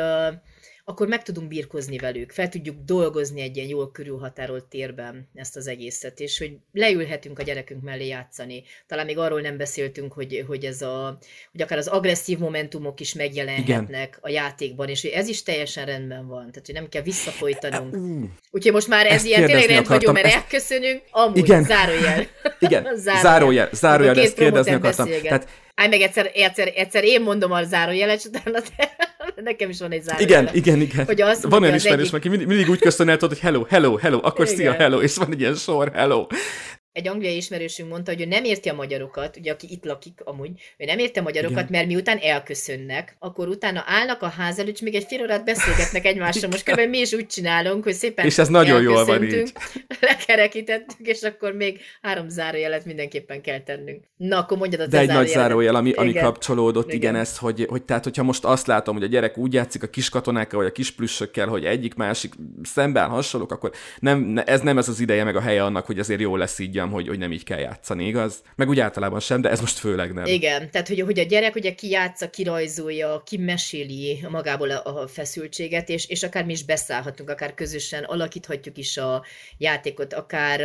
akkor 0.90 1.08
meg 1.08 1.24
tudunk 1.24 1.48
birkozni 1.48 1.98
velük, 1.98 2.32
fel 2.32 2.50
tudjuk 2.50 2.76
dolgozni 2.86 3.42
egy 3.42 3.56
ilyen 3.56 3.68
jól 3.68 3.92
körülhatárolt 3.92 4.64
térben 4.64 5.30
ezt 5.36 5.56
az 5.56 5.68
egészet, 5.68 6.20
és 6.20 6.38
hogy 6.38 6.58
leülhetünk 6.74 7.40
a 7.40 7.44
gyerekünk 7.44 7.84
mellé 7.84 8.08
játszani. 8.08 8.64
Talán 8.88 9.06
még 9.06 9.18
arról 9.18 9.42
nem 9.42 9.58
beszéltünk, 9.58 10.14
hogy, 10.14 10.44
hogy 10.48 10.66
ez 10.66 10.82
a, 10.82 11.18
hogy 11.52 11.62
akár 11.62 11.78
az 11.78 11.88
agresszív 11.88 12.38
momentumok 12.38 13.00
is 13.00 13.14
megjelenhetnek 13.14 14.08
Igen. 14.08 14.18
a 14.22 14.30
játékban, 14.30 14.88
és 14.88 15.02
hogy 15.02 15.12
ez 15.12 15.28
is 15.28 15.44
teljesen 15.44 15.86
rendben 15.86 16.28
van, 16.28 16.52
tehát 16.52 16.66
hogy 16.66 16.76
nem 16.76 16.90
kell 16.90 17.02
visszafolytanunk. 17.02 17.96
Úgyhogy 18.52 18.74
most 18.74 18.88
már 18.88 19.06
ez 19.06 19.12
ezt 19.12 19.26
ilyen 19.26 19.46
tényleg 19.46 19.70
rendhagyó, 19.70 20.12
mert 20.12 20.26
ezt... 20.26 20.36
elköszönünk, 20.36 21.02
amúgy 21.12 21.38
Igen. 21.38 21.64
zárójel. 21.64 22.28
Igen, 22.60 22.84
zárójel, 22.96 23.22
zárójel, 23.24 23.70
zárójel 23.72 24.20
ezt 24.20 24.34
kérdezni 24.34 24.74
akartam. 24.74 25.10
Tehát 25.22 25.48
Állj 25.80 25.90
meg 25.90 26.02
egyszer, 26.02 26.32
egyszer, 26.34 26.72
egyszer 26.76 27.04
én 27.04 27.22
mondom 27.22 27.52
a 27.52 27.64
zárójelet, 27.64 28.26
utána 28.26 28.60
te, 28.76 28.96
nekem 29.36 29.70
is 29.70 29.80
van 29.80 29.92
egy 29.92 30.04
zárójel. 30.04 30.30
Igen, 30.30 30.50
igen, 30.56 30.82
igen. 30.82 31.06
Hogy 31.06 31.22
azt 31.22 31.44
van 31.44 31.62
olyan 31.62 31.76
ismerős, 31.76 32.12
aki 32.12 32.30
mindig, 32.30 32.48
mindig 32.48 32.70
úgy 32.70 32.80
köszön 32.80 33.10
el, 33.10 33.18
tudod, 33.18 33.30
hogy 33.30 33.40
hello, 33.40 33.66
hello, 33.70 33.96
hello, 33.96 34.20
akkor 34.22 34.46
igen. 34.46 34.58
szia, 34.58 34.74
hello, 34.74 35.02
és 35.02 35.16
van 35.16 35.32
egy 35.32 35.40
ilyen 35.40 35.56
sor, 35.56 35.92
hello 35.94 36.28
egy 36.92 37.08
angliai 37.08 37.36
ismerősünk 37.36 37.90
mondta, 37.90 38.12
hogy 38.12 38.22
ő 38.22 38.26
nem 38.26 38.44
érti 38.44 38.70
a 38.70 38.74
magyarokat, 38.74 39.38
ugye 39.38 39.52
aki 39.52 39.68
itt 39.72 39.86
lakik 39.86 40.22
amúgy, 40.24 40.50
ő 40.78 40.86
nem 40.86 41.00
érti 41.00 41.20
a 41.20 41.22
magyarokat, 41.22 41.58
Igen. 41.58 41.72
mert 41.72 41.88
miután 41.88 42.18
elköszönnek, 42.18 43.16
akkor 43.20 43.48
utána 43.48 43.84
állnak 43.86 44.22
a 44.22 44.28
ház 44.28 44.60
előtt, 44.60 44.74
és 44.74 44.82
még 44.82 44.96
egy 44.96 45.06
fél 45.08 45.22
órát 45.22 45.46
beszélgetnek 45.46 46.06
egymással. 46.06 46.50
Most 46.50 46.72
kb. 46.72 46.80
mi 46.80 46.98
is 46.98 47.14
úgy 47.14 47.28
csinálunk, 47.28 47.84
hogy 47.84 47.94
szépen 47.94 48.26
És 48.26 48.38
ez 48.38 48.48
nagyon 48.48 48.82
jól 48.82 49.06
van 49.06 49.24
így. 49.24 49.54
Lekerekítettük, 50.00 51.08
és 51.08 51.22
akkor 51.22 51.54
még 51.54 51.80
három 52.02 52.30
zárójelet 52.30 52.86
mindenképpen 52.86 53.42
kell 53.42 53.60
tennünk. 53.60 54.04
Na, 54.18 54.38
akkor 54.38 54.58
mondjad 54.58 54.82
a 54.82 54.88
De 54.88 55.00
egy 55.00 55.08
nagy 55.08 55.28
zárójel, 55.28 55.76
ami, 55.76 55.92
ami 55.92 56.10
igen. 56.10 56.24
kapcsolódott, 56.24 56.88
igen. 56.88 56.98
igen, 56.98 57.16
ez, 57.16 57.38
hogy, 57.38 57.66
hogy 57.70 57.84
tehát, 57.84 58.04
hogyha 58.04 58.24
most 58.24 58.46
azt 58.46 58.68
látom, 58.68 58.96
hogy 58.96 59.04
a 59.04 59.08
gyerek 59.08 59.38
úgy 59.38 59.54
játszik 59.54 59.84
a 59.84 59.88
kis 59.88 60.10
katonákkal, 60.10 60.60
vagy 60.60 60.70
a 60.70 60.72
kis 60.72 60.92
plüssökkel, 60.92 61.48
hogy 61.48 61.66
egyik-másik 61.66 62.34
szemben 62.64 63.10
hasonlók, 63.10 63.52
akkor 63.52 63.72
nem, 64.00 64.42
ez 64.46 64.62
nem 64.62 64.78
ez 64.78 64.90
az 64.90 65.00
ideje, 65.00 65.24
meg 65.24 65.36
a 65.36 65.42
helye 65.42 65.64
annak, 65.64 65.86
hogy 65.86 66.00
azért 66.00 66.20
jó 66.20 66.36
lesz 66.36 66.60
így 66.60 66.79
mondjam, 66.80 66.92
hogy, 66.92 67.08
hogy 67.08 67.18
nem 67.18 67.32
így 67.32 67.44
kell 67.44 67.60
játszani, 67.60 68.08
igaz? 68.08 68.44
Meg 68.56 68.70
úgy 68.70 68.80
általában 68.80 69.20
sem, 69.20 69.42
de 69.42 69.50
ez 69.50 69.60
most 69.60 69.78
főleg 69.78 70.14
nem. 70.14 70.26
Igen, 70.26 70.72
tehát 70.72 70.88
hogy, 70.88 71.00
hogy 71.00 71.20
a 71.20 71.24
gyerek 71.24 71.56
ugye 71.56 71.74
kijátsza, 71.74 72.30
kirajzolja, 72.30 73.22
kimeséli 73.26 74.26
magából 74.30 74.72
a, 74.72 75.02
a 75.02 75.08
feszültséget, 75.08 75.90
és, 75.90 76.08
és 76.08 76.24
akár 76.24 76.46
mi 76.46 76.52
is 76.52 76.64
beszállhatunk, 76.64 77.30
akár 77.30 77.54
közösen 77.54 78.04
alakíthatjuk 78.04 78.78
is 78.78 78.98
a 78.98 79.26
játékot, 79.58 80.14
akár 80.14 80.62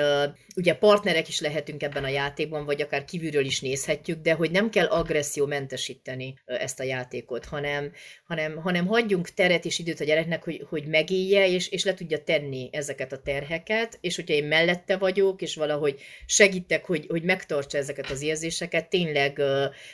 ugye 0.57 0.75
partnerek 0.75 1.29
is 1.29 1.41
lehetünk 1.41 1.83
ebben 1.83 2.05
a 2.05 2.09
játékban, 2.09 2.65
vagy 2.65 2.83
akár 2.83 3.05
kívülről 3.05 3.45
is 3.45 3.61
nézhetjük, 3.61 4.21
de 4.21 4.33
hogy 4.33 4.51
nem 4.51 4.71
kell 4.71 4.87
agresszió 4.87 5.47
mentesíteni 5.47 6.35
uh, 6.47 6.63
ezt 6.63 6.81
a 6.81 6.83
játékot, 6.83 7.45
hanem, 7.45 7.93
hanem, 8.25 8.57
hanem 8.57 8.87
hagyjunk 8.87 9.29
teret 9.29 9.65
és 9.65 9.79
időt 9.79 10.01
a 10.01 10.05
gyereknek, 10.05 10.45
hogy, 10.45 10.67
hogy 10.69 10.87
megélje, 10.87 11.49
és, 11.49 11.69
és 11.69 11.85
le 11.85 11.95
tudja 11.95 12.23
tenni 12.23 12.69
ezeket 12.73 13.13
a 13.13 13.19
terheket, 13.19 13.99
és 14.01 14.17
hogyha 14.17 14.35
én 14.35 14.45
mellette 14.45 14.97
vagyok, 14.97 15.43
és 15.43 15.55
valahogy 15.55 16.01
segítek, 16.27 16.85
hogy, 16.85 17.07
hogy 17.09 17.23
megtartsa 17.23 17.79
ezeket 17.79 18.11
az 18.11 18.23
érzéseket, 18.23 18.89
tényleg 18.89 19.43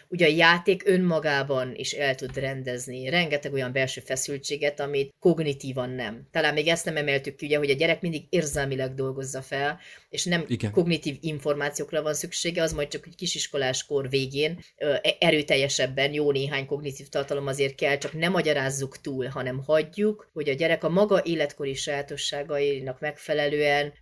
ugye 0.08 0.26
a 0.26 0.30
játék 0.30 0.82
önmagában 0.86 1.72
is 1.74 1.92
el 1.92 2.14
tud 2.14 2.36
rendezni 2.36 3.08
rengeteg 3.08 3.52
olyan 3.52 3.72
belső 3.72 4.00
feszültséget, 4.00 4.80
amit 4.80 5.14
kognitívan 5.18 5.90
nem. 5.90 6.28
Talán 6.30 6.54
még 6.54 6.68
ezt 6.68 6.84
nem 6.84 6.96
emeltük 6.96 7.36
ki, 7.36 7.46
ugye, 7.46 7.58
hogy 7.58 7.70
a 7.70 7.74
gyerek 7.74 8.00
mindig 8.00 8.22
érzelmileg 8.28 8.94
dolgozza 8.94 9.42
fel, 9.42 9.80
és 10.08 10.24
nem 10.24 10.44
Igen. 10.46 10.70
kognitív 10.70 11.16
információkra 11.20 12.02
van 12.02 12.14
szüksége, 12.14 12.62
az 12.62 12.72
majd 12.72 12.88
csak 12.88 13.06
egy 13.06 13.14
kisiskolás 13.14 13.86
kor 13.86 14.08
végén 14.08 14.58
uh, 14.78 14.96
erőteljesebben 15.18 16.12
jó 16.12 16.30
néhány 16.32 16.66
kognitív 16.66 17.08
tartalom 17.08 17.46
azért 17.46 17.74
kell, 17.74 17.98
csak 17.98 18.12
nem 18.12 18.32
magyarázzuk 18.32 19.00
túl, 19.00 19.26
hanem 19.26 19.62
hagyjuk, 19.64 20.30
hogy 20.32 20.48
a 20.48 20.54
gyerek 20.54 20.84
a 20.84 20.88
maga 20.88 21.22
életkori 21.24 21.74
sajátosságainak 21.74 23.00
megfelelően 23.00 23.92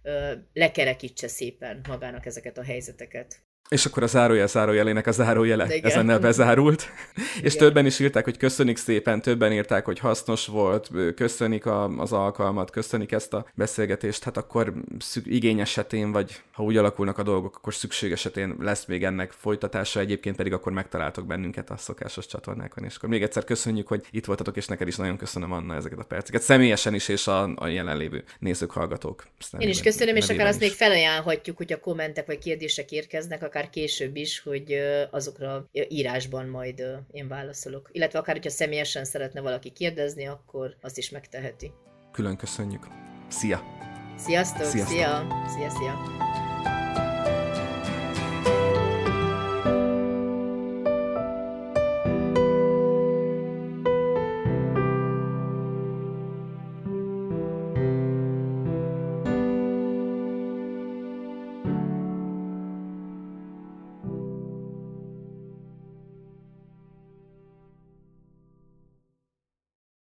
lekerekítse 0.53 1.29
szépen 1.29 1.83
magának 1.99 2.27
ezeket 2.27 2.59
a 2.59 2.63
helyzeteket. 2.63 3.43
És 3.69 3.85
akkor 3.87 4.03
a 4.03 4.07
zárójel 4.07 4.47
zárójelének 4.47 5.07
a 5.07 5.13
zárójele 5.13 5.65
Igen. 5.65 5.91
ezennel 5.91 6.19
bezárult. 6.19 6.83
Igen. 7.15 7.45
És 7.45 7.57
többen 7.57 7.87
is 7.87 7.99
írták, 7.99 8.25
hogy 8.25 8.37
köszönik 8.37 8.77
szépen, 8.77 9.23
többen 9.23 9.53
írták, 9.53 9.85
hogy 9.85 9.99
hasznos 9.99 10.47
volt, 10.47 10.91
köszönik 11.15 11.67
a, 11.67 11.85
az 11.85 12.13
alkalmat, 12.13 12.71
köszönik 12.71 13.13
ezt 13.13 13.35
a 13.35 13.47
beszélgetést, 13.55 14.25
hát 14.25 14.37
akkor 14.37 14.73
szük, 14.99 15.27
igény 15.27 15.61
esetén, 15.61 16.13
vagy 16.13 16.41
ha 16.53 16.63
úgy 16.63 16.77
alakulnak 16.77 17.19
a 17.19 17.23
dolgok, 17.23 17.57
akkor 17.57 17.75
szükség 17.75 18.13
esetén 18.13 18.57
lesz 18.61 18.85
még 18.85 19.05
ennek 19.05 19.33
folytatása, 19.33 20.01
egyébként 20.01 20.37
pedig 20.37 20.53
akkor 20.53 20.73
megtaláltok 20.73 21.27
bennünket 21.27 21.71
a 21.71 21.77
szokásos 21.77 22.27
csatornákon. 22.27 22.85
És 22.85 22.97
akkor 22.97 23.09
még 23.09 23.23
egyszer 23.23 23.45
köszönjük, 23.45 23.89
hogy 23.89 24.07
itt 24.11 24.25
voltatok, 24.25 24.57
és 24.57 24.67
neked 24.67 24.89
is 24.89 24.97
nagyon 24.97 25.17
köszönöm 25.17 25.53
Anna 25.53 25.75
ezeket 25.75 25.99
a 25.99 26.05
perceket. 26.05 26.43
Személyesen 26.43 26.95
is, 26.95 27.09
és 27.09 27.27
a, 27.27 27.51
a 27.55 27.67
jelenlévő 27.67 28.25
nézők, 28.39 28.71
hallgatók. 28.71 29.27
Én 29.59 29.69
is 29.69 29.81
köszönöm, 29.81 30.17
és 30.17 30.29
akár 30.29 30.47
azt 30.47 30.61
még 30.61 30.73
felajánlhatjuk, 30.73 31.57
hogy 31.57 31.73
a 31.73 31.81
kommentek 31.81 32.27
vagy 32.27 32.39
kérdések 32.39 32.91
érkeznek, 32.91 33.43
akár 33.43 33.58
akár 33.59 33.71
később 33.71 34.17
is, 34.17 34.41
hogy 34.41 34.79
azokra 35.11 35.69
írásban 35.89 36.47
majd 36.47 36.83
én 37.11 37.29
válaszolok. 37.29 37.89
Illetve 37.93 38.19
akár, 38.19 38.35
hogyha 38.35 38.51
személyesen 38.51 39.05
szeretne 39.05 39.41
valaki 39.41 39.71
kérdezni, 39.71 40.27
akkor 40.27 40.77
azt 40.81 40.99
is 40.99 41.11
megteheti. 41.11 41.73
Külön 42.13 42.37
köszönjük. 42.37 42.87
Szia! 43.29 43.63
Sziasztok! 44.17 44.65
Sziasztok. 44.65 44.97
Szia! 44.97 45.45
Szia, 45.49 45.71
szia! 45.71 46.48